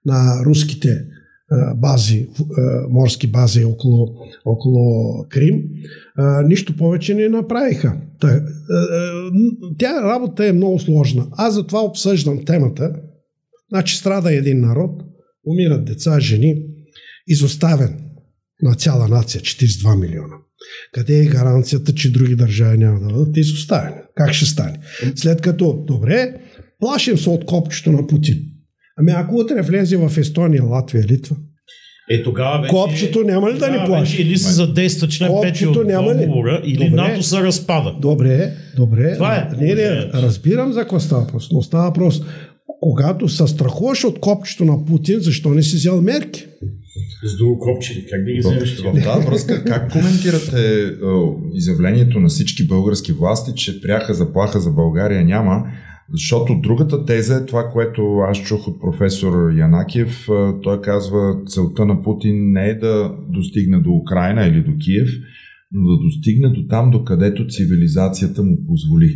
на 0.05 0.45
руските 0.45 1.05
бази, 1.75 2.27
морски 2.89 3.27
бази 3.27 3.65
около, 3.65 4.07
около 4.45 5.25
Крим. 5.29 5.61
Нищо 6.47 6.75
повече 6.77 7.13
не 7.13 7.29
направиха. 7.29 7.97
Тя 9.77 10.01
работа 10.03 10.45
е 10.45 10.53
много 10.53 10.79
сложна. 10.79 11.27
Аз 11.31 11.53
затова 11.53 11.79
обсъждам 11.79 12.45
темата. 12.45 12.93
Значи 13.69 13.97
страда 13.97 14.33
един 14.33 14.59
народ, 14.59 15.03
умират 15.45 15.85
деца, 15.85 16.19
жени, 16.19 16.55
изоставен 17.27 17.99
на 18.61 18.75
цяла 18.75 19.07
нация, 19.07 19.41
42 19.41 19.99
милиона. 19.99 20.35
Къде 20.93 21.19
е 21.19 21.25
гаранцията, 21.25 21.95
че 21.95 22.11
други 22.11 22.35
държави 22.35 22.77
няма 22.77 22.99
да 22.99 23.13
бъдат 23.13 23.37
изоставени? 23.37 24.01
Как 24.15 24.33
ще 24.33 24.45
стане? 24.45 24.79
След 25.15 25.41
като, 25.41 25.83
добре, 25.87 26.33
плашим 26.79 27.17
се 27.17 27.29
от 27.29 27.45
копчето 27.45 27.91
на 27.91 28.07
Путин. 28.07 28.37
Ами 28.97 29.11
ако 29.11 29.35
утре 29.35 29.61
влезе 29.61 29.97
в 29.97 30.17
Естония, 30.17 30.63
Латвия, 30.63 31.03
Литва, 31.03 31.35
е, 32.09 32.23
тогава 32.23 32.61
вече, 32.61 32.69
Копчето 32.69 33.23
няма 33.23 33.51
ли 33.51 33.57
да 33.57 33.71
ни 33.71 33.85
плаши? 33.85 34.21
Или 34.21 34.37
се 34.37 34.51
задейства 34.51 35.07
член 35.07 35.29
5 35.29 35.67
от 35.67 35.73
договора, 36.17 36.61
или 36.65 36.89
добре, 36.89 36.95
НАТО 36.95 37.23
се 37.23 37.41
разпада. 37.41 37.95
Добре, 38.01 38.53
добре. 38.75 39.13
Това 39.13 39.35
е. 39.35 39.49
Не, 39.57 39.75
не, 39.75 40.09
разбирам 40.13 40.73
за 40.73 40.79
какво 40.79 40.99
става 40.99 41.21
въпрос, 41.21 41.49
но 41.51 41.61
става 41.61 41.83
въпрос 41.83 42.21
когато 42.81 43.29
се 43.29 43.47
страхуваш 43.47 44.03
от 44.03 44.19
копчето 44.19 44.65
на 44.65 44.85
Путин, 44.85 45.19
защо 45.19 45.49
не 45.49 45.63
си 45.63 45.75
взел 45.75 46.01
мерки? 46.01 46.45
С 47.23 47.37
друго 47.37 47.59
копче, 47.59 48.05
как 48.09 48.23
да 48.25 48.31
ги 48.31 48.39
вземеш? 48.39 48.81
В, 48.81 48.93
в 48.93 49.03
тази 49.03 49.27
връзка, 49.27 49.63
как 49.63 49.91
коментирате 49.91 50.83
е, 50.83 50.91
изявлението 51.53 52.19
на 52.19 52.27
всички 52.27 52.67
български 52.67 53.11
власти, 53.11 53.51
че 53.55 53.81
пряха 53.81 54.13
заплаха 54.13 54.59
за 54.59 54.71
България 54.71 55.25
няма? 55.25 55.63
Защото 56.13 56.59
другата 56.63 57.05
теза 57.05 57.35
е 57.35 57.45
това, 57.45 57.69
което 57.73 58.17
аз 58.17 58.37
чух 58.37 58.67
от 58.67 58.81
професор 58.81 59.51
Янакев. 59.57 60.27
Той 60.63 60.81
казва, 60.81 61.41
целта 61.47 61.85
на 61.85 62.03
Путин 62.03 62.51
не 62.51 62.69
е 62.69 62.75
да 62.75 63.15
достигне 63.29 63.79
до 63.79 63.91
Украина 63.91 64.47
или 64.47 64.63
до 64.63 64.71
Киев, 64.85 65.09
но 65.71 65.95
да 65.95 66.03
достигне 66.03 66.49
до 66.49 66.67
там, 66.67 66.91
до 66.91 67.03
където 67.03 67.47
цивилизацията 67.47 68.43
му 68.43 68.57
позволи. 68.67 69.15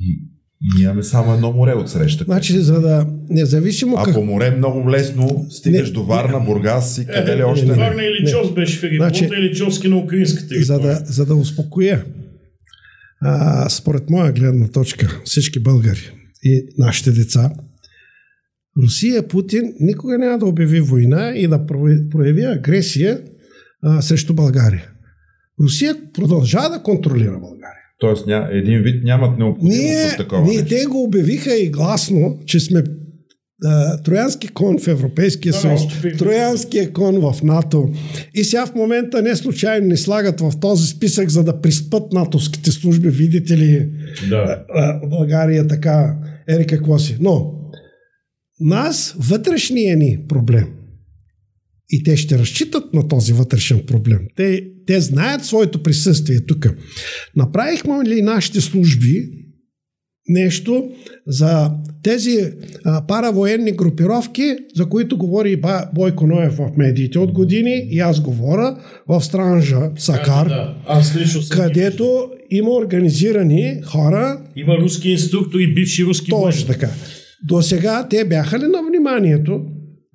И 0.00 0.31
ние 0.74 0.84
имаме 0.84 1.02
само 1.02 1.34
едно 1.34 1.52
море 1.52 1.72
от 1.72 1.90
среща. 1.90 2.24
Значи, 2.24 2.58
за 2.58 2.80
да 2.80 3.06
независимо. 3.30 3.96
А 3.98 4.04
как... 4.04 4.14
по 4.14 4.24
море 4.24 4.56
много 4.56 4.90
лесно 4.90 5.46
стигаш 5.50 5.88
не, 5.88 5.94
до 5.94 6.04
Варна, 6.04 6.40
Бургас 6.40 6.98
и 6.98 7.06
къде 7.06 7.36
ли 7.36 7.42
още. 7.42 7.66
Не, 7.66 7.72
не, 7.72 7.78
Варна 7.78 8.02
или 8.02 8.30
Чос 8.30 8.54
беше 8.54 8.88
в 8.88 8.96
значи, 8.96 9.24
или 9.24 9.54
Чоски 9.54 9.88
на 9.88 9.96
украинската 9.96 10.54
за 10.62 10.78
да, 10.78 11.02
за 11.04 11.26
да 11.26 11.34
успокоя, 11.34 12.04
а, 13.20 13.68
според 13.68 14.10
моя 14.10 14.32
гледна 14.32 14.68
точка, 14.68 15.20
всички 15.24 15.62
българи 15.62 16.10
и 16.42 16.66
нашите 16.78 17.10
деца, 17.10 17.50
Русия, 18.82 19.28
Путин 19.28 19.74
никога 19.80 20.18
няма 20.18 20.38
да 20.38 20.46
обяви 20.46 20.80
война 20.80 21.32
и 21.36 21.48
да 21.48 21.66
прояви 22.10 22.44
агресия 22.44 23.20
а, 23.82 24.02
срещу 24.02 24.34
България. 24.34 24.90
Русия 25.62 25.96
продължава 26.14 26.70
да 26.70 26.82
контролира 26.82 27.38
България. 27.40 27.61
Тоест 28.02 28.26
ня, 28.26 28.48
един 28.52 28.82
вид 28.82 29.04
нямат 29.04 29.38
необходимост 29.38 29.78
ние, 29.78 30.06
от 30.06 30.16
такова. 30.16 30.42
Ние, 30.42 30.64
те 30.64 30.86
го 30.86 31.02
обявиха 31.02 31.54
и 31.56 31.70
гласно, 31.70 32.38
че 32.46 32.60
сме 32.60 32.82
а, 33.64 34.02
троянски 34.02 34.48
кон 34.48 34.78
в 34.78 34.88
Европейския 34.88 35.52
съюз, 35.52 35.80
троянския 36.18 36.92
кон 36.92 37.20
в 37.20 37.42
НАТО. 37.42 37.88
И 38.34 38.44
сега 38.44 38.66
в 38.66 38.74
момента 38.74 39.22
не 39.22 39.36
случайно 39.36 39.86
ни 39.86 39.96
слагат 39.96 40.40
в 40.40 40.52
този 40.60 40.86
списък, 40.86 41.28
за 41.28 41.44
да 41.44 41.60
приспът 41.60 42.12
натовските 42.12 42.70
служби, 42.70 43.08
видите 43.08 43.58
ли, 43.58 43.90
да. 44.28 44.64
а, 44.74 45.06
България 45.06 45.66
така, 45.66 46.16
ери 46.48 46.66
какво 46.66 46.98
си. 46.98 47.16
Но 47.20 47.52
нас 48.60 49.14
вътрешния 49.18 49.96
ни 49.96 50.18
проблем– 50.28 50.68
и 51.92 52.02
те 52.02 52.16
ще 52.16 52.38
разчитат 52.38 52.94
на 52.94 53.08
този 53.08 53.32
вътрешен 53.32 53.82
проблем. 53.86 54.20
Те, 54.36 54.64
те 54.86 55.00
знаят 55.00 55.44
своето 55.44 55.82
присъствие 55.82 56.40
тук. 56.46 56.66
Направихме 57.36 58.04
ли 58.04 58.22
нашите 58.22 58.60
служби 58.60 59.28
нещо 60.28 60.90
за 61.26 61.70
тези 62.02 62.52
а, 62.84 63.06
паравоенни 63.06 63.72
групировки, 63.72 64.56
за 64.74 64.88
които 64.88 65.18
говори 65.18 65.52
и 65.52 65.60
Бойко 65.94 66.26
Ноев 66.26 66.52
в 66.52 66.70
медиите 66.76 67.18
от 67.18 67.32
години 67.32 67.86
и 67.90 67.98
аз 67.98 68.20
говоря 68.20 68.78
в 69.08 69.20
Странжа, 69.20 69.90
Сакар, 69.96 70.48
да, 70.48 70.76
аз 70.86 71.16
където 71.50 72.30
има 72.50 72.70
организирани 72.70 73.82
хора. 73.84 74.40
Има 74.56 74.78
руски 74.78 75.10
инструктори, 75.10 75.74
бивши 75.74 76.04
руски 76.04 76.30
Точно 76.30 76.66
така. 76.66 76.88
До 77.44 77.62
сега 77.62 78.08
те 78.08 78.24
бяха 78.24 78.58
ли 78.58 78.66
на 78.66 78.82
вниманието? 78.88 79.60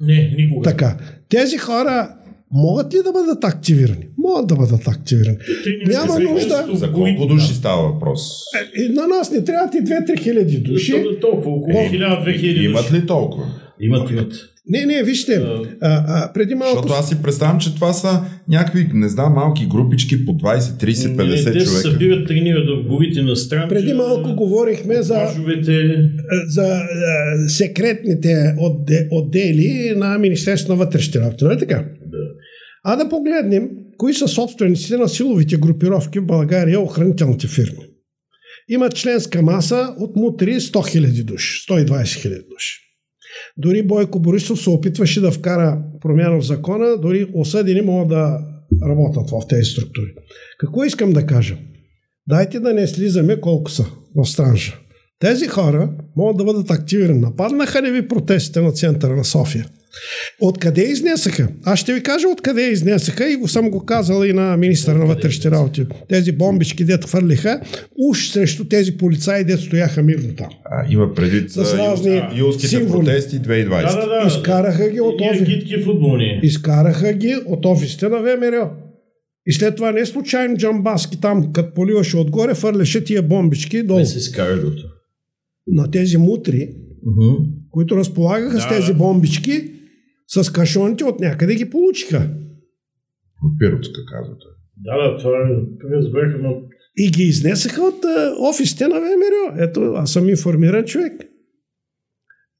Не, 0.01 0.35
никога. 0.37 0.69
Така. 0.69 0.97
Тези 1.29 1.57
хора 1.57 2.09
могат 2.51 2.93
ли 2.93 2.97
да 3.03 3.11
бъдат 3.11 3.43
активирани? 3.43 4.07
Могат 4.17 4.47
да 4.47 4.55
бъдат 4.55 4.87
активирани. 4.87 5.37
Няма 5.85 6.19
нужда. 6.19 6.67
За 6.73 6.91
колко 6.91 7.25
души 7.25 7.53
става 7.53 7.91
въпрос? 7.91 8.21
Е, 8.55 8.81
и 8.81 8.89
на 8.89 9.07
нас 9.07 9.31
не 9.31 9.43
трябват 9.43 9.73
и 9.73 9.77
2-3 9.77 10.19
хиляди 10.19 10.57
души. 10.57 11.03
Толкова, 11.21 11.51
около 11.51 11.73
1000-2000 11.73 12.61
Имат 12.61 12.93
ли 12.93 13.05
толкова? 13.05 13.45
Имат, 13.79 14.11
имат. 14.11 14.33
Не, 14.69 14.85
не, 14.85 15.03
вижте, 15.03 15.35
а, 15.35 15.65
а, 15.81 16.33
преди 16.33 16.55
малко... 16.55 16.75
Защото 16.75 16.93
аз 16.93 17.09
си 17.09 17.21
представям, 17.23 17.59
че 17.59 17.75
това 17.75 17.93
са 17.93 18.21
някакви, 18.49 18.89
не 18.93 19.09
знам, 19.09 19.33
малки 19.33 19.67
групички 19.67 20.25
по 20.25 20.31
20, 20.31 20.59
30, 20.59 20.93
50 20.93 21.17
не, 21.17 21.37
човека. 21.37 21.59
Те 21.59 21.65
се 21.65 21.81
събират, 21.81 22.27
тренират 22.27 22.67
в 22.69 22.87
горите 22.87 23.21
на 23.21 23.35
страна. 23.35 23.67
Преди 23.67 23.93
малко 23.93 24.35
говорихме 24.35 25.01
за, 25.01 25.27
за 26.47 26.63
а, 26.63 27.49
секретните 27.49 28.55
отдели 29.11 29.93
на 29.97 30.17
Министерството 30.17 30.73
на 30.73 30.85
вътрешните 30.85 31.19
работи, 31.19 31.45
нали 31.45 31.59
така? 31.59 31.75
Да. 32.05 32.17
А 32.83 32.95
да 32.95 33.09
погледнем, 33.09 33.69
кои 33.97 34.13
са 34.13 34.27
собствениците 34.27 34.97
на 34.97 35.09
силовите 35.09 35.57
групировки 35.57 36.19
в 36.19 36.25
България, 36.25 36.79
охранителните 36.79 37.47
фирми. 37.47 37.83
Имат 38.69 38.95
членска 38.95 39.41
маса 39.41 39.95
от 39.99 40.15
мутри 40.15 40.53
100 40.53 40.71
000 40.71 41.23
души, 41.23 41.65
120 41.69 41.85
000 41.85 42.49
души. 42.49 42.86
Дори 43.57 43.83
Бойко 43.83 44.19
Борисов 44.19 44.61
се 44.61 44.69
опитваше 44.69 45.21
да 45.21 45.31
вкара 45.31 45.81
промяна 46.01 46.39
в 46.39 46.45
закона, 46.45 46.97
дори 46.97 47.27
осъдени 47.33 47.81
могат 47.81 48.07
да 48.07 48.39
работят 48.87 49.29
в 49.29 49.47
тези 49.49 49.63
структури. 49.63 50.13
Какво 50.59 50.83
искам 50.83 51.13
да 51.13 51.25
кажа? 51.25 51.57
Дайте 52.27 52.59
да 52.59 52.73
не 52.73 52.87
слизаме 52.87 53.41
колко 53.41 53.71
са 53.71 53.85
в 54.15 54.25
странжа. 54.25 54.73
Тези 55.19 55.47
хора 55.47 55.89
могат 56.15 56.37
да 56.37 56.43
бъдат 56.43 56.71
активирани. 56.71 57.19
Нападнаха 57.19 57.81
ли 57.81 57.91
ви 57.91 58.07
протестите 58.07 58.61
на 58.61 58.71
центъра 58.71 59.15
на 59.15 59.25
София? 59.25 59.65
Откъде 60.39 60.81
изнесаха? 60.81 61.47
Аз 61.63 61.79
ще 61.79 61.93
ви 61.93 62.03
кажа 62.03 62.27
откъде 62.27 62.61
изнесаха 62.61 63.31
и 63.31 63.35
го 63.35 63.47
съм 63.47 63.69
го 63.69 63.85
казал 63.85 64.23
и 64.23 64.33
на 64.33 64.57
министъра 64.57 64.97
на 64.97 65.05
вътрешните 65.05 65.51
работи. 65.51 65.85
Тези 66.09 66.31
бомбички, 66.31 66.83
дето 66.83 67.07
хвърлиха, 67.07 67.61
уж 68.09 68.27
срещу 68.27 68.65
тези 68.65 68.97
полицаи, 68.97 69.43
дето 69.43 69.61
стояха 69.61 70.03
мирно 70.03 70.35
там. 70.37 70.49
А, 70.65 70.85
има 70.89 71.13
предвид 71.13 71.51
с 71.51 71.57
разни 71.57 72.21
юлските 72.35 72.67
символи. 72.67 73.05
протести 73.05 73.39
2020. 73.39 73.69
Да, 73.69 74.07
да, 74.07 74.21
да. 74.21 74.27
Изкараха 74.27 74.89
ги 74.89 75.01
от 75.01 75.21
офисите. 75.21 76.39
Изкараха 76.43 77.13
ги 77.13 77.35
от 77.45 77.65
офисите 77.65 78.09
на 78.09 78.17
ВМРО. 78.17 78.69
И 79.47 79.53
след 79.53 79.75
това 79.75 79.91
не 79.91 80.05
случайно 80.05 80.57
Джамбаски 80.57 81.21
там, 81.21 81.53
като 81.53 81.73
поливаше 81.73 82.17
отгоре, 82.17 82.53
фърляше 82.53 83.03
тия 83.03 83.23
бомбички 83.23 83.83
долу. 83.83 83.99
Не 83.99 84.05
се 84.05 84.17
изкара 84.17 84.71
На 85.67 85.91
тези 85.91 86.17
мутри, 86.17 86.69
uh-huh. 87.07 87.45
които 87.69 87.97
разполагаха 87.97 88.55
да, 88.55 88.61
с 88.61 88.69
тези 88.69 88.93
бомбички, 88.93 89.71
с 90.27 90.51
кашоните 90.51 91.03
от 91.03 91.19
някъде 91.19 91.55
ги 91.55 91.69
получиха. 91.69 92.29
От 93.43 93.59
Пиротска, 93.59 94.01
казвате. 94.05 94.45
Да, 94.77 94.97
да, 94.97 95.17
това 95.17 95.37
е, 95.37 96.41
но... 96.41 96.61
И 96.97 97.11
ги 97.11 97.23
изнесаха 97.23 97.81
от 97.81 98.03
uh, 98.03 98.49
офисите 98.49 98.87
на 98.87 98.99
ВМРО. 98.99 99.63
Ето, 99.63 99.93
аз 99.95 100.11
съм 100.11 100.29
информиран 100.29 100.85
човек. 100.85 101.13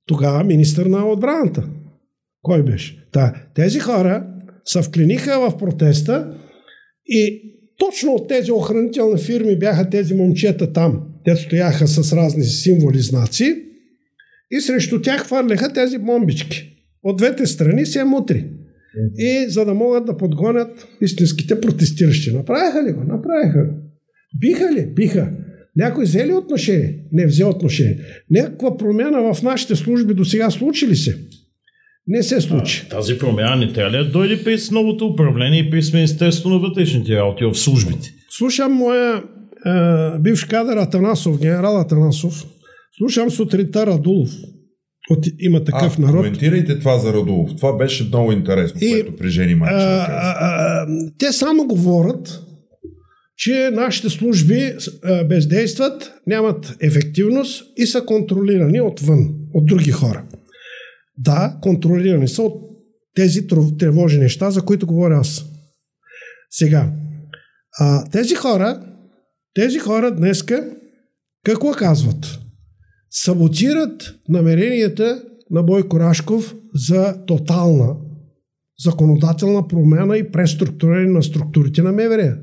Тогава 0.07 0.43
министър 0.43 0.86
на 0.86 1.09
отбраната. 1.09 1.70
Кой 2.41 2.63
беше? 2.63 3.07
Та, 3.11 3.34
тези 3.55 3.80
хора 3.80 4.28
се 4.65 4.82
вклениха 4.82 5.39
в 5.39 5.57
протеста 5.57 6.38
и 7.05 7.41
точно 7.78 8.13
от 8.13 8.28
тези 8.28 8.51
охранителни 8.51 9.22
фирми 9.22 9.59
бяха 9.59 9.89
тези 9.89 10.13
момчета 10.13 10.74
там. 10.74 11.03
Те 11.26 11.36
стояха 11.36 11.88
с 11.88 12.13
разни 12.13 12.43
символи, 12.43 12.99
знаци 12.99 13.63
и 14.51 14.61
срещу 14.61 15.01
тях 15.01 15.26
хвърляха 15.26 15.74
тези 15.74 15.97
бомбички. 15.97 16.76
От 17.04 17.18
двете 17.18 17.45
страни 17.45 17.86
се 17.86 18.00
е 18.00 18.04
мутри. 18.04 18.45
И 19.18 19.45
за 19.50 19.66
да 19.66 19.74
могат 19.74 20.06
да 20.06 20.18
подгонят 20.18 20.88
истинските 21.02 21.62
протестиращи. 21.62 22.32
Направиха 22.32 22.84
ли 22.84 22.91
го? 22.91 23.04
Направиха. 23.04 23.66
Биха 24.39 24.72
ли? 24.74 24.93
Биха. 24.95 25.32
Някой 25.76 26.04
взе 26.04 26.28
ли 26.28 26.34
отношение? 26.34 27.00
Не 27.12 27.26
взе 27.26 27.45
отношение. 27.45 27.98
Някаква 28.32 28.78
промяна 28.78 29.34
в 29.34 29.43
нашите 29.43 29.76
служби 29.76 30.14
до 30.14 30.26
сега 30.26 30.50
случи 30.50 30.88
ли 30.88 30.95
се? 30.95 31.18
Не 32.08 32.24
се 32.24 32.41
случи. 32.41 32.84
А, 32.86 32.89
тази 32.89 33.18
промяна 33.18 33.56
не 33.56 33.74
трябва 33.74 34.04
ли 34.04 34.12
дойде 34.12 34.43
през 34.43 34.72
новото 34.72 35.08
управление 35.08 35.60
и 35.60 35.70
през 35.70 35.93
Министерство 35.93 36.50
на 36.50 36.60
вътрешните 36.60 37.16
работи 37.16 37.45
в 37.45 37.56
службите? 37.56 38.14
Слушам 38.30 38.74
моя 38.74 39.24
е, 39.66 40.20
бивш 40.20 40.45
кадър 40.45 40.78
Атанасов, 40.78 41.39
генерал 41.39 41.82
Атанасов. 41.82 42.45
Слушам 42.98 43.32
сутринта 43.32 43.86
Радулов 43.88 44.30
от 45.10 45.26
има 45.39 45.64
такъв 45.64 45.99
а, 45.99 46.01
народ. 46.01 46.16
Коментирайте 46.16 46.80
това 46.80 46.99
за 46.99 47.14
Радулов. 47.14 47.55
Това 47.58 47.78
беше 47.78 48.03
много 48.03 48.32
интересно, 48.32 48.80
и, 48.84 48.91
което 48.91 49.16
при 49.16 49.30
Жени 49.30 49.55
Марчева 49.55 50.88
Те 51.20 51.32
само 51.32 51.68
говорят, 51.68 52.41
че 53.38 53.70
нашите 53.74 54.10
служби 54.10 54.74
а, 55.03 55.24
бездействат, 55.24 56.14
нямат 56.28 56.76
ефективност 56.82 57.64
и 57.78 57.88
са 57.88 58.05
контролирани 58.05 58.82
отвън, 58.82 59.30
от 59.53 59.66
други 59.66 59.91
хора. 59.91 60.24
Да, 61.18 61.58
контролирани 61.62 62.28
са 62.28 62.41
от 62.41 62.64
тези 63.16 63.47
тревожни 63.80 64.20
неща, 64.20 64.51
за 64.51 64.62
които 64.62 64.88
говоря 64.88 65.18
аз. 65.20 65.45
Сега, 66.49 66.91
а, 67.80 68.10
тези 68.10 68.36
хора, 68.36 68.82
тези 69.53 69.80
хора 69.80 70.16
днеска 70.16 70.70
какво 71.45 71.72
казват? 71.72 72.39
Саботират 73.12 74.16
намеренията 74.30 75.24
на 75.51 75.64
Бойко 75.64 75.99
Рашков 75.99 76.55
за 76.74 77.26
тотална 77.26 77.95
законодателна 78.84 79.68
промяна 79.68 80.18
и 80.18 80.32
преструктуриране 80.32 81.12
на 81.12 81.24
структурите 81.24 81.82
на 81.82 81.91
МВР. 81.91 82.38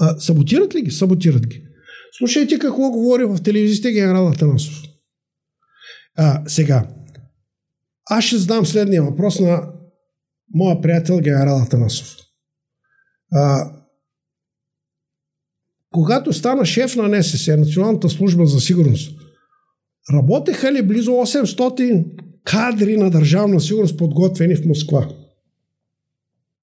А, 0.00 0.18
саботират 0.18 0.74
ли 0.74 0.82
ги? 0.82 0.90
Саботират 0.90 1.46
ги. 1.46 1.62
Слушайте 2.18 2.58
какво 2.58 2.90
говори 2.90 3.24
в 3.24 3.42
телевизията 3.42 3.90
генерал 3.90 4.28
Атанасов. 4.28 4.82
А, 6.16 6.42
сега, 6.46 6.88
аз 8.10 8.24
ще 8.24 8.36
задам 8.36 8.66
следния 8.66 9.02
въпрос 9.02 9.40
на 9.40 9.72
моя 10.54 10.80
приятел 10.80 11.20
генерал 11.20 11.62
Атанасов. 11.62 12.16
А, 13.32 13.72
когато 15.90 16.32
стана 16.32 16.66
шеф 16.66 16.96
на 16.96 17.08
НСС, 17.08 17.56
Националната 17.56 18.08
служба 18.08 18.46
за 18.46 18.60
сигурност, 18.60 19.20
Работеха 20.12 20.72
ли 20.72 20.82
близо 20.82 21.10
800 21.10 22.04
кадри 22.44 22.96
на 22.96 23.10
държавна 23.10 23.60
сигурност, 23.60 23.98
подготвени 23.98 24.56
в 24.56 24.64
Москва? 24.64 25.08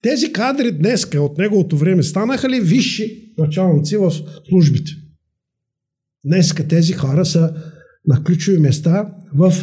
Тези 0.02 0.34
кадри 0.34 0.72
днес, 0.72 1.08
от 1.16 1.38
неговото 1.38 1.78
време, 1.78 2.04
станаха 2.04 2.50
ли 2.50 2.60
висши 2.60 3.34
началници 3.38 3.98
в 3.98 4.14
службите? 4.50 4.92
Днеска 6.26 6.68
тези 6.68 6.94
хора 6.94 7.26
са 7.26 7.54
на 8.08 8.24
ключови 8.24 8.58
места 8.58 9.08
в 9.36 9.54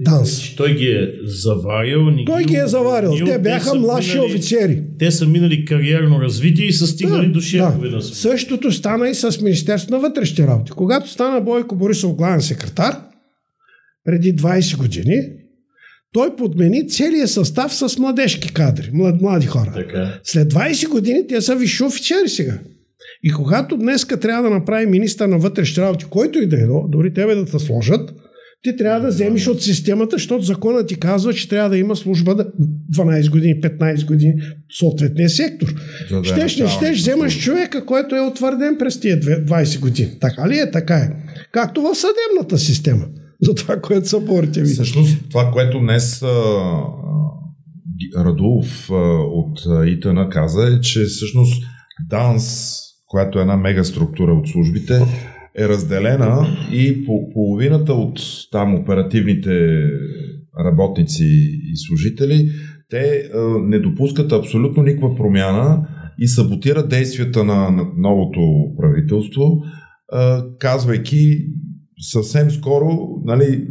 ДАНС. 0.00 0.56
Той 0.56 0.74
ги 0.74 0.86
е 0.86 1.10
заварил. 1.24 2.24
Той 2.26 2.44
ги 2.44 2.56
е 2.56 2.66
заварил. 2.66 3.12
Те 3.26 3.38
бяха 3.38 3.72
те 3.72 3.78
младши 3.78 4.14
минали, 4.14 4.30
офицери. 4.30 4.82
Те 4.98 5.10
са 5.10 5.26
минали 5.26 5.64
кариерно 5.64 6.20
развитие 6.20 6.66
и 6.66 6.72
са 6.72 6.86
стигнали 6.86 7.26
да, 7.26 7.32
до 7.32 7.40
шефове 7.40 7.88
да. 7.88 7.96
на 7.96 8.02
Същото 8.02 8.72
стана 8.72 9.08
и 9.08 9.14
с 9.14 9.40
Министерството 9.40 9.94
на 9.94 10.00
вътрешните 10.00 10.46
работи. 10.46 10.70
Когато 10.70 11.10
стана 11.10 11.40
Бойко 11.40 11.76
Борисов 11.76 12.14
главен 12.14 12.42
секретар, 12.42 12.96
преди 14.06 14.36
20 14.36 14.76
години, 14.76 15.16
той 16.12 16.36
подмени 16.36 16.88
целият 16.88 17.30
състав 17.30 17.74
с 17.74 17.98
младежки 17.98 18.52
кадри, 18.52 18.90
млад, 18.92 19.20
млади 19.20 19.46
хора. 19.46 19.72
Така. 19.74 20.20
След 20.24 20.52
20 20.52 20.88
години 20.88 21.26
те 21.26 21.40
са 21.40 21.56
висши 21.56 21.84
офицери 21.84 22.28
сега. 22.28 22.58
И 23.22 23.32
когато 23.32 23.76
днеска 23.76 24.20
трябва 24.20 24.42
да 24.42 24.54
направи 24.54 24.86
министър 24.86 25.28
на 25.28 25.38
вътрешни 25.38 25.82
работи, 25.82 26.04
който 26.10 26.38
и 26.38 26.46
да 26.46 26.56
е, 26.56 26.66
дори 26.88 27.14
тебе 27.14 27.34
да 27.34 27.44
те 27.44 27.58
сложат, 27.58 28.14
ти 28.62 28.76
трябва 28.76 29.00
да 29.00 29.08
вземеш 29.08 29.46
от 29.46 29.62
системата, 29.62 30.16
защото 30.16 30.44
законът 30.44 30.88
ти 30.88 31.00
казва, 31.00 31.34
че 31.34 31.48
трябва 31.48 31.70
да 31.70 31.78
има 31.78 31.96
служба 31.96 32.36
12 32.94 33.30
години, 33.30 33.60
15 33.60 34.06
години 34.06 34.32
в 34.42 34.78
съответния 34.78 35.30
сектор. 35.30 35.74
Да, 36.10 36.24
щеш, 36.24 36.56
не 36.56 36.68
щеш, 36.68 36.98
вземаш 36.98 37.40
човека, 37.40 37.86
който 37.86 38.16
е 38.16 38.20
утвърден 38.20 38.76
през 38.78 39.00
тия 39.00 39.20
20 39.20 39.80
години. 39.80 40.10
Така 40.20 40.48
ли 40.48 40.58
е? 40.58 40.70
Така 40.70 40.96
е. 40.96 41.10
Както 41.52 41.82
в 41.82 41.94
съдебната 41.94 42.58
система 42.58 43.04
за 43.42 43.54
това, 43.54 43.80
което 43.80 44.08
са 44.08 44.20
борите 44.20 44.60
ви. 44.60 44.66
Всъщност, 44.66 45.30
това, 45.30 45.50
което 45.50 45.78
днес 45.78 46.22
Радулов 48.16 48.90
от 49.32 49.60
ИТН 49.86 50.28
каза 50.30 50.68
е, 50.68 50.80
че 50.80 51.04
всъщност 51.04 51.64
ДАНС, 52.10 52.76
която 53.06 53.38
е 53.38 53.42
една 53.42 53.56
мега 53.56 53.84
структура 53.84 54.32
от 54.32 54.48
службите, 54.48 55.00
е 55.58 55.68
разделена 55.68 56.46
и 56.72 57.04
по 57.06 57.30
половината 57.34 57.92
от 57.92 58.20
там 58.52 58.74
оперативните 58.74 59.82
работници 60.64 61.24
и 61.72 61.76
служители, 61.76 62.50
те 62.90 63.30
а, 63.34 63.38
не 63.58 63.78
допускат 63.78 64.32
абсолютно 64.32 64.82
никаква 64.82 65.16
промяна 65.16 65.88
и 66.18 66.28
саботират 66.28 66.88
действията 66.88 67.44
на 67.44 67.70
новото 67.96 68.40
правителство, 68.78 69.62
а, 70.12 70.44
казвайки 70.58 71.38
съвсем 72.00 72.50
скоро, 72.50 73.08
нали, 73.24 73.64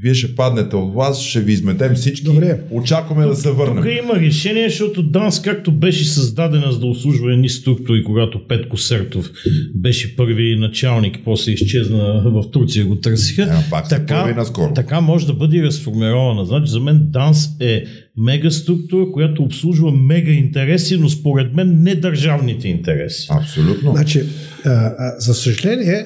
вие 0.00 0.14
ще 0.14 0.34
паднете 0.34 0.76
от 0.76 0.94
власт, 0.94 1.22
ще 1.22 1.40
ви 1.40 1.52
изметем 1.52 1.94
всички. 1.94 2.24
Добре. 2.24 2.60
Очакваме 2.70 3.22
тук, 3.22 3.30
да 3.30 3.36
се 3.36 3.50
върнем. 3.50 3.76
Тук 3.76 3.92
има 4.04 4.14
решение, 4.20 4.68
защото 4.68 5.02
ДАНС, 5.02 5.42
както 5.42 5.72
беше 5.72 6.04
създадена 6.04 6.72
за 6.72 6.78
да 6.78 6.86
обслужва 6.86 7.32
едни 7.32 7.48
структури, 7.48 8.04
когато 8.04 8.46
Петко 8.48 8.76
Сертов 8.76 9.30
беше 9.74 10.16
първи 10.16 10.56
началник, 10.56 11.18
после 11.24 11.52
изчезна 11.52 12.22
в 12.24 12.50
Турция, 12.50 12.84
го 12.84 12.96
търсиха. 12.96 13.42
А, 13.42 13.70
пак 13.70 13.88
така, 13.88 14.44
така 14.74 15.00
може 15.00 15.26
да 15.26 15.32
бъде 15.32 15.62
разформирована. 15.62 16.44
Значи 16.44 16.70
за 16.70 16.80
мен 16.80 17.00
ДАНС 17.10 17.48
е 17.60 17.84
мега 18.16 18.50
структура, 18.50 19.10
която 19.12 19.42
обслужва 19.42 19.92
мега 19.92 20.32
интереси, 20.32 20.96
но 20.96 21.08
според 21.08 21.54
мен 21.54 21.82
не 21.82 21.94
държавните 21.94 22.68
интереси. 22.68 23.28
Абсолютно. 23.30 23.90
Значи, 23.90 24.22
а, 24.64 24.70
а, 24.70 25.20
за 25.20 25.34
съжаление, 25.34 26.04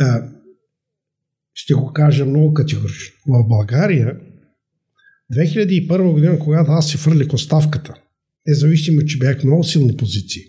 а, 0.00 0.20
ще 1.62 1.74
го 1.74 1.92
кажа 1.92 2.26
много 2.26 2.54
категорично. 2.54 3.16
В 3.26 3.48
България 3.48 4.16
2001 5.34 6.12
година, 6.12 6.38
когато 6.38 6.70
аз 6.70 6.88
си 6.88 6.96
фърлих 6.96 7.34
оставката, 7.34 7.94
независимо, 8.46 9.04
че 9.04 9.18
бях 9.18 9.44
много 9.44 9.64
силни 9.64 9.96
позиции, 9.96 10.42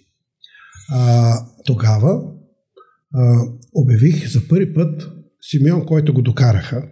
а, 0.91 1.33
тогава 1.65 2.23
а, 3.13 3.41
обявих 3.73 4.31
за 4.31 4.47
първи 4.47 4.73
път 4.73 5.09
Симеон, 5.41 5.85
който 5.85 6.13
го 6.13 6.21
докараха, 6.21 6.89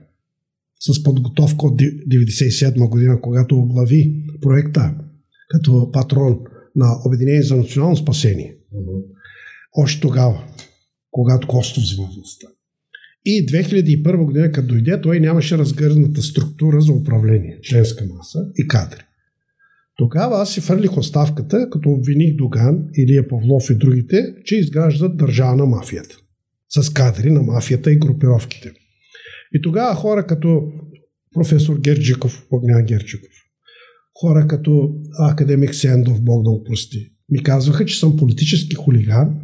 с 0.80 1.04
подготовка 1.04 1.66
от 1.66 1.82
1997 1.82 2.90
година, 2.90 3.22
когато 3.22 3.60
оглави 3.60 4.24
проекта 4.42 4.96
като 5.50 5.92
патрон 5.92 6.40
на 6.76 7.02
Обединение 7.06 7.42
за 7.42 7.56
национално 7.56 7.96
спасение. 7.96 8.58
Още 9.78 10.02
тогава, 10.02 10.44
когато 11.12 11.48
Костов 11.48 11.84
взима 11.84 12.08
властта. 12.16 12.48
И 13.26 13.46
2001 13.46 14.26
година, 14.26 14.52
като 14.52 14.68
дойде, 14.68 15.02
той 15.02 15.20
нямаше 15.20 15.58
разгърната 15.58 16.22
структура 16.22 16.82
за 16.82 16.94
управление, 16.94 17.60
членска 17.62 18.06
маса 18.06 18.40
и 18.58 18.68
кадри. 18.68 19.00
Тогава 19.96 20.42
аз 20.42 20.54
си 20.54 20.62
фърлих 20.62 20.98
оставката, 20.98 21.70
като 21.70 21.90
обвиних 21.90 22.36
Доган, 22.36 22.86
Илия 22.98 23.28
Павлов 23.28 23.70
и 23.70 23.76
другите, 23.76 24.36
че 24.46 24.56
изграждат 24.56 25.18
държава 25.18 25.56
на 25.56 25.66
мафията. 25.66 26.18
С 26.70 26.90
кадри 26.90 27.32
на 27.32 27.42
мафията 27.42 27.92
и 27.92 27.98
групировките. 28.00 28.72
И 29.54 29.62
тогава 29.62 29.96
хора 29.96 30.28
като 30.28 30.62
професор 31.34 31.80
Герджиков, 31.80 32.48
Огнян 32.52 32.86
Герджиков, 32.86 33.32
хора 34.22 34.48
като 34.48 34.90
академик 35.20 35.76
Сендов, 35.76 36.22
Бог 36.22 36.44
да 36.44 36.50
опрости, 36.50 37.12
ми 37.30 37.44
казваха, 37.44 37.86
че 37.86 38.00
съм 38.00 38.18
политически 38.18 38.76
хулиган, 38.76 39.40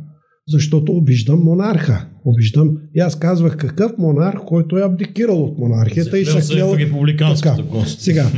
защото 0.47 0.91
обиждам 0.91 1.39
монарха. 1.39 2.09
Обиждам. 2.25 2.77
И 2.95 2.99
аз 2.99 3.19
казвах 3.19 3.57
какъв 3.57 3.91
монарх, 3.97 4.39
който 4.45 4.77
е 4.77 4.81
абдикирал 4.81 5.43
от 5.43 5.59
монархията 5.59 6.19
и 6.19 6.25
се 6.25 6.53
клел... 6.53 6.75
републиканската 6.77 7.63
Сега, 7.99 8.31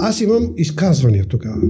аз 0.00 0.20
имам 0.20 0.52
изказвания 0.56 1.24
тогава 1.24 1.62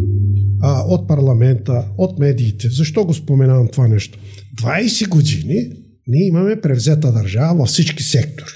а, 0.60 0.82
от 0.88 1.08
парламента, 1.08 1.84
от 1.98 2.18
медиите. 2.18 2.68
Защо 2.68 3.04
го 3.04 3.14
споменавам 3.14 3.68
това 3.68 3.88
нещо? 3.88 4.18
20 4.62 5.08
години 5.08 5.70
ние 6.06 6.26
имаме 6.26 6.60
превзета 6.60 7.12
държава 7.12 7.54
във 7.54 7.68
всички 7.68 8.02
сектори. 8.02 8.52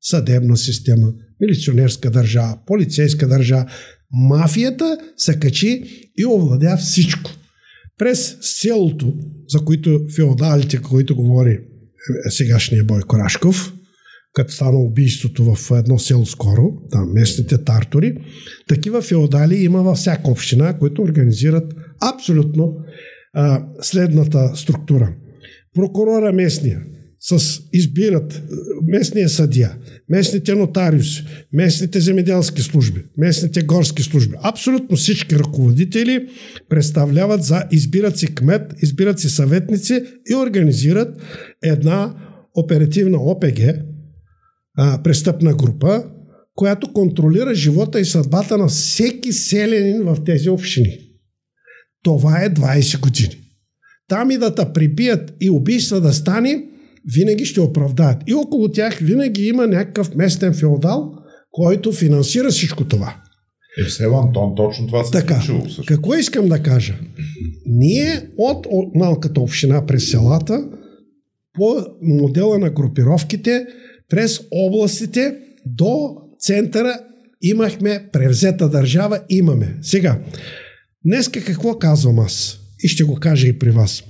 Съдебна 0.00 0.56
система, 0.56 1.12
милиционерска 1.40 2.10
държава, 2.10 2.58
полицейска 2.66 3.28
държава. 3.28 3.66
Мафията 4.12 4.98
се 5.16 5.38
качи 5.38 5.82
и 6.18 6.26
овладя 6.26 6.76
всичко. 6.76 7.30
През 7.98 8.36
селото, 8.40 9.14
за 9.48 9.64
които 9.64 10.00
феодалите, 10.16 10.78
които 10.78 11.16
говори 11.16 11.58
сегашния 12.28 12.84
Бойко 12.84 13.18
Рашков, 13.18 13.72
като 14.32 14.52
стана 14.52 14.78
убийството 14.78 15.54
в 15.54 15.70
едно 15.78 15.98
село 15.98 16.26
скоро, 16.26 16.72
там 16.90 17.12
местните 17.12 17.64
тартори, 17.64 18.16
такива 18.68 19.02
феодали 19.02 19.54
има 19.54 19.82
във 19.82 19.96
всяка 19.96 20.30
община, 20.30 20.78
които 20.78 21.02
организират 21.02 21.74
абсолютно 22.14 22.76
а, 23.34 23.64
следната 23.82 24.56
структура. 24.56 25.14
Прокурора 25.74 26.32
местния, 26.32 26.82
с 27.22 27.60
избират 27.72 28.42
местния 28.86 29.28
съдия, 29.28 29.76
местните 30.08 30.54
нотариуси, 30.54 31.24
местните 31.52 32.00
земеделски 32.00 32.62
служби, 32.62 33.04
местните 33.18 33.62
горски 33.62 34.02
служби. 34.02 34.34
Абсолютно 34.42 34.96
всички 34.96 35.38
ръководители 35.38 36.28
представляват 36.68 37.44
за, 37.44 37.64
избират 37.70 38.18
си 38.18 38.34
кмет, 38.34 38.74
избират 38.82 39.18
си 39.18 39.30
съветници 39.30 40.04
и 40.30 40.34
организират 40.34 41.22
една 41.62 42.14
оперативна 42.54 43.18
ОПГ, 43.18 43.60
а, 44.76 45.02
престъпна 45.02 45.54
група, 45.54 46.04
която 46.54 46.92
контролира 46.92 47.54
живота 47.54 48.00
и 48.00 48.04
съдбата 48.04 48.58
на 48.58 48.68
всеки 48.68 49.32
селянин 49.32 50.02
в 50.02 50.16
тези 50.24 50.50
общини. 50.50 50.98
Това 52.04 52.42
е 52.42 52.50
20 52.50 53.00
години. 53.00 53.36
Там 54.08 54.30
и 54.30 54.38
да 54.38 54.54
те 54.54 54.64
прибият 54.74 55.34
и 55.40 55.50
убийства 55.50 56.00
да 56.00 56.12
стане, 56.12 56.64
винаги 57.14 57.44
ще 57.44 57.60
оправдаят. 57.60 58.22
И 58.26 58.34
около 58.34 58.68
тях 58.68 58.98
винаги 58.98 59.46
има 59.46 59.66
някакъв 59.66 60.14
местен 60.14 60.54
феодал, 60.54 61.12
който 61.50 61.92
финансира 61.92 62.48
всичко 62.48 62.84
това. 62.84 63.16
Е, 63.78 63.84
все 63.84 64.04
Антон, 64.04 64.54
точно 64.56 64.86
това 64.86 65.04
се 65.04 65.10
така, 65.10 65.40
случило. 65.40 65.84
Какво 65.86 66.14
искам 66.14 66.48
да 66.48 66.62
кажа? 66.62 66.94
Ние 67.66 68.28
от, 68.36 68.66
от 68.70 68.94
малката 68.94 69.40
община 69.40 69.86
през 69.86 70.10
селата, 70.10 70.68
по 71.52 71.76
модела 72.02 72.58
на 72.58 72.70
групировките, 72.70 73.66
през 74.08 74.40
областите 74.50 75.36
до 75.66 76.16
центъра 76.38 77.00
имахме 77.42 78.08
превзета 78.12 78.68
държава, 78.68 79.20
имаме. 79.28 79.78
Сега, 79.82 80.18
днеска 81.04 81.44
какво 81.44 81.78
казвам 81.78 82.18
аз? 82.18 82.58
И 82.82 82.88
ще 82.88 83.04
го 83.04 83.14
кажа 83.14 83.48
и 83.48 83.58
при 83.58 83.70
вас. 83.70 84.04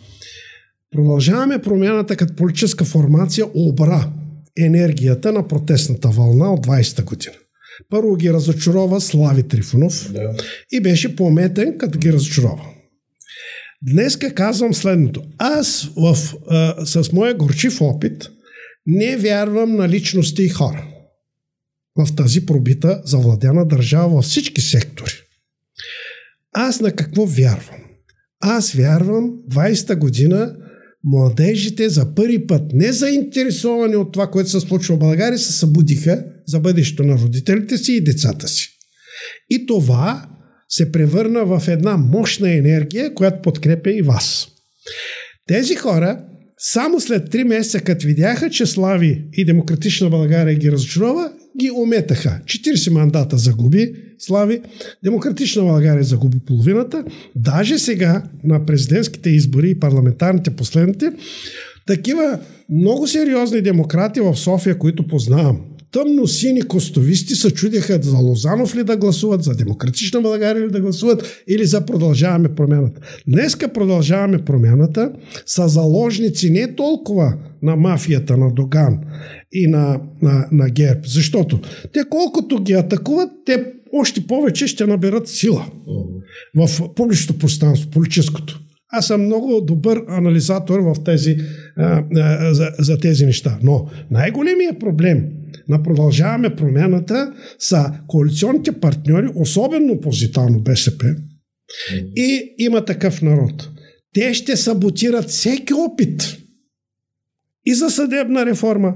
Продължаваме 0.93 1.63
промяната 1.63 2.17
като 2.17 2.35
политическа 2.35 2.85
формация 2.85 3.47
обра 3.55 4.13
енергията 4.59 5.33
на 5.33 5.49
протестната 5.49 6.09
вълна 6.09 6.53
от 6.53 6.67
20-та 6.67 7.03
година. 7.03 7.35
Първо 7.91 8.17
ги 8.17 8.33
разочарова 8.33 9.01
Слави 9.01 9.43
Трифонов 9.49 10.13
да. 10.13 10.37
и 10.73 10.81
беше 10.81 11.17
пометен, 11.17 11.79
като 11.79 11.99
ги 11.99 12.13
разочарова. 12.13 12.65
Днеска 13.83 14.35
казвам 14.35 14.75
следното. 14.75 15.23
Аз 15.39 15.91
в, 15.97 16.17
а, 16.51 16.87
с 16.87 17.13
моя 17.13 17.35
горчив 17.35 17.81
опит 17.81 18.31
не 18.87 19.17
вярвам 19.17 19.77
на 19.77 19.89
личности 19.89 20.43
и 20.43 20.49
хора 20.49 20.85
в 21.97 22.17
тази 22.17 22.47
пробита 22.47 23.03
завладяна 23.05 23.67
държава 23.67 24.09
във 24.09 24.25
всички 24.25 24.61
сектори. 24.61 25.13
Аз 26.53 26.81
на 26.81 26.93
какво 26.93 27.27
вярвам? 27.27 27.81
Аз 28.41 28.73
вярвам 28.73 29.31
20-та 29.51 29.97
година 29.97 30.57
младежите 31.05 31.89
за 31.89 32.15
първи 32.15 32.47
път, 32.47 32.63
не 32.73 32.93
заинтересовани 32.93 33.97
от 33.97 34.13
това, 34.13 34.31
което 34.31 34.51
се 34.51 34.61
случва 34.61 34.97
в 34.97 34.99
България, 34.99 35.39
се 35.39 35.53
събудиха 35.53 36.25
за 36.47 36.61
бъдещето 36.61 37.03
на 37.03 37.19
родителите 37.19 37.79
си 37.79 37.93
и 37.93 38.05
децата 38.05 38.49
си. 38.49 38.69
И 39.51 39.67
това 39.67 40.29
се 40.69 40.93
превърна 40.93 41.45
в 41.45 41.69
една 41.69 41.97
мощна 41.97 42.53
енергия, 42.53 43.15
която 43.15 43.43
подкрепя 43.43 43.91
и 43.91 44.03
вас. 44.03 44.49
Тези 45.47 45.75
хора 45.75 46.25
само 46.59 47.01
след 47.01 47.31
три 47.31 47.45
месеца, 47.45 47.81
като 47.81 48.07
видяха, 48.07 48.51
че 48.51 48.67
Слави 48.67 49.29
и 49.33 49.45
Демократична 49.45 50.11
България 50.11 50.59
ги 50.59 50.73
разочарова, 50.73 51.33
ги 51.61 51.71
уметаха. 51.71 52.41
40 52.45 52.91
мандата 52.91 53.39
загуби 53.39 53.93
Слави, 54.19 54.61
Демократична 55.05 55.63
България 55.63 56.05
загуби 56.05 56.39
половината. 56.47 57.05
Даже 57.37 57.79
сега 57.79 58.23
на 58.45 58.67
президентските 58.67 59.31
избори 59.31 59.71
и 59.71 59.81
парламентарните 59.81 60.51
последните, 60.51 61.13
такива 61.87 62.39
много 62.69 63.07
сериозни 63.07 63.63
демократи 63.63 64.21
в 64.21 64.37
София, 64.37 64.79
които 64.79 65.07
познавам, 65.07 65.61
тъмно 65.93 66.27
сини 66.27 66.63
костовисти 66.63 67.35
се 67.35 67.51
чудеха 67.51 67.99
за 68.03 68.17
Лозанов 68.17 68.77
ли 68.77 68.85
да 68.85 68.97
гласуват, 68.97 69.45
за 69.45 69.55
Демократична 69.55 70.21
България 70.21 70.67
ли 70.67 70.71
да 70.71 70.81
гласуват 70.81 71.43
или 71.49 71.67
за 71.67 71.87
Продължаваме 71.87 72.55
промяната. 72.55 73.01
Днеска 73.29 73.73
Продължаваме 73.73 74.39
промяната 74.39 75.13
са 75.47 75.69
заложници 75.69 76.51
не 76.51 76.75
толкова 76.75 77.35
на 77.63 77.77
мафията 77.77 78.37
на 78.37 78.55
Доган 78.55 78.99
и 79.53 79.67
на, 79.67 80.01
на, 80.23 80.49
на 80.53 80.71
ГЕРБ, 80.71 81.01
защото 81.05 81.61
те 81.93 82.01
колкото 82.11 82.63
ги 82.63 82.73
атакуват, 82.73 83.31
те 83.47 83.65
още 83.93 84.27
повече 84.27 84.67
ще 84.67 84.87
наберат 84.87 85.29
сила 85.29 85.67
в 86.57 86.95
публичното 86.95 87.39
пространство, 87.39 87.91
политическото. 87.91 88.61
Аз 88.95 89.07
съм 89.07 89.25
много 89.25 89.61
добър 89.61 90.03
анализатор 90.09 90.81
в 90.81 90.95
тези 91.05 91.37
а, 91.77 92.03
а, 92.17 92.55
за, 92.55 92.71
за 92.79 92.99
тези 92.99 93.27
неща. 93.27 93.59
Но 93.63 93.87
най-големият 94.11 94.81
проблем 94.81 95.25
на 95.69 95.83
продължаваме 95.83 96.57
промяната 96.57 97.35
са 97.59 97.93
коалиционните 98.07 98.73
партньори, 98.73 99.29
особено 99.35 100.01
позитално 100.01 100.61
БСП 100.61 101.17
и 102.17 102.55
има 102.59 102.85
такъв 102.85 103.23
народ. 103.23 103.71
Те 104.15 104.35
ще 104.35 104.57
саботират 104.57 105.29
всеки 105.29 105.75
опит 105.75 106.39
и 107.67 107.75
за 107.75 107.91
съдебна 107.91 108.47
реформа, 108.47 108.95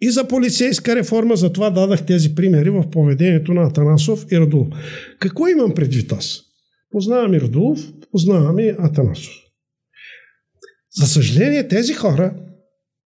и 0.00 0.10
за 0.10 0.28
полицейска 0.28 0.96
реформа, 0.96 1.36
затова 1.36 1.70
дадах 1.70 2.06
тези 2.06 2.34
примери 2.34 2.70
в 2.70 2.90
поведението 2.90 3.54
на 3.54 3.62
Атанасов 3.62 4.26
и 4.32 4.38
Радулов. 4.38 4.68
Какво 5.18 5.48
имам 5.48 5.74
предвид 5.74 6.12
аз? 6.12 6.40
Познавам 6.90 7.34
и 7.34 7.40
Радулов, 7.40 7.80
познавам 8.10 8.58
и 8.58 8.74
Атанасов. 8.78 9.34
За 11.00 11.06
съжаление, 11.06 11.68
тези 11.68 11.94
хора 11.94 12.34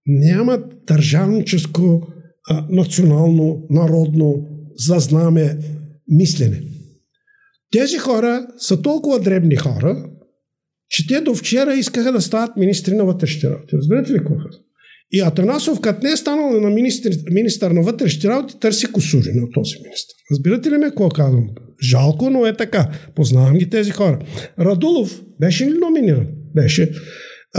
нямат 0.07 0.85
държавническо, 0.87 2.13
национално, 2.71 3.67
народно 3.71 4.47
зазнаме 4.77 5.59
мислене. 6.09 6.63
Тези 7.73 7.99
хора 7.99 8.47
са 8.59 8.83
толкова 8.83 9.21
дребни 9.21 9.57
хора, 9.57 10.05
че 10.89 11.07
те 11.07 11.21
до 11.21 11.35
вчера 11.35 11.75
искаха 11.75 12.13
да 12.13 12.21
стават 12.21 12.57
министри 12.57 12.95
на 12.95 13.05
вътрешните 13.05 13.51
работи. 13.51 13.77
Разбирате 13.77 14.13
ли 14.13 14.19
какво 14.19 14.35
И 15.13 15.21
Атанасов, 15.21 15.81
като 15.81 16.07
не 16.07 16.13
е 16.13 16.17
станал 16.17 16.61
на 16.61 16.71
министр, 16.71 17.11
министър 17.31 17.71
на 17.71 17.83
вътрешните 17.83 18.29
работи, 18.29 18.61
търси 18.61 18.93
косури 18.93 19.33
на 19.35 19.51
този 19.55 19.75
министр. 19.85 20.15
Разбирате 20.31 20.71
ли 20.71 20.79
ме 20.79 20.87
какво 20.87 21.09
казвам? 21.09 21.49
Жалко, 21.91 22.31
но 22.31 22.47
е 22.47 22.57
така. 22.57 22.91
Познавам 23.15 23.59
ги 23.59 23.71
тези 23.71 23.91
хора. 23.91 24.19
Радулов 24.59 25.23
беше 25.41 25.67
ли 25.67 25.79
номиниран? 25.79 26.27
Беше. 26.55 26.93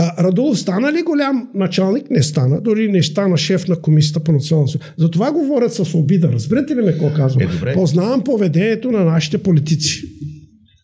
А, 0.00 0.24
Радулов 0.24 0.58
стана 0.58 0.92
ли 0.92 1.02
голям 1.02 1.48
началник? 1.54 2.10
Не 2.10 2.22
стана. 2.22 2.60
Дори 2.60 2.92
не 2.92 3.02
стана 3.02 3.36
шеф 3.36 3.68
на 3.68 3.76
комисията 3.76 4.20
по 4.20 4.32
национално 4.32 4.68
Затова 4.96 5.32
говорят 5.32 5.72
с 5.72 5.94
обида. 5.94 6.32
Разбирате 6.32 6.76
ли 6.76 6.80
ме 6.82 6.92
какво 6.92 7.12
казвам? 7.12 7.48
Е, 7.66 7.72
Познавам 7.74 8.24
поведението 8.24 8.90
на 8.90 9.04
нашите 9.04 9.38
политици. 9.38 10.02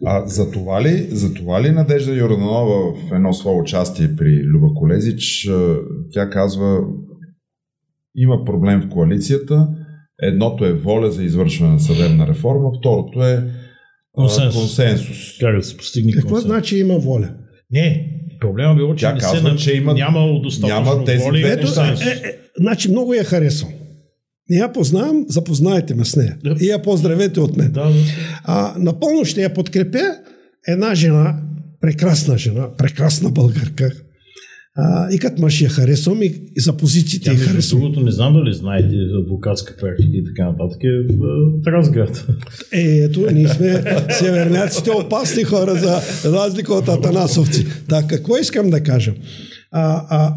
А 0.07 0.27
за 0.27 0.51
това 0.51 0.83
ли, 0.83 1.09
за 1.11 1.35
това 1.35 1.63
ли 1.63 1.71
Надежда 1.71 2.15
Йорданова 2.15 2.95
в 2.95 3.13
едно 3.13 3.33
свое 3.33 3.55
участие 3.61 4.17
при 4.17 4.45
Люба 4.45 4.75
Колезич, 4.75 5.49
тя 6.13 6.31
казва 6.31 6.81
има 8.17 8.45
проблем 8.45 8.83
в 8.83 8.89
коалицията, 8.89 9.69
едното 10.23 10.65
е 10.65 10.73
воля 10.73 11.11
за 11.11 11.25
извършване 11.25 11.73
на 11.73 11.81
съдебна 11.81 12.27
реформа, 12.29 12.71
второто 12.81 13.23
е 13.25 13.45
консенсус. 14.13 14.61
консенсус. 14.61 15.39
Как 15.41 15.57
да 15.57 15.63
се 15.63 15.77
постигне 15.77 16.13
Какво 16.13 16.29
консенсус? 16.29 16.51
значи 16.51 16.79
има 16.79 16.99
воля? 16.99 17.31
Не, 17.71 18.11
проблема 18.41 18.75
било, 18.75 18.95
че 18.95 19.05
Тя 19.05 19.13
не 19.13 19.21
казва, 19.21 19.51
се, 19.51 19.57
че 19.57 19.73
има, 19.73 19.95
нямало 19.95 20.41
достатъчно 20.41 20.85
няма 20.85 21.05
тези 21.05 21.25
воля. 21.25 21.41
Ето, 21.45 21.81
е, 21.81 22.29
е, 22.29 22.37
значи 22.61 22.91
много 22.91 23.15
я 23.15 23.25
харесвам. 23.25 23.73
Не 24.51 24.57
я 24.57 24.73
познавам, 24.73 25.25
запознайте 25.29 25.95
ме 25.95 26.05
с 26.05 26.17
нея. 26.17 26.37
Да. 26.45 26.57
И 26.61 26.69
я 26.69 26.83
поздравете 26.83 27.41
от 27.41 27.57
мен. 27.57 27.73
Да, 27.73 27.85
да. 27.85 27.95
А, 28.45 28.75
напълно 28.79 29.25
ще 29.25 29.43
я 29.43 29.55
подкрепя 29.55 30.17
една 30.69 30.95
жена, 30.95 31.37
прекрасна 31.81 32.39
жена, 32.39 32.77
прекрасна 32.77 33.31
българка. 33.31 33.91
А, 34.77 35.11
и 35.11 35.19
като 35.19 35.43
мъж 35.43 35.61
я 35.61 35.69
харесвам 35.69 36.23
и, 36.23 36.27
и 36.27 36.61
за 36.61 36.77
позициите 36.77 37.31
я 37.31 37.37
харесвам. 37.37 37.81
Другото 37.81 38.01
не 38.01 38.11
знам 38.11 38.33
дали 38.33 38.55
знаете 38.55 38.97
адвокатска 39.25 39.77
практика 39.81 40.11
и 40.13 40.25
така 40.25 40.51
нататък 40.51 40.85
е 40.85 41.15
в 41.17 41.67
Разград. 41.67 42.27
Е, 42.73 42.81
ето, 42.81 43.27
ние 43.33 43.49
сме 43.49 43.83
северняците 44.19 44.91
опасни 44.91 45.45
хора 45.45 45.75
за 45.75 46.01
разлика 46.33 46.75
от 46.75 46.89
атанасовци. 46.89 47.67
Так, 47.89 48.07
какво 48.07 48.37
искам 48.37 48.71
да 48.71 48.83
кажа? 48.83 49.15
А, 49.71 50.07
а, 50.11 50.35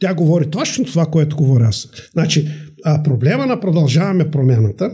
тя 0.00 0.14
говори 0.14 0.50
точно 0.50 0.84
това, 0.84 1.06
което 1.06 1.36
говоря 1.36 1.64
аз. 1.64 1.88
Значи, 2.12 2.48
а, 2.84 3.02
проблема 3.02 3.46
на 3.46 3.60
продължаваме 3.60 4.30
промяната 4.30 4.90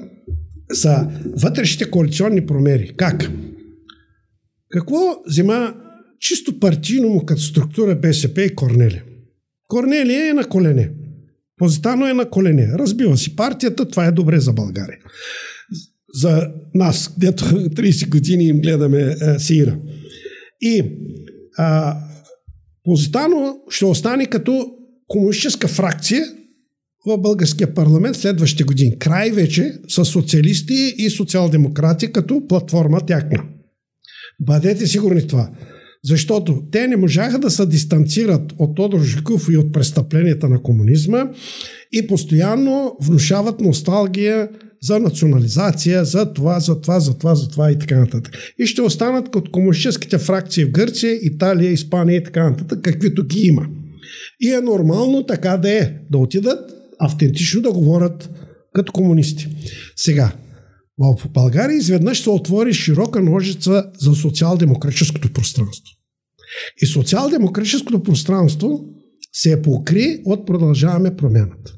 са 0.73 1.09
вътрешните 1.43 1.91
коалиционни 1.91 2.47
промери. 2.47 2.93
Как? 2.97 3.31
Какво 4.71 4.97
взима 5.29 5.75
чисто 6.23 6.61
партийно 6.61 7.09
му 7.09 7.27
като 7.27 7.41
структура 7.41 7.97
БСП 7.97 8.43
и 8.43 8.55
Корнелия? 8.55 9.05
Корнелия 9.69 10.31
е 10.31 10.33
на 10.33 10.49
колене. 10.49 10.91
Позитано 11.57 12.09
е 12.09 12.13
на 12.13 12.31
колене. 12.31 12.69
Разбива 12.79 13.17
си 13.17 13.37
партията, 13.37 13.89
това 13.89 14.07
е 14.07 14.13
добре 14.13 14.41
за 14.41 14.53
България. 14.53 14.99
За 16.15 16.49
нас, 16.75 17.15
дето 17.19 17.45
30 17.45 18.09
години 18.09 18.45
им 18.45 18.61
гледаме 18.61 19.17
а, 19.21 19.39
сира. 19.39 19.79
И 20.61 20.85
а, 21.59 21.99
Позитано 22.85 23.57
ще 23.71 23.85
остане 23.85 24.27
като 24.27 24.67
комунистическа 25.09 25.69
фракция 25.69 26.25
в 27.07 27.19
българския 27.19 27.75
парламент 27.75 28.17
следващите 28.17 28.65
години. 28.65 28.99
Край 28.99 29.31
вече 29.31 29.73
с 29.89 30.05
социалисти 30.05 30.95
и 30.99 31.11
социал-демократи 31.11 32.13
като 32.13 32.47
платформа 32.49 33.01
тяхна. 33.07 33.45
Бъдете 34.41 34.87
сигурни 34.87 35.27
това. 35.27 35.51
Защото 36.05 36.63
те 36.73 36.87
не 36.87 36.97
можаха 36.97 37.39
да 37.39 37.51
се 37.51 37.67
дистанцират 37.67 38.53
от 38.59 38.77
Тодор 38.77 39.01
Жиков 39.01 39.49
и 39.53 39.57
от 39.57 39.73
престъпленията 39.73 40.49
на 40.49 40.63
комунизма 40.63 41.27
и 41.93 42.07
постоянно 42.07 42.97
внушават 43.01 43.61
носталгия 43.61 44.49
за 44.83 44.99
национализация, 44.99 46.05
за 46.05 46.33
това, 46.33 46.61
за 46.61 46.81
това, 46.81 47.01
за 47.01 47.19
това, 47.19 47.35
за 47.35 47.49
това 47.49 47.71
и 47.71 47.79
така 47.79 48.01
нататък. 48.01 48.39
И 48.59 48.67
ще 48.67 48.83
останат 48.83 49.31
като 49.31 49.51
комунистическите 49.51 50.19
фракции 50.19 50.65
в 50.65 50.71
Гърция, 50.71 51.19
Италия, 51.23 51.73
Испания 51.73 52.17
и 52.17 52.25
така 52.25 52.51
нататък, 52.51 52.79
каквито 52.83 53.27
ги 53.27 53.41
има. 53.41 53.67
И 54.41 54.51
е 54.51 54.61
нормално 54.61 55.27
така 55.27 55.57
да 55.57 55.71
е, 55.71 55.93
да 56.11 56.19
отидат 56.19 56.71
автентично 56.99 57.63
да 57.63 57.73
говорят 57.73 58.31
като 58.75 58.93
комунисти. 58.93 59.49
Сега, 59.97 60.33
в 60.99 61.29
България 61.29 61.77
изведнъж 61.77 62.23
се 62.23 62.31
отвори 62.31 62.75
широка 62.75 63.23
ножица 63.23 63.85
за 63.99 64.15
социал-демократическото 64.15 65.33
пространство. 65.33 65.97
И 66.83 66.87
социал-демократическото 66.87 68.03
пространство 68.03 68.85
се 69.33 69.63
покри 69.63 70.23
от 70.25 70.47
продължаваме 70.47 71.17
промяната. 71.17 71.73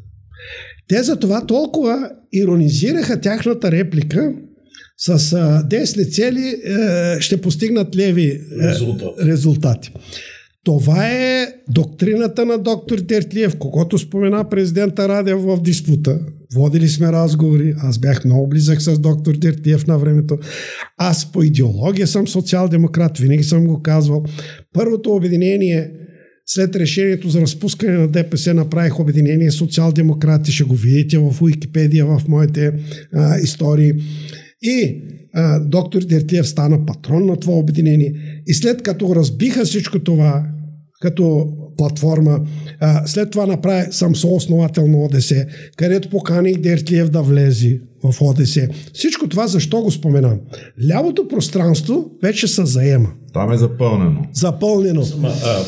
Те 0.89 1.03
за 1.03 1.17
това 1.17 1.47
толкова 1.47 2.11
иронизираха 2.33 3.21
тяхната 3.21 3.71
реплика 3.71 4.33
с 4.99 5.33
а, 5.33 5.63
десни 5.63 6.11
цели 6.11 6.49
е, 6.49 7.21
ще 7.21 7.41
постигнат 7.41 7.97
леви 7.97 8.31
е, 8.31 8.41
резултати. 9.27 9.93
Това 10.65 11.09
е 11.09 11.49
доктрината 11.69 12.47
на 12.47 12.59
доктор 12.59 12.99
Тертлиев, 12.99 13.57
когато 13.59 13.99
спомена 13.99 14.49
президента 14.49 15.09
Радев 15.09 15.39
в 15.41 15.63
диспута. 15.63 16.21
Водили 16.55 16.89
сме 16.89 17.13
разговори, 17.13 17.75
аз 17.79 17.99
бях 17.99 18.25
много 18.25 18.49
близък 18.49 18.83
с 18.83 18.99
доктор 18.99 19.35
Тертлиев 19.35 19.87
на 19.87 19.99
времето. 19.99 20.39
Аз 20.99 21.33
по 21.33 21.43
идеология 21.43 22.07
съм 22.07 22.29
социал-демократ, 22.29 23.19
винаги 23.19 23.45
съм 23.45 23.67
го 23.67 23.83
казвал. 23.83 24.25
Първото 24.73 25.11
обединение 25.11 25.91
след 26.47 26.77
решението 26.77 27.29
за 27.29 27.41
разпускане 27.41 27.99
на 27.99 28.09
ДПС 28.09 28.55
направих 28.55 29.01
обединение 29.01 29.51
социал-демократи, 29.51 30.53
ще 30.53 30.65
го 30.65 30.75
видите 30.75 31.19
в 31.19 31.43
Уикипедия, 31.43 32.07
в 32.07 32.23
моите 32.29 32.73
а, 33.13 33.39
истории. 33.39 33.93
И 34.63 35.03
доктор 35.61 36.03
Дертиев 36.03 36.49
стана 36.49 36.87
патрон 36.87 37.27
на 37.27 37.37
това 37.37 37.55
обединение. 37.55 38.15
И 38.47 38.55
след 38.55 38.83
като 38.83 39.15
разбиха 39.15 39.65
всичко 39.65 39.99
това, 39.99 40.47
като 41.01 41.49
платформа. 41.77 42.41
След 43.07 43.31
това 43.31 43.47
направи, 43.47 43.93
съм 43.93 44.17
съосновател 44.17 44.87
на 44.87 44.99
ОДС, 44.99 45.47
където 45.77 46.11
поканих 46.11 46.59
Дертлиев 46.59 47.09
да 47.09 47.23
влезе 47.23 47.81
в 48.05 48.23
ОДС. 48.23 48.69
Всичко 48.93 49.29
това 49.29 49.47
защо 49.47 49.81
го 49.81 49.91
споменам? 49.91 50.39
Лявото 50.89 51.29
пространство 51.29 52.11
вече 52.23 52.49
се 52.49 52.67
заема. 52.67 53.09
Там 53.35 53.53
е 53.53 53.57
запълнено. 53.57 54.27
Запълнено. 54.33 55.03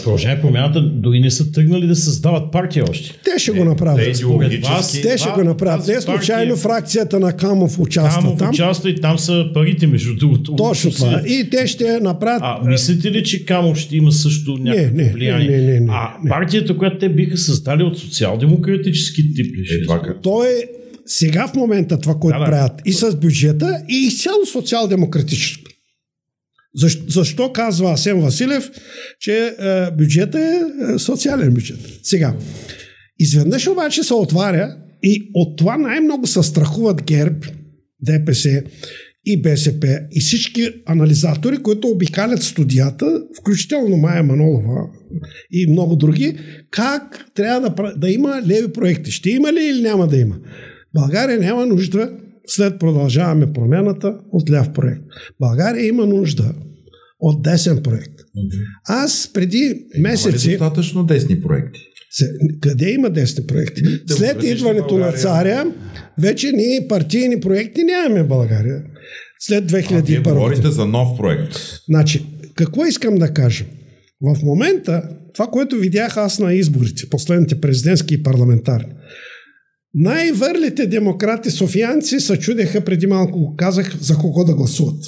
Продължение 0.04 0.40
промяната 0.40 0.80
дори 0.80 1.20
не 1.20 1.30
са 1.30 1.52
тръгнали 1.52 1.86
да 1.86 1.96
създават 1.96 2.52
партия 2.52 2.84
още. 2.90 3.20
Те 3.24 3.38
ще 3.38 3.52
го 3.52 3.64
направят. 3.64 4.18
Те, 4.18 4.24
вас, 4.68 4.92
те 4.92 5.18
ще 5.18 5.30
го 5.30 5.44
направят. 5.44 5.86
Не 5.86 6.00
случайно 6.00 6.50
партия... 6.50 6.56
фракцията 6.56 7.20
на 7.20 7.32
Камов 7.32 7.78
участва 7.78 8.22
Камов 8.22 8.38
там. 8.38 8.48
участва 8.48 8.90
и 8.90 9.00
там 9.00 9.18
са 9.18 9.44
парите, 9.54 9.86
между 9.86 10.16
другото. 10.16 10.56
Точно 10.56 10.90
това. 10.90 11.22
И 11.26 11.50
те 11.50 11.66
ще 11.66 12.00
направят... 12.00 12.42
А 12.44 12.60
мислите 12.64 13.12
ли, 13.12 13.24
че 13.24 13.44
Камов 13.44 13.78
ще 13.78 13.96
има 13.96 14.12
също 14.12 14.56
някакво 14.60 14.96
не, 14.96 15.04
не, 15.04 15.12
влияние? 15.12 15.48
Не, 15.48 15.56
не, 15.56 15.72
не, 15.72 15.80
не, 15.80 15.86
а 15.90 16.28
партията, 16.28 16.76
която 16.76 16.98
те 16.98 17.08
биха 17.08 17.36
създали 17.36 17.82
от 17.82 17.98
социал-демократически 17.98 19.34
тип? 19.34 19.54
Е, 19.56 19.82
това, 19.84 20.02
То 20.22 20.44
е 20.44 20.64
сега 21.06 21.48
в 21.48 21.54
момента 21.54 22.00
това, 22.00 22.14
което 22.14 22.38
да, 22.38 22.44
да. 22.44 22.50
правят 22.50 22.72
и 22.84 22.92
с 22.92 23.16
бюджета, 23.16 23.82
и 23.88 23.96
изцяло 23.96 24.46
социал-демократическо. 24.46 25.70
Защо, 26.74 27.04
защо 27.08 27.52
казва 27.52 27.92
Асен 27.92 28.20
Василев, 28.20 28.70
че 29.20 29.54
е, 29.58 29.90
бюджета 29.90 30.40
е, 30.40 30.60
е 30.94 30.98
социален 30.98 31.54
бюджет? 31.54 31.78
Сега, 32.02 32.34
изведнъж 33.18 33.66
обаче 33.66 34.02
се 34.02 34.14
отваря 34.14 34.76
и 35.02 35.30
от 35.34 35.58
това 35.58 35.76
най-много 35.76 36.26
се 36.26 36.42
страхуват 36.42 37.02
ГЕРБ, 37.02 37.46
ДПС 38.00 38.62
и 39.24 39.42
БСП, 39.42 40.00
и 40.12 40.20
всички 40.20 40.68
анализатори, 40.86 41.56
които 41.56 41.88
обикалят 41.88 42.42
студията, 42.42 43.20
включително 43.40 43.96
Майя 43.96 44.22
Манолова 44.22 44.80
и 45.50 45.72
много 45.72 45.96
други, 45.96 46.38
как 46.70 47.26
трябва 47.34 47.70
да, 47.70 47.94
да 47.96 48.10
има 48.10 48.42
леви 48.46 48.72
проекти. 48.72 49.10
Ще 49.10 49.30
има 49.30 49.52
ли 49.52 49.64
или 49.64 49.82
няма 49.82 50.08
да 50.08 50.16
има? 50.16 50.36
България 50.94 51.38
няма 51.38 51.66
нужда, 51.66 52.12
след 52.46 52.78
продължаваме 52.78 53.52
промената, 53.52 54.18
от 54.32 54.50
ляв 54.50 54.72
проект. 54.72 55.02
България 55.40 55.86
има 55.86 56.06
нужда 56.06 56.54
от 57.20 57.42
десен 57.42 57.82
проект. 57.82 58.12
Аз 58.88 59.30
преди 59.34 59.86
месеци... 59.98 60.50
Има 60.50 60.58
достатъчно 60.58 61.04
десни 61.04 61.40
проекти? 61.40 61.80
Къде 62.60 62.90
има 62.90 63.10
десни 63.10 63.46
проекти? 63.46 63.82
След 64.06 64.42
идването 64.42 64.98
на 64.98 65.12
царя, 65.12 65.64
вече 66.18 66.52
ние 66.52 66.88
партийни 66.88 67.40
проекти 67.40 67.84
нямаме 67.84 68.22
в 68.22 68.28
България. 68.28 68.82
След 69.40 69.72
2001. 69.72 69.98
А 69.98 70.02
вие 70.02 70.20
говорите 70.20 70.70
за 70.70 70.86
нов 70.86 71.18
проект. 71.18 71.56
Значи, 71.88 72.26
какво 72.54 72.86
искам 72.86 73.14
да 73.14 73.28
кажа? 73.28 73.64
В 74.20 74.42
момента, 74.42 75.02
това, 75.34 75.46
което 75.46 75.76
видях 75.76 76.16
аз 76.16 76.38
на 76.38 76.54
изборите, 76.54 77.08
последните 77.10 77.60
президентски 77.60 78.14
и 78.14 78.22
парламентарни, 78.22 78.92
най-върлите 79.96 80.86
демократи 80.86 81.50
софиянци 81.50 82.20
се 82.20 82.38
чудеха 82.38 82.84
преди 82.84 83.06
малко, 83.06 83.54
казах, 83.56 83.96
за 84.00 84.16
кого 84.16 84.44
да 84.44 84.54
гласуват. 84.54 85.04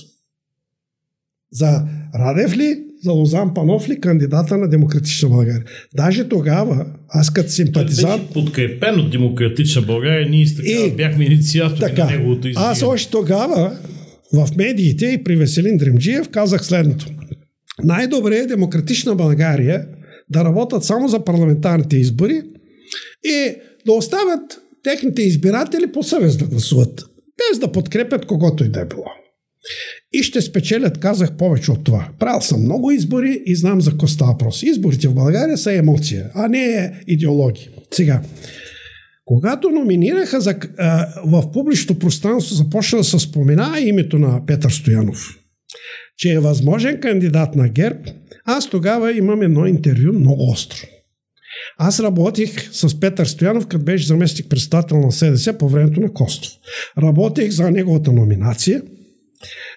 За 1.53 1.83
Радев 2.15 2.57
ли, 2.57 2.85
за 3.05 3.13
Лозан 3.13 3.55
Панов 3.55 3.89
ли, 3.89 4.01
кандидата 4.01 4.57
на 4.57 4.69
Демократична 4.69 5.29
България. 5.29 5.65
Даже 5.95 6.29
тогава, 6.29 6.87
аз 7.09 7.31
като 7.31 7.51
симпатизант... 7.51 8.23
Беше 8.23 8.33
подкрепен 8.33 9.01
от 9.01 9.11
Демократична 9.11 9.83
България, 9.83 10.31
ние 10.31 10.47
така 10.57 10.69
и, 10.69 10.97
бяхме 10.97 11.25
инициатори 11.25 11.81
така, 11.81 12.05
на 12.05 12.11
неговото 12.11 12.49
избиране. 12.49 12.71
Аз 12.71 12.83
още 12.83 13.11
тогава 13.11 13.79
в 14.33 14.49
медиите 14.57 15.07
и 15.07 15.25
при 15.25 15.37
Веселин 15.37 15.77
Дремджиев 15.77 16.29
казах 16.29 16.65
следното. 16.65 17.07
Най-добре 17.85 18.37
е 18.37 18.47
Демократична 18.47 19.15
България 19.15 19.87
да 20.31 20.45
работят 20.45 20.85
само 20.85 21.09
за 21.09 21.25
парламентарните 21.25 21.97
избори 21.97 22.43
и 23.25 23.55
да 23.87 23.93
оставят 23.93 24.61
техните 24.89 25.23
избиратели 25.23 25.93
по 25.93 26.03
съвест 26.03 26.39
да 26.39 26.45
гласуват, 26.45 27.05
без 27.39 27.59
да 27.59 27.73
подкрепят 27.73 28.27
когото 28.27 28.65
и 28.65 28.69
да 28.69 28.81
е 28.81 28.85
било. 28.85 29.05
И 30.13 30.23
ще 30.23 30.43
спечелят, 30.43 31.01
казах 31.01 31.37
повече 31.37 31.73
от 31.73 31.85
това. 31.85 32.09
Правил 32.19 32.41
съм 32.41 32.63
много 32.63 32.91
избори 32.91 33.43
и 33.47 33.57
знам 33.57 33.81
за 33.81 33.91
какво 33.91 34.07
става 34.07 34.33
въпрос. 34.33 34.63
Изборите 34.63 35.09
в 35.09 35.15
България 35.15 35.59
са 35.59 35.73
емоция, 35.73 36.31
а 36.35 36.49
не 36.49 36.93
идеология. 37.07 37.69
Сега, 37.91 38.23
когато 39.25 39.71
номинираха 39.71 40.41
за, 40.41 40.55
а, 40.79 41.07
в 41.25 41.53
публичното 41.53 41.99
пространство, 41.99 42.55
започна 42.55 42.99
да 42.99 43.05
се 43.05 43.19
спомена 43.19 43.81
името 43.81 44.19
на 44.19 44.47
Петър 44.47 44.71
Стоянов, 44.71 45.39
че 46.17 46.33
е 46.33 46.41
възможен 46.41 47.01
кандидат 47.01 47.55
на 47.55 47.69
ГЕРБ, 47.69 48.01
аз 48.45 48.71
тогава 48.71 49.17
имам 49.17 49.43
едно 49.43 49.67
интервю 49.67 50.13
много 50.13 50.51
остро. 50.51 50.87
Аз 51.79 52.01
работих 52.01 52.69
с 52.73 53.01
Петър 53.01 53.27
Стоянов, 53.27 53.67
като 53.67 53.85
беше 53.85 54.07
заместник 54.07 54.49
председател 54.49 55.01
на 55.01 55.13
СДС 55.13 55.59
по 55.59 55.69
времето 55.69 56.01
на 56.01 56.13
Костов. 56.13 56.53
Работех 56.99 57.51
за 57.51 57.71
неговата 57.71 58.13
номинация– 58.13 58.83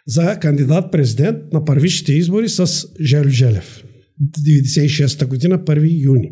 за 0.07 0.39
кандидат-президент 0.39 1.53
на 1.53 1.65
първичните 1.65 2.13
избори 2.13 2.49
с 2.49 2.87
Желю 3.01 3.29
Желев. 3.29 3.83
96-та 4.21 5.25
година, 5.25 5.59
1 5.59 6.03
юни. 6.03 6.31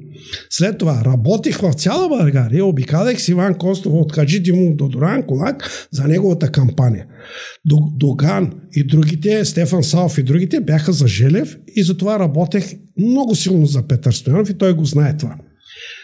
След 0.50 0.78
това 0.78 1.02
работих 1.06 1.58
в 1.58 1.74
цяла 1.74 2.10
България, 2.10 2.66
обикалях 2.66 3.22
с 3.22 3.28
Иван 3.28 3.56
Костов 3.56 3.94
от 3.94 4.12
Хаджи 4.12 4.40
Димов 4.40 4.76
до 4.76 4.88
Доран 4.88 5.24
Колак 5.24 5.90
за 5.92 6.08
неговата 6.08 6.52
кампания. 6.52 7.06
Доган 7.98 8.52
и 8.76 8.84
другите, 8.84 9.46
Стефан 9.46 9.84
Саов 9.84 10.18
и 10.18 10.24
другите 10.24 10.60
бяха 10.60 10.94
за 10.94 11.08
Желев 11.08 11.58
и 11.76 11.84
затова 11.84 12.20
работех 12.20 12.66
много 12.98 13.36
силно 13.36 13.66
за 13.66 13.88
Петър 13.88 14.12
Стоянов 14.12 14.50
и 14.50 14.58
той 14.58 14.74
го 14.74 14.86
знае 14.86 15.18
това. 15.18 15.36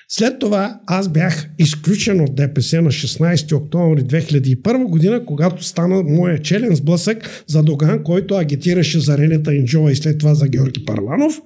След 0.09 0.39
това 0.39 0.79
аз 0.87 1.09
бях 1.09 1.49
изключен 1.59 2.21
от 2.21 2.35
ДПС 2.35 2.81
на 2.81 2.91
16 2.91 3.55
октомври 3.55 4.01
2001 4.01 4.85
година, 4.85 5.25
когато 5.25 5.63
стана 5.63 6.03
моя 6.03 6.41
челен 6.41 6.75
сблъсък 6.75 7.43
за 7.47 7.63
Доган, 7.63 8.03
който 8.03 8.35
агитираше 8.35 8.99
за 8.99 9.17
Ренета 9.17 9.55
Инджова 9.55 9.91
и 9.91 9.95
след 9.95 10.17
това 10.17 10.33
за 10.33 10.47
Георги 10.47 10.85
Парланов, 10.85 11.41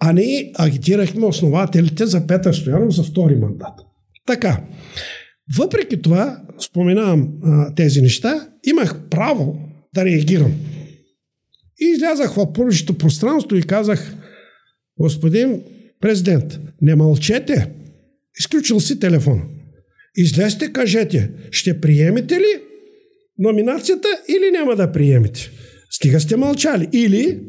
а 0.00 0.12
ние 0.12 0.52
агитирахме 0.58 1.26
основателите 1.26 2.06
за 2.06 2.26
Петър 2.26 2.52
Стоянов 2.52 2.94
за 2.94 3.02
втори 3.02 3.36
мандат. 3.36 3.74
Така, 4.26 4.60
въпреки 5.58 6.02
това, 6.02 6.42
споменавам 6.58 7.28
а, 7.44 7.74
тези 7.74 8.02
неща, 8.02 8.48
имах 8.66 9.00
право 9.10 9.58
да 9.94 10.04
реагирам. 10.04 10.52
И 11.80 11.84
излязах 11.84 12.34
в 12.34 12.52
публичното 12.52 12.98
пространство 12.98 13.56
и 13.56 13.62
казах, 13.62 14.14
господин 15.00 15.62
президент, 16.00 16.58
не 16.82 16.94
мълчете, 16.94 17.70
Изключил 18.38 18.80
си 18.80 19.00
телефона. 19.00 19.42
Излезте, 20.16 20.72
кажете, 20.72 21.30
ще 21.50 21.80
приемете 21.80 22.34
ли 22.34 22.62
номинацията 23.38 24.08
или 24.28 24.50
няма 24.50 24.76
да 24.76 24.92
приемете? 24.92 25.50
Стига 25.90 26.20
сте 26.20 26.36
мълчали. 26.36 26.88
Или, 26.92 27.40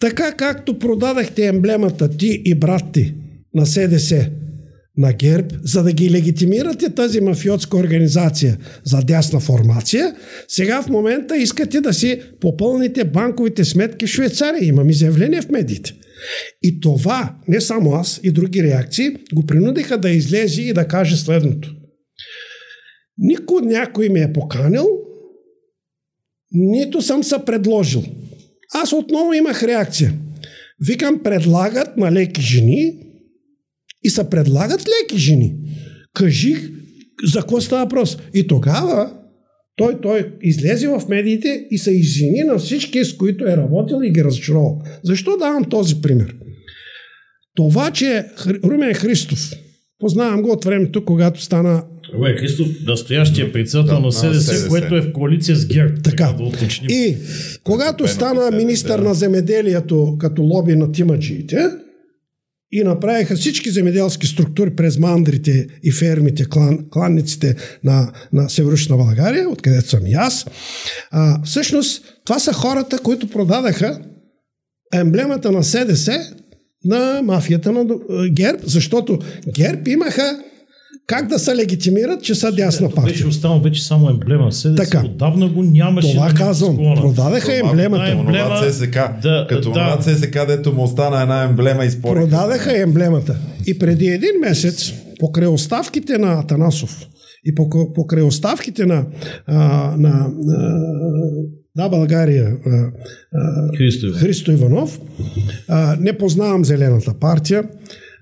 така 0.00 0.32
както 0.32 0.78
продадахте 0.78 1.46
емблемата 1.46 2.08
ти 2.16 2.42
и 2.44 2.54
брат 2.54 2.84
ти 2.92 3.14
на 3.54 3.66
СДС, 3.66 4.30
на 4.96 5.12
ГЕРБ, 5.12 5.48
за 5.62 5.82
да 5.82 5.92
ги 5.92 6.10
легитимирате 6.10 6.90
тази 6.90 7.20
мафиотска 7.20 7.76
организация 7.76 8.58
за 8.84 9.02
дясна 9.02 9.40
формация, 9.40 10.16
сега 10.48 10.82
в 10.82 10.88
момента 10.88 11.36
искате 11.36 11.80
да 11.80 11.94
си 11.94 12.22
попълните 12.40 13.04
банковите 13.04 13.64
сметки 13.64 14.06
в 14.06 14.10
Швейцария. 14.10 14.64
Имам 14.64 14.90
изявление 14.90 15.42
в 15.42 15.50
медиите. 15.50 15.92
И 16.62 16.80
това, 16.80 17.36
не 17.48 17.60
само 17.60 17.94
аз, 17.94 18.20
и 18.22 18.32
други 18.32 18.62
реакции, 18.62 19.10
го 19.34 19.46
принудиха 19.46 19.98
да 19.98 20.10
излезе 20.10 20.62
и 20.62 20.72
да 20.72 20.88
каже 20.88 21.16
следното. 21.16 21.74
Никой 23.18 23.62
някой 23.62 24.08
ми 24.08 24.20
е 24.20 24.32
поканил, 24.32 24.88
нито 26.52 27.02
съм 27.02 27.24
се 27.24 27.36
предложил. 27.46 28.04
Аз 28.74 28.92
отново 28.92 29.32
имах 29.32 29.62
реакция. 29.62 30.14
Викам, 30.86 31.22
предлагат 31.22 31.96
на 31.96 32.12
леки 32.12 32.40
жени 32.40 32.92
и 34.02 34.10
се 34.10 34.30
предлагат 34.30 34.80
леки 34.88 35.18
жени. 35.18 35.54
Кажи 36.14 36.56
за 37.24 37.40
какво 37.40 37.60
става 37.60 37.84
въпрос. 37.84 38.18
И 38.34 38.46
тогава 38.46 39.19
той, 39.80 40.00
той 40.02 40.32
излезе 40.42 40.88
в 40.88 41.02
медиите 41.08 41.66
и 41.70 41.78
се 41.78 41.90
извини 41.90 42.40
на 42.46 42.58
всички, 42.58 43.04
с 43.04 43.16
които 43.16 43.44
е 43.44 43.56
работил 43.56 43.96
и 44.04 44.10
ги 44.10 44.24
разочаровал. 44.24 44.82
Защо 45.02 45.36
давам 45.36 45.64
този 45.64 46.02
пример? 46.02 46.34
Това, 47.56 47.90
че 47.90 48.24
Румен 48.64 48.94
Христов, 48.94 49.52
познавам 49.98 50.42
го 50.42 50.50
от 50.50 50.64
времето, 50.64 51.04
когато 51.04 51.42
стана 51.42 51.82
Румен 52.14 52.36
Христов, 52.36 52.66
настоящия 52.86 53.52
председател 53.52 53.96
да, 53.96 54.00
на 54.00 54.12
СДС, 54.12 54.68
което 54.68 54.96
е 54.96 55.00
в 55.00 55.12
коалиция 55.12 55.56
с 55.56 55.66
ГЕРБ. 55.66 55.94
Така. 56.02 56.34
Да 56.38 56.42
уточним. 56.42 56.90
И 56.90 57.16
когато 57.64 58.08
стана 58.08 58.50
министър 58.56 58.98
на 58.98 59.14
земеделието 59.14 60.16
като 60.18 60.42
лоби 60.42 60.76
на 60.76 60.92
тимаджиите, 60.92 61.56
и 62.72 62.82
направиха 62.82 63.36
всички 63.36 63.70
земеделски 63.70 64.26
структури 64.26 64.70
през 64.70 64.98
мандрите 64.98 65.66
и 65.82 65.92
фермите, 65.92 66.44
клан, 66.44 66.78
кланниците 66.90 67.56
на, 67.84 68.12
на 68.32 68.50
Северочна 68.50 68.96
България, 68.96 69.48
откъдето 69.48 69.88
съм 69.88 70.06
и 70.06 70.12
аз. 70.12 70.46
А, 71.10 71.42
всъщност, 71.44 72.04
това 72.24 72.38
са 72.38 72.52
хората, 72.52 72.98
които 72.98 73.28
продадаха 73.28 74.00
емблемата 74.94 75.52
на 75.52 75.64
СДС 75.64 76.34
на 76.84 77.22
мафията 77.22 77.72
на 77.72 77.86
ГЕРБ, 78.30 78.58
защото 78.64 79.18
ГЕРБ 79.54 79.90
имаха 79.90 80.42
как 81.10 81.28
да 81.28 81.38
се 81.38 81.56
легитимират, 81.56 82.22
че 82.22 82.34
са 82.34 82.52
дясна 82.52 82.90
партия? 82.90 83.12
Беше 83.12 83.26
останал 83.26 83.60
вече 83.60 83.84
само 83.84 84.10
емблема. 84.10 84.52
Седе 84.52 84.74
така. 84.74 85.02
Отдавна 85.04 85.48
го 85.48 85.62
нямаше. 85.62 86.12
Това 86.12 86.30
казвам. 86.36 86.76
Продадаха 86.76 87.58
емблемата. 87.58 88.10
Емблема, 88.10 88.62
ЦСК, 88.70 88.98
да, 89.22 89.46
като 89.48 89.72
да. 89.72 89.98
ЦСК, 90.00 90.46
дето 90.46 90.72
му 90.72 90.82
остана 90.82 91.22
една 91.22 91.42
емблема 91.42 91.84
и 91.84 91.90
спори. 91.90 92.20
Продадаха 92.20 92.82
емблемата. 92.82 93.36
И 93.66 93.78
преди 93.78 94.06
един 94.06 94.30
месец, 94.40 94.92
покрай 95.18 95.48
оставките 95.48 96.18
на 96.18 96.32
Атанасов 96.32 97.06
и 97.44 97.54
покрай 97.94 98.22
оставките 98.22 98.86
на, 98.86 99.04
а, 99.46 99.56
на, 99.96 100.30
на 100.38 100.80
да, 101.76 101.88
България, 101.88 102.56
Христо 103.78 104.06
Иванов, 104.06 104.20
Христо 104.20 104.52
Иванов 104.52 105.00
а, 105.68 105.96
не 106.00 106.18
познавам 106.18 106.64
Зелената 106.64 107.14
партия, 107.20 107.64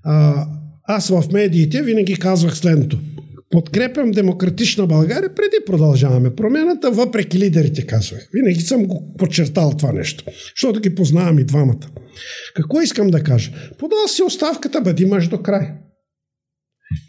а, 0.04 0.46
аз 0.88 1.08
в 1.08 1.24
медиите 1.32 1.82
винаги 1.82 2.16
казвах 2.16 2.56
следното. 2.56 2.98
Подкрепям 3.50 4.10
демократична 4.10 4.86
България, 4.86 5.34
преди 5.34 5.56
продължаваме 5.66 6.34
промената, 6.34 6.90
въпреки 6.90 7.38
лидерите, 7.38 7.86
казвах. 7.86 8.28
Винаги 8.34 8.60
съм 8.60 8.86
го 8.86 9.14
подчертал 9.18 9.72
това 9.78 9.92
нещо, 9.92 10.24
защото 10.56 10.80
ги 10.80 10.94
познавам 10.94 11.38
и 11.38 11.44
двамата. 11.44 11.88
Какво 12.54 12.80
искам 12.80 13.10
да 13.10 13.22
кажа? 13.22 13.52
Подал 13.78 14.08
си 14.08 14.22
оставката, 14.22 14.80
бъди 14.80 15.06
мъж 15.06 15.28
до 15.28 15.42
край. 15.42 15.68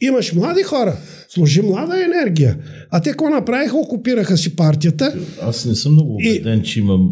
Имаш 0.01 0.34
млади 0.34 0.64
хора, 0.64 0.97
служи 1.30 1.61
млада 1.61 2.03
енергия. 2.03 2.57
А 2.91 3.01
те 3.01 3.10
какво 3.10 3.30
направиха? 3.30 3.77
Окупираха 3.77 4.38
си 4.38 4.56
партията. 4.56 5.14
Аз 5.41 5.65
не 5.65 5.76
съм 5.76 5.93
много 5.93 6.15
убеден, 6.15 6.60
и... 6.60 6.64
че 6.64 6.80
имам 6.80 7.10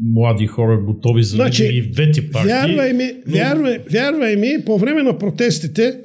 млади 0.00 0.46
хора 0.46 0.80
готови 0.80 1.22
за 1.22 1.36
значи, 1.36 1.64
и 1.64 1.82
в 1.82 1.90
двете 1.90 2.30
партии. 2.30 2.52
Вярвай 2.52 2.92
ми, 2.92 3.12
но... 3.26 3.34
вярвай, 3.34 3.78
вярвай 3.92 4.36
ми, 4.36 4.64
по 4.66 4.78
време 4.78 5.02
на 5.02 5.18
протестите 5.18 6.00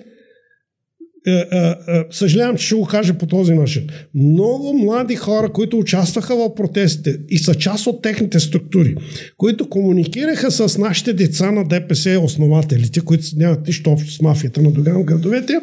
е, 1.27 1.31
е, 1.31 1.57
е, 1.57 1.75
съжалявам, 2.11 2.57
че 2.57 2.65
ще 2.65 2.75
го 2.75 2.85
кажа 2.85 3.13
по 3.13 3.27
този 3.27 3.53
начин. 3.53 3.87
Много 4.15 4.73
млади 4.73 5.15
хора, 5.15 5.49
които 5.49 5.77
участваха 5.77 6.35
в 6.35 6.55
протестите 6.55 7.17
и 7.29 7.37
са 7.37 7.55
част 7.55 7.87
от 7.87 8.01
техните 8.01 8.39
структури, 8.39 8.95
които 9.37 9.69
комуникираха 9.69 10.51
с 10.51 10.77
нашите 10.77 11.13
деца 11.13 11.51
на 11.51 11.67
ДПС, 11.67 12.19
основателите, 12.23 13.01
които 13.01 13.23
нямат 13.35 13.67
нищо 13.67 13.91
общо 13.91 14.11
с 14.11 14.21
мафията 14.21 14.61
на 14.61 14.71
Доган 14.71 15.03
градовете, 15.03 15.53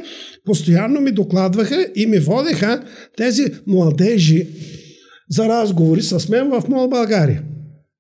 постоянно 0.45 1.01
ми 1.01 1.11
докладваха 1.11 1.87
и 1.97 2.07
ми 2.07 2.19
водеха 2.19 2.83
тези 3.17 3.45
младежи 3.67 4.47
за 5.31 5.49
разговори 5.49 6.03
с 6.03 6.29
мен 6.29 6.51
в 6.51 6.63
Мол 6.69 6.89
България. 6.89 7.43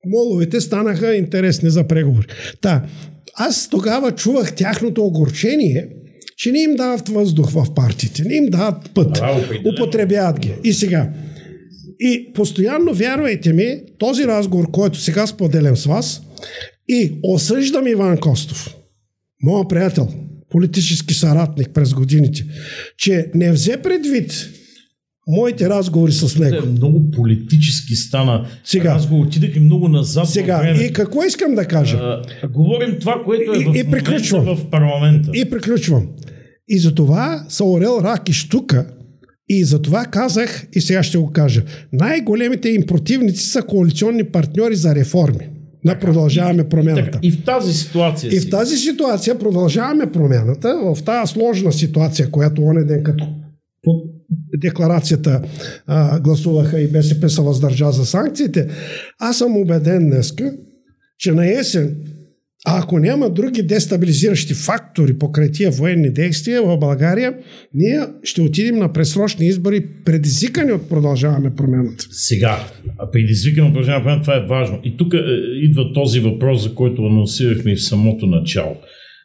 Моловете 0.06 0.60
станаха 0.60 1.14
интересни 1.14 1.70
за 1.70 1.84
преговори. 1.84 2.26
Та, 2.60 2.86
аз 3.34 3.68
тогава 3.68 4.12
чувах 4.12 4.54
тяхното 4.54 5.04
огорчение– 5.04 5.88
че 6.40 6.52
не 6.52 6.62
им 6.62 6.74
дават 6.76 7.08
въздух 7.08 7.50
в 7.50 7.74
партиите, 7.74 8.22
не 8.24 8.34
им 8.34 8.46
дават 8.46 8.90
път, 8.94 9.18
а, 9.22 9.44
употребяват 9.74 10.40
ги. 10.40 10.54
И 10.64 10.72
сега, 10.72 11.12
и 12.00 12.32
постоянно, 12.34 12.94
вярвайте 12.94 13.52
ми, 13.52 13.80
този 13.98 14.26
разговор, 14.26 14.70
който 14.70 15.00
сега 15.00 15.26
споделям 15.26 15.76
с 15.76 15.84
вас, 15.84 16.22
и 16.88 17.12
осъждам 17.22 17.86
Иван 17.86 18.18
Костов, 18.18 18.76
моят 19.42 19.68
приятел, 19.68 20.08
политически 20.50 21.14
съратник 21.14 21.70
през 21.74 21.94
годините, 21.94 22.44
че 22.98 23.30
не 23.34 23.52
взе 23.52 23.76
предвид 23.76 24.48
моите 25.28 25.68
разговори 25.68 26.12
с 26.12 26.38
него. 26.38 26.66
Много 26.66 27.10
политически 27.10 27.96
стана 27.96 28.46
сега, 28.64 28.94
разговор, 28.94 29.26
отидах 29.26 29.56
и 29.56 29.60
много 29.60 29.88
назад. 29.88 30.28
Сега, 30.28 30.58
време. 30.58 30.82
и 30.82 30.92
какво 30.92 31.24
искам 31.24 31.54
да 31.54 31.64
кажа? 31.64 31.96
А, 31.96 32.48
говорим 32.48 32.96
това, 33.00 33.22
което 33.24 33.52
е 33.52 33.58
и, 33.58 33.64
в, 33.64 33.76
и 33.76 33.90
приключвам. 33.90 34.44
в 34.44 34.70
парламента. 34.70 35.30
И 35.34 35.50
приключвам. 35.50 36.06
И 36.68 36.78
затова 36.78 37.44
са 37.48 37.64
орел 37.64 38.00
рак 38.02 38.28
и 38.28 38.32
штука. 38.32 38.86
И 39.48 39.64
затова 39.64 40.04
казах, 40.04 40.66
и 40.72 40.80
сега 40.80 41.02
ще 41.02 41.18
го 41.18 41.30
кажа, 41.32 41.62
най-големите 41.92 42.68
им 42.68 42.86
противници 42.86 43.44
са 43.46 43.62
коалиционни 43.62 44.24
партньори 44.24 44.76
за 44.76 44.94
реформи. 44.94 45.48
На 45.84 45.98
продължаваме 45.98 46.68
промяната. 46.68 47.18
И 47.22 47.30
в 47.30 47.44
тази 47.44 47.74
ситуация. 47.74 48.36
И 48.36 48.40
в 48.40 48.50
тази 48.50 48.76
ситуация 48.76 49.38
продължаваме 49.38 50.12
промяната. 50.12 50.94
В 50.94 51.02
тази 51.02 51.32
сложна 51.32 51.72
ситуация, 51.72 52.30
която 52.30 52.62
оне 52.62 52.84
ден 52.84 53.02
като 53.02 53.26
декларацията 54.58 55.42
а, 55.86 56.20
гласуваха 56.20 56.80
и 56.80 56.88
БСП 56.88 57.30
се 57.30 57.42
въздържа 57.42 57.92
за 57.92 58.06
санкциите, 58.06 58.68
аз 59.18 59.38
съм 59.38 59.56
убеден 59.56 60.10
днеска, 60.10 60.52
че 61.18 61.32
на 61.32 61.46
есен 61.46 61.96
ако 62.66 62.98
няма 62.98 63.30
други 63.30 63.62
дестабилизиращи 63.62 64.54
фактори 64.54 65.18
покрай 65.18 65.50
тия 65.50 65.70
военни 65.70 66.10
действия 66.10 66.62
в 66.62 66.78
България, 66.78 67.34
ние 67.74 68.00
ще 68.22 68.42
отидем 68.42 68.76
на 68.76 68.92
пресрочни 68.92 69.46
избори, 69.46 69.86
предизвикани 70.04 70.72
от 70.72 70.88
продължаваме 70.88 71.54
промената. 71.54 72.04
Сега, 72.10 72.66
предизвикани 73.12 73.66
от 73.66 73.72
продължаваме 73.72 74.04
промената, 74.04 74.22
това 74.22 74.36
е 74.36 74.46
важно. 74.46 74.80
И 74.84 74.96
тук 74.96 75.14
е, 75.14 75.16
идва 75.62 75.92
този 75.92 76.20
въпрос, 76.20 76.62
за 76.62 76.74
който 76.74 77.02
анонсирахме 77.02 77.74
в 77.74 77.82
самото 77.82 78.26
начало. 78.26 78.76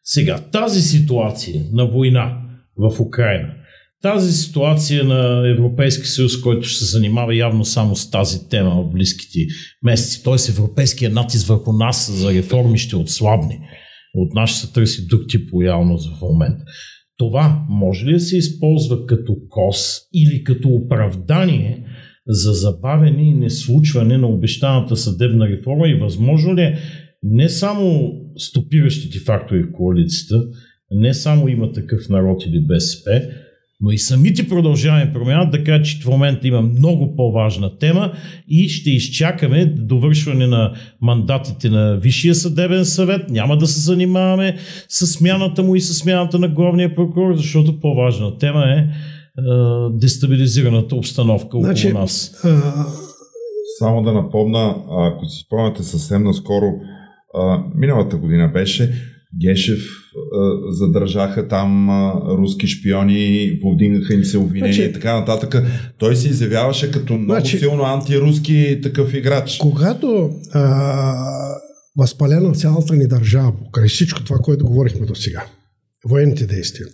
Сега, 0.03 0.37
тази 0.51 0.81
ситуация 0.81 1.61
на 1.73 1.87
война 1.87 2.37
в 2.77 2.99
Украина– 2.99 3.53
тази 4.05 4.33
ситуация 4.33 5.03
на 5.03 5.49
Европейски 5.49 6.07
съюз, 6.07 6.41
който 6.41 6.67
ще 6.67 6.79
се 6.79 6.91
занимава 6.91 7.35
явно 7.35 7.65
само 7.65 7.95
с 7.95 8.11
тази 8.11 8.49
тема 8.49 8.69
в 8.69 8.91
близките 8.91 9.39
месеци, 9.83 10.23
т.е. 10.23 10.51
европейския 10.51 11.09
натиск 11.09 11.47
върху 11.47 11.73
нас 11.73 12.11
за 12.11 12.33
реформи 12.33 12.77
ще 12.77 12.95
отслабне. 12.95 13.59
От 14.13 14.33
нас 14.33 14.49
ще 14.49 14.59
се 14.59 14.73
търси 14.73 15.07
друг 15.07 15.21
тип 15.29 15.53
лоялност 15.53 16.17
в 16.17 16.21
момента. 16.21 16.63
Това 17.17 17.65
може 17.69 18.05
ли 18.05 18.13
да 18.13 18.19
се 18.19 18.37
използва 18.37 19.05
като 19.05 19.35
кос 19.49 19.99
или 20.13 20.43
като 20.43 20.69
оправдание 20.69 21.85
за 22.27 22.53
забавене 22.53 23.29
и 23.29 23.33
неслучване 23.33 24.17
на 24.17 24.27
обещаната 24.27 24.95
съдебна 24.95 25.47
реформа 25.47 25.89
и 25.89 25.99
възможно 25.99 26.55
ли 26.55 26.61
е 26.61 26.77
не 27.23 27.49
само 27.49 28.11
стопиращите 28.37 29.19
фактори 29.19 29.63
в 29.63 29.71
коалицията, 29.73 30.43
не 30.91 31.13
само 31.13 31.47
има 31.47 31.71
такъв 31.71 32.09
народ 32.09 32.45
или 32.45 32.65
БСП, 32.67 33.21
но 33.81 33.91
и 33.91 33.97
самите 33.97 34.49
продължаваме 34.49 35.13
промяна, 35.13 35.51
така 35.51 35.81
че 35.81 36.01
в 36.01 36.05
момента 36.05 36.47
има 36.47 36.61
много 36.61 37.15
по-важна 37.15 37.77
тема 37.77 38.11
и 38.47 38.69
ще 38.69 38.89
изчакаме 38.89 39.65
довършване 39.65 40.47
на 40.47 40.73
мандатите 41.01 41.69
на 41.69 41.97
Висшия 41.97 42.35
съдебен 42.35 42.85
съвет. 42.85 43.29
Няма 43.29 43.57
да 43.57 43.67
се 43.67 43.79
занимаваме 43.79 44.57
с 44.89 45.07
смяната 45.07 45.63
му 45.63 45.75
и 45.75 45.81
с 45.81 45.93
смяната 45.93 46.39
на 46.39 46.47
главния 46.47 46.95
прокурор, 46.95 47.35
защото 47.35 47.79
по-важна 47.79 48.37
тема 48.37 48.63
е, 48.65 48.77
е 48.77 48.87
дестабилизираната 49.91 50.95
обстановка 50.95 51.59
значи, 51.59 51.87
около 51.87 52.01
нас. 52.01 52.41
А... 52.43 52.85
Само 53.79 54.03
да 54.03 54.13
напомна, 54.13 54.75
ако 54.89 55.25
си 55.25 55.43
спомняте 55.45 55.83
съвсем 55.83 56.23
наскоро, 56.23 56.71
а, 57.33 57.63
миналата 57.75 58.17
година 58.17 58.47
беше, 58.53 59.14
Гешев 59.41 59.79
задържаха 60.69 61.47
там 61.47 61.89
руски 62.39 62.67
шпиони, 62.67 63.59
повдигнаха 63.61 64.13
им 64.13 64.23
се 64.23 64.37
обвинения 64.37 64.73
значи, 64.73 64.89
и 64.89 64.93
така 64.93 65.19
нататък. 65.19 65.63
Той 65.97 66.15
се 66.15 66.29
изявяваше 66.29 66.91
като 66.91 67.13
много 67.13 67.31
значи, 67.31 67.59
силно 67.59 67.83
антируски 67.83 68.79
такъв 68.83 69.13
играч. 69.13 69.57
Когато 69.61 70.31
а, 70.51 71.15
възпалена 71.97 72.53
цялата 72.53 72.95
ни 72.95 73.07
държава, 73.07 73.53
покрай 73.63 73.87
всичко 73.87 74.23
това, 74.23 74.37
което 74.37 74.65
говорихме 74.65 75.05
до 75.05 75.15
сега, 75.15 75.45
военните 76.09 76.45
действия, 76.45 76.87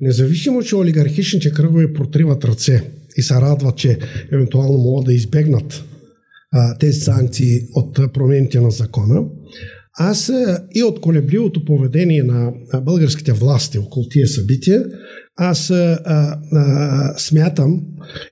независимо, 0.00 0.62
че 0.62 0.76
олигархичните 0.76 1.52
кръгове 1.52 1.92
протриват 1.92 2.44
ръце 2.44 2.82
и 3.16 3.22
се 3.22 3.34
радват, 3.34 3.76
че 3.76 3.98
евентуално 4.32 4.78
могат 4.78 5.06
да 5.06 5.14
избегнат 5.14 5.84
а, 6.52 6.78
тези 6.78 7.00
санкции 7.00 7.60
от 7.74 8.12
промените 8.12 8.60
на 8.60 8.70
закона, 8.70 9.24
аз 9.98 10.28
е, 10.28 10.58
и 10.74 10.82
от 10.82 11.00
колебливото 11.00 11.64
поведение 11.64 12.22
на 12.22 12.52
българските 12.82 13.32
власти 13.32 13.78
около 13.78 14.08
тия 14.08 14.26
събития, 14.26 14.84
аз 15.36 15.70
е, 15.70 15.74
а, 15.74 16.38
а, 16.52 17.18
смятам 17.18 17.82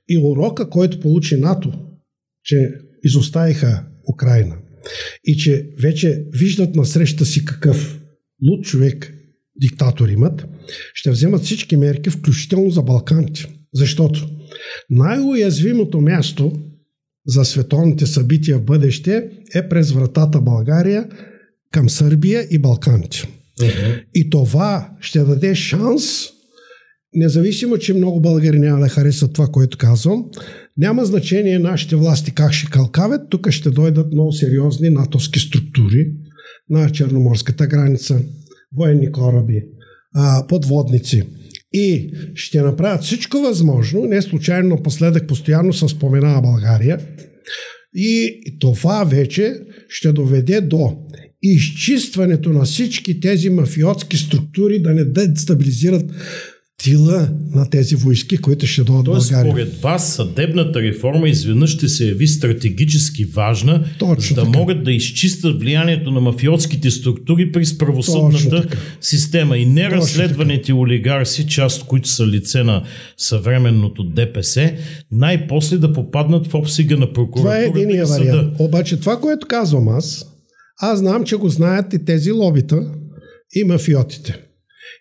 и 0.09 0.19
урока, 0.19 0.71
който 0.71 1.01
получи 1.01 1.37
НАТО, 1.37 1.73
че 2.45 2.71
изоставиха 3.05 3.85
Украина 4.15 4.57
и 5.25 5.37
че 5.37 5.71
вече 5.83 6.25
виждат 6.33 6.75
на 6.75 6.85
среща 6.85 7.25
си 7.25 7.45
какъв 7.45 8.01
луд 8.51 8.65
човек 8.65 9.15
диктатор 9.57 10.09
имат, 10.09 10.47
ще 10.95 11.11
вземат 11.11 11.43
всички 11.43 11.77
мерки, 11.77 12.11
включително 12.11 12.71
за 12.71 12.83
Балканите. 12.83 13.47
Защото 13.75 14.29
най-уязвимото 14.91 16.01
място 16.01 16.53
за 17.27 17.45
световните 17.45 18.07
събития 18.07 18.59
в 18.59 18.65
бъдеще 18.65 19.31
е 19.55 19.69
през 19.69 19.93
вратата 19.93 20.41
България– 20.41 21.09
към 21.73 21.91
Сърбия 21.91 22.47
и 22.51 22.59
Балканите. 22.59 23.29
Uh-huh. 23.61 24.05
И 24.15 24.31
това 24.31 24.91
ще 25.01 25.19
даде 25.19 25.55
шанс, 25.55 26.03
независимо, 27.15 27.79
че 27.79 27.95
много 27.95 28.21
българи 28.21 28.59
няма 28.59 28.81
да 28.81 28.89
харесат 28.89 29.33
това, 29.33 29.47
което 29.47 29.79
казвам, 29.79 30.25
няма 30.77 31.05
значение 31.05 31.59
нашите 31.59 31.97
власти 31.97 32.35
как 32.35 32.53
ще 32.53 32.71
калкавят, 32.71 33.31
тук 33.31 33.51
ще 33.51 33.71
дойдат 33.71 34.13
много 34.13 34.33
сериозни 34.33 34.91
натовски 34.91 35.39
структури 35.39 36.07
на 36.71 36.91
черноморската 36.91 37.67
граница, 37.67 38.21
военни 38.77 39.13
кораби, 39.13 39.63
подводници. 40.49 41.23
И 41.73 42.13
ще 42.35 42.63
направят 42.63 43.03
всичко 43.03 43.39
възможно, 43.39 44.05
не 44.05 44.23
случайно 44.23 44.69
напоследък 44.69 45.29
постоянно 45.29 45.73
се 45.73 45.89
споменава 45.89 46.43
България, 46.43 46.99
и 47.95 48.41
това 48.61 49.05
вече 49.05 49.55
ще 49.89 50.13
доведе 50.13 50.61
до 50.61 50.97
изчистването 51.43 52.51
на 52.51 52.65
всички 52.65 53.21
тези 53.21 53.51
мафиотски 53.51 54.17
структури 54.17 54.83
да 54.83 54.95
не 54.95 55.05
дестабилизират 55.05 56.05
тила 56.83 57.29
на 57.55 57.71
тези 57.71 57.97
войски, 57.97 58.37
които 58.37 58.67
ще 58.67 58.85
дойдат 58.85 59.07
в 59.07 59.31
България. 59.31 59.53
според 59.53 59.81
вас 59.81 60.15
съдебната 60.15 60.83
реформа 60.83 61.29
изведнъж 61.29 61.71
ще 61.71 61.89
се 61.89 62.07
яви 62.07 62.27
стратегически 62.27 63.25
важна, 63.25 63.85
Точно 63.99 64.35
да 64.35 64.45
така. 64.45 64.59
могат 64.59 64.85
да 64.85 64.93
изчистят 64.93 65.61
влиянието 65.61 66.11
на 66.11 66.21
мафиотските 66.21 66.91
структури 66.91 67.53
през 67.53 67.79
правосъдната 67.79 68.67
система 69.01 69.59
и 69.59 69.67
не 69.67 69.91
разследваните 69.91 70.73
олигарси, 70.73 71.47
част 71.47 71.87
които 71.87 72.09
са 72.09 72.27
лице 72.27 72.63
на 72.63 72.83
съвременното 73.17 74.05
ДПС, 74.05 74.73
най-после 75.13 75.79
да 75.79 75.93
попаднат 75.93 76.47
в 76.47 76.55
обсига 76.55 76.97
на 76.97 77.13
прокуратурата 77.13 77.71
Това 77.71 77.81
е 77.81 77.83
единия 77.83 78.07
вариант. 78.07 78.55
Обаче 78.59 78.97
това, 78.97 79.21
което 79.21 79.47
казвам 79.47 79.89
аз, 79.89 80.30
аз 80.81 80.99
знам, 80.99 81.25
че 81.25 81.37
го 81.37 81.49
знаят 81.49 81.93
и 81.93 82.05
тези 82.05 82.33
лобита 82.33 82.93
и 83.55 83.65
мафиотите. 83.65 84.43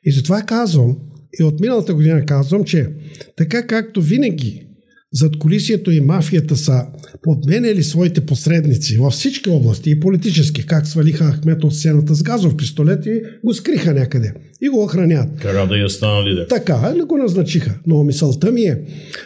И 0.06 0.12
затова 0.12 0.42
казвам, 0.42 0.98
И 1.40 1.44
от 1.44 1.60
миналата 1.60 1.94
година 1.94 2.26
казвам, 2.26 2.64
че 2.64 2.90
така 3.38 3.68
както 3.68 4.02
винаги 4.02 4.66
зад 5.14 5.40
колисието 5.40 5.92
и 5.92 6.00
мафията 6.00 6.58
са 6.58 6.86
подменяли 7.22 7.84
своите 7.84 8.22
посредници 8.22 8.98
във 8.98 9.14
всички 9.14 9.50
области 9.50 9.92
и 9.92 10.00
политически, 10.00 10.66
как 10.66 10.88
свалиха 10.88 11.32
Ахмет 11.32 11.64
от 11.64 11.76
сцената 11.76 12.16
с 12.16 12.24
газов 12.24 12.58
пистолет 12.58 13.06
и 13.06 13.22
го 13.46 13.54
скриха 13.54 13.94
някъде 13.94 14.34
и 14.62 14.70
го 14.70 14.84
охранят. 14.84 15.40
Кара 15.42 15.68
да 15.68 15.78
я 15.78 15.90
стана 15.90 16.30
лидер. 16.30 16.48
Така, 16.50 16.94
ли 16.96 17.02
го 17.02 17.18
назначиха. 17.18 17.80
Но 17.88 18.04
мисълта 18.04 18.52
ми 18.52 18.62
е, 18.62 18.82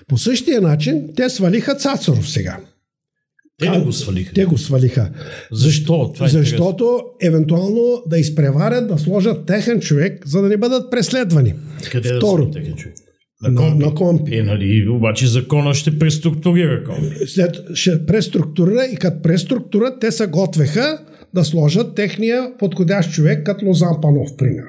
по 0.07 0.17
същия 0.17 0.61
начин 0.61 1.09
те 1.15 1.29
свалиха 1.29 1.75
Цацаров 1.75 2.29
сега. 2.29 2.57
Те 3.59 3.71
ли 3.71 3.83
го 3.83 3.91
свалиха? 3.91 4.33
Те 4.33 4.45
го 4.45 4.57
свалиха. 4.57 5.09
Защо? 5.51 6.11
Това 6.13 6.25
е 6.25 6.29
Защото 6.29 6.83
интересно. 6.83 7.13
евентуално 7.21 8.03
да 8.09 8.17
изпреварят, 8.17 8.87
да 8.87 8.97
сложат 8.97 9.45
техен 9.45 9.79
човек, 9.79 10.27
за 10.27 10.41
да 10.41 10.47
не 10.47 10.57
бъдат 10.57 10.91
преследвани. 10.91 11.53
Къде 11.91 12.17
Второ, 12.17 12.45
да 12.45 12.51
техен 12.51 12.75
човек? 12.75 12.95
На 13.41 13.55
компи. 13.55 13.85
На, 13.85 13.93
компи. 13.93 14.37
Е, 14.37 14.43
нали, 14.43 14.89
обаче 14.89 15.27
закона 15.27 15.73
ще 15.73 15.99
преструктурира 15.99 16.83
компи. 16.83 17.27
След, 17.27 17.57
ще 17.73 18.05
преструктурира 18.05 18.85
и 18.93 18.95
като 18.95 19.21
преструктура 19.21 19.99
те 19.99 20.11
се 20.11 20.27
готвеха 20.27 20.99
да 21.33 21.43
сложат 21.43 21.95
техния 21.95 22.51
подходящ 22.59 23.11
човек 23.11 23.45
като 23.45 23.65
Лозан 23.65 24.01
Панов, 24.01 24.29
пример. 24.37 24.65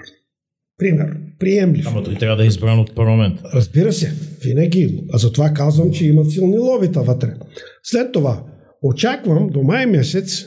Пример. 0.79 1.17
Приемлив. 1.39 1.87
Ама 1.87 2.03
той 2.03 2.15
трябва 2.15 2.37
да 2.37 2.45
е 2.45 2.47
избран 2.47 2.79
от 2.79 2.95
парламент. 2.95 3.41
Разбира 3.55 3.93
се, 3.93 4.13
винаги. 4.45 5.05
А 5.13 5.19
затова 5.19 5.51
казвам, 5.51 5.91
че 5.91 6.07
имат 6.07 6.31
силни 6.31 6.59
лобита 6.59 7.03
вътре. 7.03 7.35
След 7.83 8.13
това, 8.13 8.43
очаквам 8.85 9.49
до 9.49 9.63
май 9.63 9.87
месец, 9.87 10.47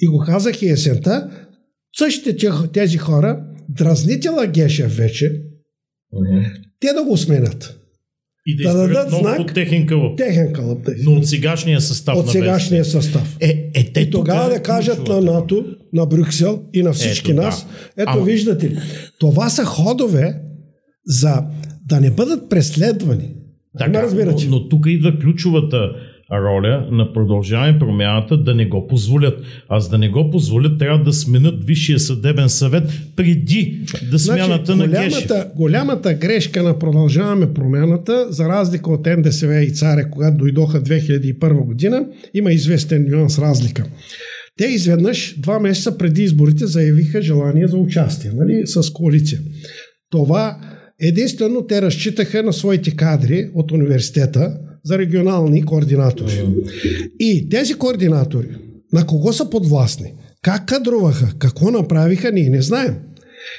и 0.00 0.06
го 0.06 0.18
казах 0.26 0.62
и 0.62 0.68
есента, 0.68 1.46
същите 1.98 2.50
тези 2.72 2.98
хора, 2.98 3.44
дразнителя 3.68 4.46
Гешев 4.46 4.96
вече, 4.96 5.42
uh-huh 6.14 6.68
те 6.80 6.92
да 6.92 7.04
го 7.04 7.16
сменят. 7.16 7.74
И 8.46 8.56
да, 8.56 8.72
да 8.72 8.88
дадат 8.88 9.10
знак, 9.10 9.36
под 9.36 9.54
техен 9.54 9.86
кълъп. 9.86 10.18
Техен 10.18 10.52
кълъп. 10.52 10.84
Да 10.84 10.94
Но 11.04 11.12
от 11.12 11.26
сегашния 11.26 11.80
състав 11.80 12.18
От 12.18 12.30
сегашния 12.30 12.84
състав. 12.84 13.36
Е, 13.40 13.70
е, 13.74 13.92
те 13.92 14.00
и 14.00 14.10
тогава 14.10 14.48
да 14.48 14.62
кажат 14.62 15.08
на 15.08 15.20
НАТО, 15.20 15.66
на 15.92 16.06
Брюксел 16.06 16.62
и 16.72 16.82
на 16.82 16.92
всички 16.92 17.30
ето, 17.30 17.42
нас, 17.42 17.66
да. 17.66 18.02
ето 18.02 18.12
Ама... 18.14 18.24
виждате 18.24 18.70
ли, 18.70 18.78
това 19.18 19.48
са 19.48 19.64
ходове 19.64 20.40
за 21.06 21.42
да 21.86 22.00
не 22.00 22.10
бъдат 22.10 22.50
преследвани. 22.50 23.34
Така, 23.78 24.02
разбира, 24.02 24.32
но, 24.32 24.38
но 24.48 24.68
тук 24.68 24.86
идва 24.88 25.18
ключовата 25.18 25.90
роля 26.32 26.88
на 26.90 27.12
продължаване 27.12 27.78
промяната 27.78 28.36
да 28.36 28.54
не 28.54 28.66
го 28.66 28.86
позволят. 28.86 29.44
Аз 29.68 29.90
да 29.90 29.98
не 29.98 30.08
го 30.08 30.30
позволят, 30.30 30.78
трябва 30.78 31.04
да 31.04 31.12
сменят 31.12 31.64
Висшия 31.64 31.98
съдебен 31.98 32.48
съвет 32.48 32.90
преди 33.16 33.80
да 34.10 34.18
значи, 34.18 34.42
смяната 34.42 34.72
значи, 34.72 34.90
на 34.90 35.04
Гешев. 35.04 35.30
Голямата 35.56 36.14
грешка 36.14 36.62
на 36.62 36.78
продължаваме 36.78 37.54
промяната, 37.54 38.26
за 38.30 38.48
разлика 38.48 38.90
от 38.90 39.06
НДСВ 39.06 39.62
и 39.62 39.70
Царя, 39.70 40.10
когато 40.10 40.36
дойдоха 40.36 40.82
2001 40.82 41.64
година, 41.64 42.06
има 42.34 42.52
известен 42.52 43.06
нюанс 43.10 43.38
разлика. 43.38 43.84
Те 44.56 44.64
изведнъж, 44.64 45.34
два 45.38 45.60
месеца 45.60 45.98
преди 45.98 46.22
изборите, 46.22 46.66
заявиха 46.66 47.22
желание 47.22 47.68
за 47.68 47.76
участие 47.76 48.30
нали, 48.34 48.62
с 48.66 48.92
коалиция. 48.92 49.40
Това 50.10 50.58
единствено 51.00 51.66
те 51.66 51.82
разчитаха 51.82 52.42
на 52.42 52.52
своите 52.52 52.96
кадри 52.96 53.50
от 53.54 53.72
университета, 53.72 54.58
за 54.84 54.98
регионални 54.98 55.62
координатори. 55.62 56.44
И 57.20 57.48
тези 57.48 57.74
координатори 57.74 58.48
на 58.92 59.06
кого 59.06 59.32
са 59.32 59.50
подвластни? 59.50 60.14
Как 60.42 60.66
кадруваха? 60.66 61.34
Какво 61.38 61.70
направиха? 61.70 62.32
Ние 62.32 62.48
не 62.48 62.62
знаем. 62.62 62.96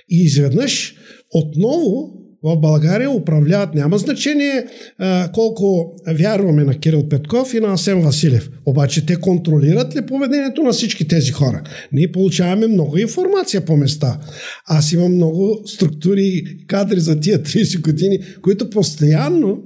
И 0.10 0.24
изведнъж 0.24 0.96
отново 1.34 2.20
в 2.44 2.58
България 2.58 3.12
управляват, 3.12 3.76
няма 3.76 3.98
значение 3.98 4.66
а, 4.98 5.32
колко 5.32 5.96
вярваме 6.08 6.64
на 6.64 6.80
Кирил 6.80 7.10
Петков 7.10 7.54
и 7.54 7.60
на 7.60 7.74
Асен 7.74 8.02
Василев. 8.02 8.50
Обаче 8.66 9.06
те 9.06 9.16
контролират 9.16 9.96
ли 9.96 10.06
поведението 10.06 10.64
на 10.64 10.72
всички 10.72 11.08
тези 11.08 11.32
хора? 11.32 11.64
Ние 11.92 12.12
получаваме 12.12 12.68
много 12.68 12.98
информация 12.98 13.66
по 13.66 13.78
места. 13.78 14.20
Аз 14.66 14.92
имам 14.92 15.14
много 15.16 15.62
структури 15.66 16.22
и 16.22 16.66
кадри 16.68 17.00
за 17.00 17.20
тия 17.20 17.44
30 17.44 17.82
години, 17.82 18.20
които 18.42 18.70
постоянно 18.70 19.64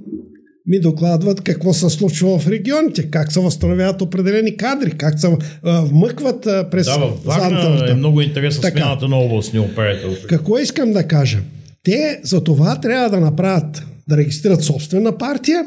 ми 0.66 0.80
докладват 0.80 1.40
какво 1.40 1.72
се 1.72 1.90
случва 1.90 2.38
в 2.38 2.48
регионите, 2.48 3.10
как 3.10 3.32
се 3.32 3.40
възстановяват 3.40 4.02
определени 4.02 4.56
кадри, 4.56 4.90
как 4.90 5.20
се 5.20 5.36
вмъкват 5.62 6.46
а, 6.46 6.70
през 6.70 6.86
Да, 6.86 6.98
в 6.98 7.24
Варна 7.24 7.90
е 7.90 7.94
много 7.94 8.20
интересна 8.20 8.70
смяната 8.70 9.08
на 9.08 9.16
областни 9.16 9.58
управител. 9.58 10.16
Какво 10.28 10.58
искам 10.58 10.92
да 10.92 11.08
кажа? 11.08 11.38
Те 11.82 12.20
за 12.22 12.44
това 12.44 12.80
трябва 12.80 13.10
да 13.10 13.20
направят, 13.20 13.82
да 14.08 14.16
регистрират 14.16 14.62
собствена 14.62 15.18
партия 15.18 15.66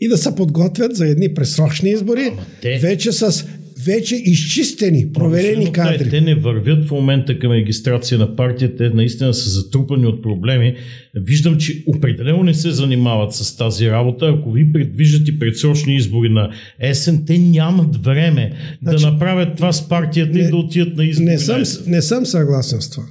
и 0.00 0.08
да 0.08 0.18
се 0.18 0.34
подготвят 0.34 0.96
за 0.96 1.08
едни 1.08 1.34
пресрочни 1.34 1.90
избори, 1.90 2.32
те... 2.62 2.78
вече 2.78 3.12
с 3.12 3.46
вече 3.84 4.16
изчистени, 4.16 5.12
проверени 5.12 5.72
кадри. 5.72 6.10
Те 6.10 6.20
не 6.20 6.34
вървят 6.34 6.88
в 6.88 6.90
момента 6.90 7.38
към 7.38 7.52
регистрация 7.52 8.18
на 8.18 8.36
партията, 8.36 8.76
те 8.76 8.96
наистина 8.96 9.34
са 9.34 9.50
затрупани 9.50 10.06
от 10.06 10.22
проблеми. 10.22 10.74
Виждам, 11.14 11.58
че 11.58 11.84
определено 11.86 12.42
не 12.42 12.54
се 12.54 12.70
занимават 12.70 13.34
с 13.34 13.56
тази 13.56 13.90
работа. 13.90 14.34
Ако 14.38 14.52
ви 14.52 14.72
предвиждате 14.72 15.38
предсрочни 15.38 15.96
избори 15.96 16.28
на 16.28 16.50
есен, 16.80 17.24
те 17.26 17.38
нямат 17.38 18.04
време 18.04 18.52
значи, 18.82 19.04
да 19.04 19.10
направят 19.10 19.56
това 19.56 19.72
с 19.72 19.88
партията 19.88 20.38
не, 20.38 20.44
и 20.44 20.50
да 20.50 20.56
отидат 20.56 20.96
на 20.96 21.04
избори. 21.04 21.26
Не 21.26 21.38
съм, 21.38 21.62
не 21.86 22.02
съм 22.02 22.26
съгласен 22.26 22.80
с 22.80 22.90
това. 22.90 23.04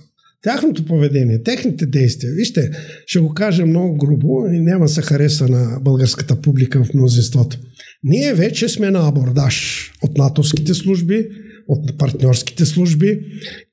Тяхното 0.44 0.86
поведение, 0.86 1.44
техните 1.44 1.86
действия, 1.86 2.34
вижте, 2.34 2.72
ще 3.06 3.20
го 3.20 3.34
кажа 3.34 3.66
много 3.66 3.98
грубо 3.98 4.48
и 4.54 4.60
няма 4.60 4.88
се 4.88 5.02
хареса 5.02 5.48
на 5.48 5.80
българската 5.82 6.42
публика 6.42 6.84
в 6.84 6.94
мнозинството. 6.94 7.58
Ние 8.04 8.34
вече 8.34 8.70
сме 8.70 8.92
на 8.92 9.08
абордаж 9.08 9.92
от 10.02 10.18
натовските 10.18 10.74
служби, 10.74 11.28
от 11.68 11.98
партньорските 11.98 12.66
служби 12.66 13.20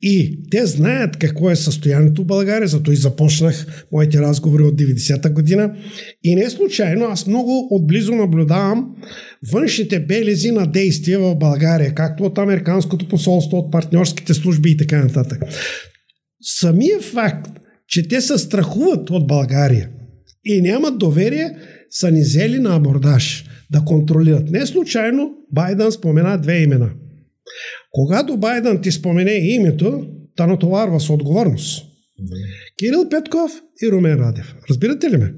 и 0.02 0.43
те 0.51 0.66
знаят 0.66 1.16
какво 1.16 1.51
е 1.51 1.57
състоянието 1.57 2.23
в 2.23 2.27
България, 2.27 2.69
зато 2.69 2.93
и 2.93 2.97
започнах 2.97 3.85
моите 3.93 4.20
разговори 4.20 4.62
от 4.62 4.81
90-та 4.81 5.31
година. 5.31 5.74
И 6.24 6.35
не 6.35 6.51
случайно, 6.51 7.05
аз 7.05 7.27
много 7.27 7.69
отблизо 7.70 8.15
наблюдавам 8.15 8.97
външните 9.52 10.01
белези 10.01 10.51
на 10.51 10.66
действия 10.66 11.20
в 11.20 11.35
България, 11.35 11.94
както 11.94 12.24
от 12.24 12.39
Американското 12.39 13.09
посолство, 13.09 13.59
от 13.59 13.73
партньорските 13.73 14.35
служби 14.35 14.70
и 14.70 14.77
така 14.77 15.05
нататък. 15.05 15.43
Самия 16.43 17.01
факт, 17.01 17.51
че 17.89 18.09
те 18.09 18.20
се 18.20 18.39
страхуват 18.39 19.11
от 19.11 19.27
България 19.27 19.89
и 20.44 20.61
нямат 20.61 20.98
доверие, 20.98 21.57
са 21.90 22.11
ни 22.11 22.20
взели 22.20 22.59
на 22.59 22.77
абордаж 22.77 23.44
да 23.70 23.84
контролират. 23.84 24.51
Не 24.51 24.66
случайно 24.66 25.34
Байден 25.52 25.92
спомена 25.92 26.38
две 26.38 26.62
имена. 26.62 26.90
Когато 27.90 28.36
Байден 28.36 28.80
ти 28.82 28.92
спомене 28.92 29.32
името, 29.32 30.06
та 30.36 30.47
натоварва 30.47 31.01
с 31.01 31.10
отговорност. 31.10 31.86
Кирил 32.78 33.09
Петков 33.09 33.52
и 33.82 33.90
Румен 33.90 34.18
Радев. 34.18 34.55
Разбирате 34.70 35.10
ли 35.10 35.16
ме? 35.16 35.34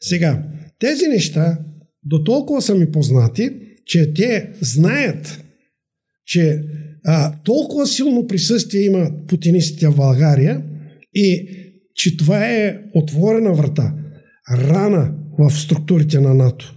Сега, 0.00 0.42
тези 0.78 1.06
неща 1.06 1.58
до 2.04 2.24
толкова 2.24 2.62
са 2.62 2.74
ми 2.74 2.90
познати, 2.90 3.50
че 3.86 4.14
те 4.14 4.50
знаят, 4.60 5.44
че 6.26 6.62
а, 7.04 7.34
толкова 7.44 7.86
силно 7.86 8.26
присъствие 8.26 8.82
има 8.82 9.10
путинистите 9.28 9.88
в 9.88 9.96
България 9.96 10.62
и 11.14 11.48
че 11.94 12.16
това 12.16 12.46
е 12.46 12.78
отворена 12.94 13.54
врата, 13.54 13.94
рана 14.52 15.14
в 15.38 15.50
структурите 15.50 16.20
на 16.20 16.34
НАТО. 16.34 16.73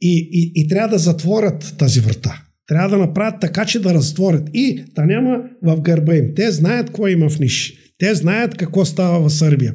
И, 0.00 0.28
и, 0.32 0.52
и 0.54 0.68
трябва 0.68 0.88
да 0.88 0.98
затворят 0.98 1.74
тази 1.78 2.00
врата. 2.00 2.42
Трябва 2.66 2.88
да 2.88 2.98
направят 2.98 3.40
така, 3.40 3.64
че 3.64 3.80
да 3.80 3.94
разтворят. 3.94 4.48
И 4.54 4.84
да 4.94 5.06
няма 5.06 5.38
в 5.62 5.80
гърба 5.80 6.14
им. 6.14 6.34
Те 6.36 6.50
знаят 6.50 6.86
какво 6.86 7.08
има 7.08 7.28
в 7.28 7.38
ниш. 7.38 7.74
Те 7.98 8.14
знаят 8.14 8.54
какво 8.54 8.84
става 8.84 9.28
в 9.28 9.32
Сърбия. 9.32 9.74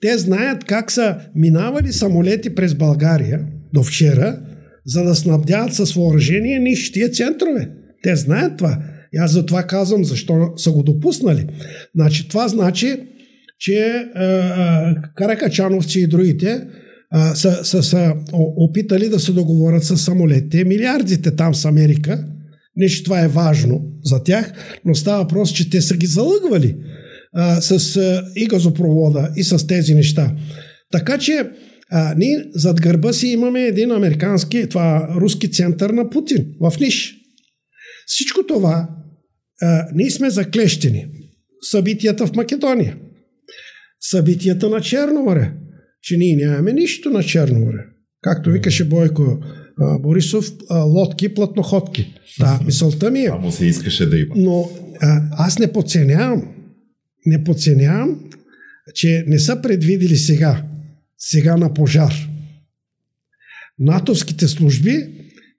Те 0.00 0.18
знаят 0.18 0.64
как 0.64 0.90
са 0.90 1.16
минавали 1.34 1.92
самолети 1.92 2.54
през 2.54 2.74
България 2.74 3.40
до 3.72 3.82
вчера, 3.82 4.40
за 4.86 5.04
да 5.04 5.14
снабдяват 5.14 5.74
с 5.74 5.92
въоръжение 5.92 6.58
нищия 6.58 7.10
центрове. 7.10 7.68
Те 8.02 8.16
знаят 8.16 8.56
това. 8.56 8.78
И 9.12 9.18
аз 9.18 9.32
за 9.32 9.46
това 9.46 9.62
казвам, 9.62 10.04
защо 10.04 10.52
са 10.56 10.72
го 10.72 10.82
допуснали. 10.82 11.46
Значи, 11.94 12.28
това 12.28 12.48
значи, 12.48 12.96
че 13.58 14.06
а, 14.14 14.24
а, 14.24 14.94
Каракачановци 15.16 16.00
и 16.00 16.06
другите 16.06 16.66
са, 17.34 17.64
са, 17.64 17.82
са 17.82 18.14
опитали 18.34 19.08
да 19.08 19.20
се 19.20 19.32
договорят 19.32 19.84
с 19.84 19.96
самолетите. 19.96 20.64
Милиардите 20.64 21.36
там 21.36 21.54
с 21.54 21.64
Америка. 21.64 22.26
Не, 22.76 22.88
че 22.88 23.04
това 23.04 23.20
е 23.20 23.28
важно 23.28 23.82
за 24.04 24.22
тях, 24.22 24.52
но 24.84 24.94
става 24.94 25.22
въпрос, 25.22 25.52
че 25.52 25.70
те 25.70 25.80
са 25.80 25.96
ги 25.96 26.06
залъгвали 26.06 26.76
а, 27.32 27.60
с 27.60 27.96
а, 27.96 28.24
и 28.36 28.46
газопровода, 28.46 29.32
и 29.36 29.44
с 29.44 29.66
тези 29.66 29.94
неща. 29.94 30.36
Така 30.92 31.18
че 31.18 31.50
а, 31.90 32.14
ние 32.18 32.44
зад 32.54 32.80
гърба 32.80 33.12
си 33.12 33.26
имаме 33.26 33.62
един 33.62 33.92
американски, 33.92 34.68
това 34.68 35.08
руски 35.20 35.50
център 35.50 35.90
на 35.90 36.10
Путин 36.10 36.46
в 36.60 36.72
Ниш. 36.80 37.16
Всичко 38.06 38.46
това 38.46 38.88
а, 39.62 39.86
ние 39.94 40.10
сме 40.10 40.30
заклещени. 40.30 41.06
Събитията 41.70 42.26
в 42.26 42.34
Македония, 42.34 42.96
събитията 44.00 44.68
на 44.68 44.80
Черно 44.80 45.22
море, 45.22 45.52
че 46.02 46.16
ние 46.16 46.36
нямаме 46.36 46.72
нищо 46.72 47.10
на 47.10 47.22
Черно 47.22 47.58
море. 47.58 47.84
Както 48.22 48.50
викаше 48.50 48.88
Бойко 48.88 49.38
а, 49.80 49.98
Борисов, 49.98 50.46
а, 50.70 50.78
лодки, 50.78 51.34
платноходки. 51.34 52.14
Да, 52.38 52.60
мисълта 52.66 53.10
ми 53.10 53.20
е. 53.20 53.26
Само 53.26 53.52
се 53.52 53.66
искаше 53.66 54.10
да 54.10 54.18
има. 54.18 54.34
Но 54.36 54.70
а, 55.00 55.20
аз 55.32 55.58
не 55.58 55.72
подценявам, 55.72 56.48
не 57.26 57.44
подценявам, 57.44 58.20
че 58.94 59.24
не 59.26 59.38
са 59.38 59.62
предвидели 59.62 60.16
сега, 60.16 60.64
сега 61.18 61.56
на 61.56 61.74
пожар. 61.74 62.14
натовските 63.78 64.48
служби, 64.48 65.08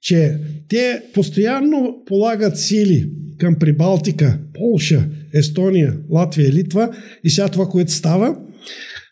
че 0.01 0.37
те 0.69 1.01
постоянно 1.13 2.03
полагат 2.05 2.59
сили 2.59 3.11
към 3.37 3.55
Прибалтика, 3.59 4.39
Полша, 4.53 5.09
Естония, 5.33 5.97
Латвия, 6.09 6.51
Литва 6.51 6.89
и 7.23 7.29
сега 7.29 7.47
това, 7.47 7.65
което 7.65 7.91
става, 7.91 8.37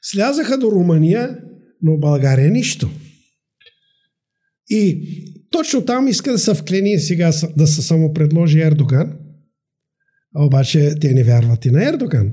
слязаха 0.02 0.58
до 0.58 0.72
Румъния, 0.72 1.38
но 1.82 1.98
България 1.98 2.52
нищо. 2.52 2.90
И 4.70 5.08
точно 5.52 5.86
там 5.86 6.08
иска 6.08 6.32
да 6.32 6.40
се 6.40 6.54
вклени 6.54 7.00
сега 7.00 7.32
да 7.58 7.68
се 7.68 7.82
самопредложи 7.82 8.62
Ердоган, 8.62 9.14
а 10.36 10.46
обаче 10.46 10.96
те 11.02 11.14
не 11.14 11.24
вярват 11.24 11.66
и 11.66 11.72
на 11.72 11.90
Ердоган. 11.90 12.32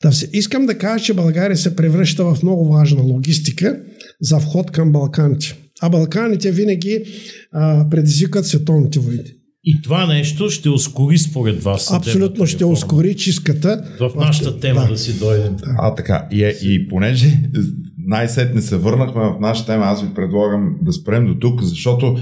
Та 0.00 0.10
искам 0.32 0.66
да 0.66 0.78
кажа, 0.78 1.04
че 1.04 1.14
България 1.14 1.56
се 1.56 1.76
превръща 1.76 2.24
в 2.24 2.42
много 2.42 2.72
важна 2.72 3.02
логистика 3.02 3.82
за 4.20 4.38
вход 4.38 4.70
към 4.70 4.92
Балканите. 4.92 5.58
А 5.80 5.88
Балканите 5.88 6.52
винаги 6.52 7.04
а, 7.52 7.88
предизвикат 7.90 8.46
световните 8.46 8.98
войни. 8.98 9.37
И 9.64 9.82
това 9.82 10.06
нещо 10.06 10.50
ще 10.50 10.68
ускори 10.68 11.18
според 11.18 11.62
вас. 11.62 11.92
Абсолютно 11.92 12.46
ще 12.46 12.56
реформа. 12.56 12.72
ускори 12.72 13.16
чистката. 13.16 13.96
В 14.00 14.10
нашата 14.16 14.60
тема 14.60 14.80
да, 14.80 14.88
да 14.88 14.98
си 14.98 15.18
дойдем. 15.18 15.56
Да. 15.56 15.74
А 15.78 15.94
така, 15.94 16.28
и, 16.32 16.54
и 16.62 16.88
понеже 16.88 17.40
най-сетне 18.06 18.62
се 18.62 18.76
върнахме 18.76 19.22
в 19.22 19.36
нашата 19.40 19.72
тема, 19.72 19.84
аз 19.84 20.02
ви 20.02 20.14
предлагам 20.14 20.76
да 20.82 20.92
спрем 20.92 21.26
до 21.26 21.34
тук, 21.34 21.62
защото 21.62 22.16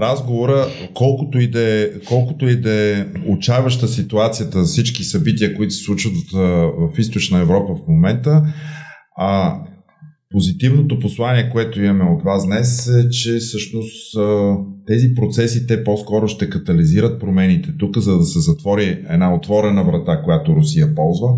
разговора, 0.00 0.66
колкото 0.94 1.38
и 1.38 1.50
да 1.50 1.60
е, 1.60 1.90
колкото 2.08 2.48
и 2.48 2.60
да 2.60 2.72
е 2.72 3.06
отчаяваща 3.28 3.88
ситуацията 3.88 4.64
за 4.64 4.72
всички 4.72 5.04
събития, 5.04 5.56
които 5.56 5.74
се 5.74 5.84
случват 5.84 6.14
в 6.78 6.98
източна 6.98 7.40
Европа 7.40 7.74
в 7.74 7.88
момента, 7.88 8.42
а 9.16 9.60
позитивното 10.34 10.98
послание, 10.98 11.50
което 11.52 11.82
имаме 11.82 12.10
от 12.10 12.22
вас 12.22 12.46
днес 12.46 12.88
е, 12.88 13.08
че 13.10 13.36
всъщност 13.36 14.16
тези 14.86 15.14
процеси 15.14 15.66
те 15.66 15.84
по-скоро 15.84 16.28
ще 16.28 16.50
катализират 16.50 17.20
промените 17.20 17.68
тук, 17.78 17.98
за 17.98 18.18
да 18.18 18.24
се 18.24 18.40
затвори 18.40 19.04
една 19.08 19.34
отворена 19.34 19.84
врата, 19.84 20.22
която 20.24 20.56
Русия 20.56 20.94
ползва. 20.94 21.28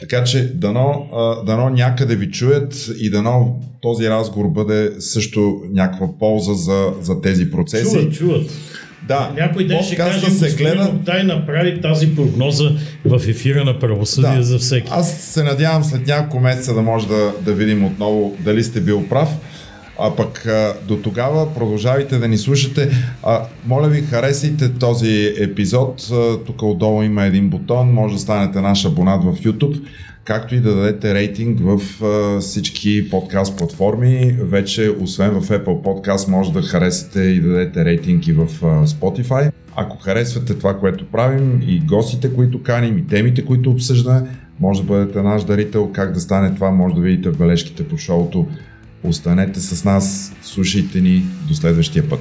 Така 0.00 0.24
че 0.24 0.54
дано, 0.54 1.08
дано 1.46 1.70
някъде 1.70 2.16
ви 2.16 2.30
чуят 2.30 2.90
и 3.00 3.10
дано 3.10 3.60
този 3.82 4.08
разговор 4.08 4.48
бъде 4.48 4.90
също 4.98 5.54
някаква 5.72 6.18
полза 6.18 6.54
за, 6.54 6.92
за 7.00 7.20
тези 7.20 7.50
процеси. 7.50 7.96
Чуват, 7.96 8.12
чуват. 8.12 8.50
Да, 9.08 9.32
някой 9.36 9.66
ден 9.66 9.82
ще 9.82 9.96
каже, 9.96 10.30
се 10.30 10.56
гледа. 10.56 10.90
Дай 10.92 11.24
направи 11.24 11.80
тази 11.80 12.14
прогноза 12.14 12.70
в 13.04 13.28
ефира 13.28 13.64
на 13.64 13.78
правосъдие 13.78 14.36
да. 14.36 14.42
за 14.42 14.58
всеки. 14.58 14.88
Аз 14.90 15.20
се 15.20 15.42
надявам 15.42 15.84
след 15.84 16.06
няколко 16.06 16.40
месеца 16.40 16.74
да 16.74 16.82
може 16.82 17.08
да, 17.08 17.32
да 17.40 17.52
видим 17.52 17.84
отново 17.84 18.36
дали 18.40 18.64
сте 18.64 18.80
бил 18.80 19.08
прав. 19.08 19.28
А 19.98 20.16
пък 20.16 20.46
а, 20.46 20.74
до 20.88 20.96
тогава 20.96 21.54
продължавайте 21.54 22.18
да 22.18 22.28
ни 22.28 22.38
слушате. 22.38 22.90
А, 23.22 23.40
моля 23.66 23.88
ви, 23.88 24.02
харесайте 24.02 24.72
този 24.72 25.34
епизод. 25.38 26.08
А, 26.12 26.44
тук 26.46 26.62
отдолу 26.62 27.02
има 27.02 27.24
един 27.24 27.48
бутон. 27.48 27.92
Може 27.92 28.14
да 28.14 28.20
станете 28.20 28.60
наш 28.60 28.84
абонат 28.84 29.24
в 29.24 29.34
YouTube 29.42 29.80
както 30.24 30.54
и 30.54 30.60
да 30.60 30.74
дадете 30.74 31.14
рейтинг 31.14 31.60
в 31.62 32.04
а, 32.04 32.40
всички 32.40 33.10
подкаст 33.10 33.58
платформи. 33.58 34.36
Вече, 34.40 34.90
освен 35.00 35.30
в 35.30 35.48
Apple 35.48 35.64
Podcast, 35.64 36.28
може 36.28 36.52
да 36.52 36.62
харесате 36.62 37.20
и 37.20 37.40
да 37.40 37.48
дадете 37.48 37.84
рейтинг 37.84 38.26
и 38.26 38.32
в 38.32 38.40
а, 38.62 38.86
Spotify. 38.86 39.52
Ако 39.76 39.98
харесвате 39.98 40.54
това, 40.58 40.78
което 40.78 41.06
правим 41.06 41.62
и 41.66 41.80
гостите, 41.80 42.34
които 42.34 42.62
каним, 42.62 42.98
и 42.98 43.06
темите, 43.06 43.44
които 43.44 43.70
обсъждаме, 43.70 44.22
може 44.60 44.80
да 44.80 44.86
бъдете 44.86 45.22
наш 45.22 45.44
дарител. 45.44 45.92
Как 45.92 46.12
да 46.12 46.20
стане 46.20 46.54
това, 46.54 46.70
може 46.70 46.94
да 46.94 47.00
видите 47.00 47.30
в 47.30 47.38
бележките 47.38 47.88
по 47.88 47.98
шоуто. 47.98 48.46
Останете 49.04 49.60
с 49.60 49.84
нас, 49.84 50.32
слушайте 50.42 51.00
ни 51.00 51.24
до 51.48 51.54
следващия 51.54 52.08
път. 52.08 52.20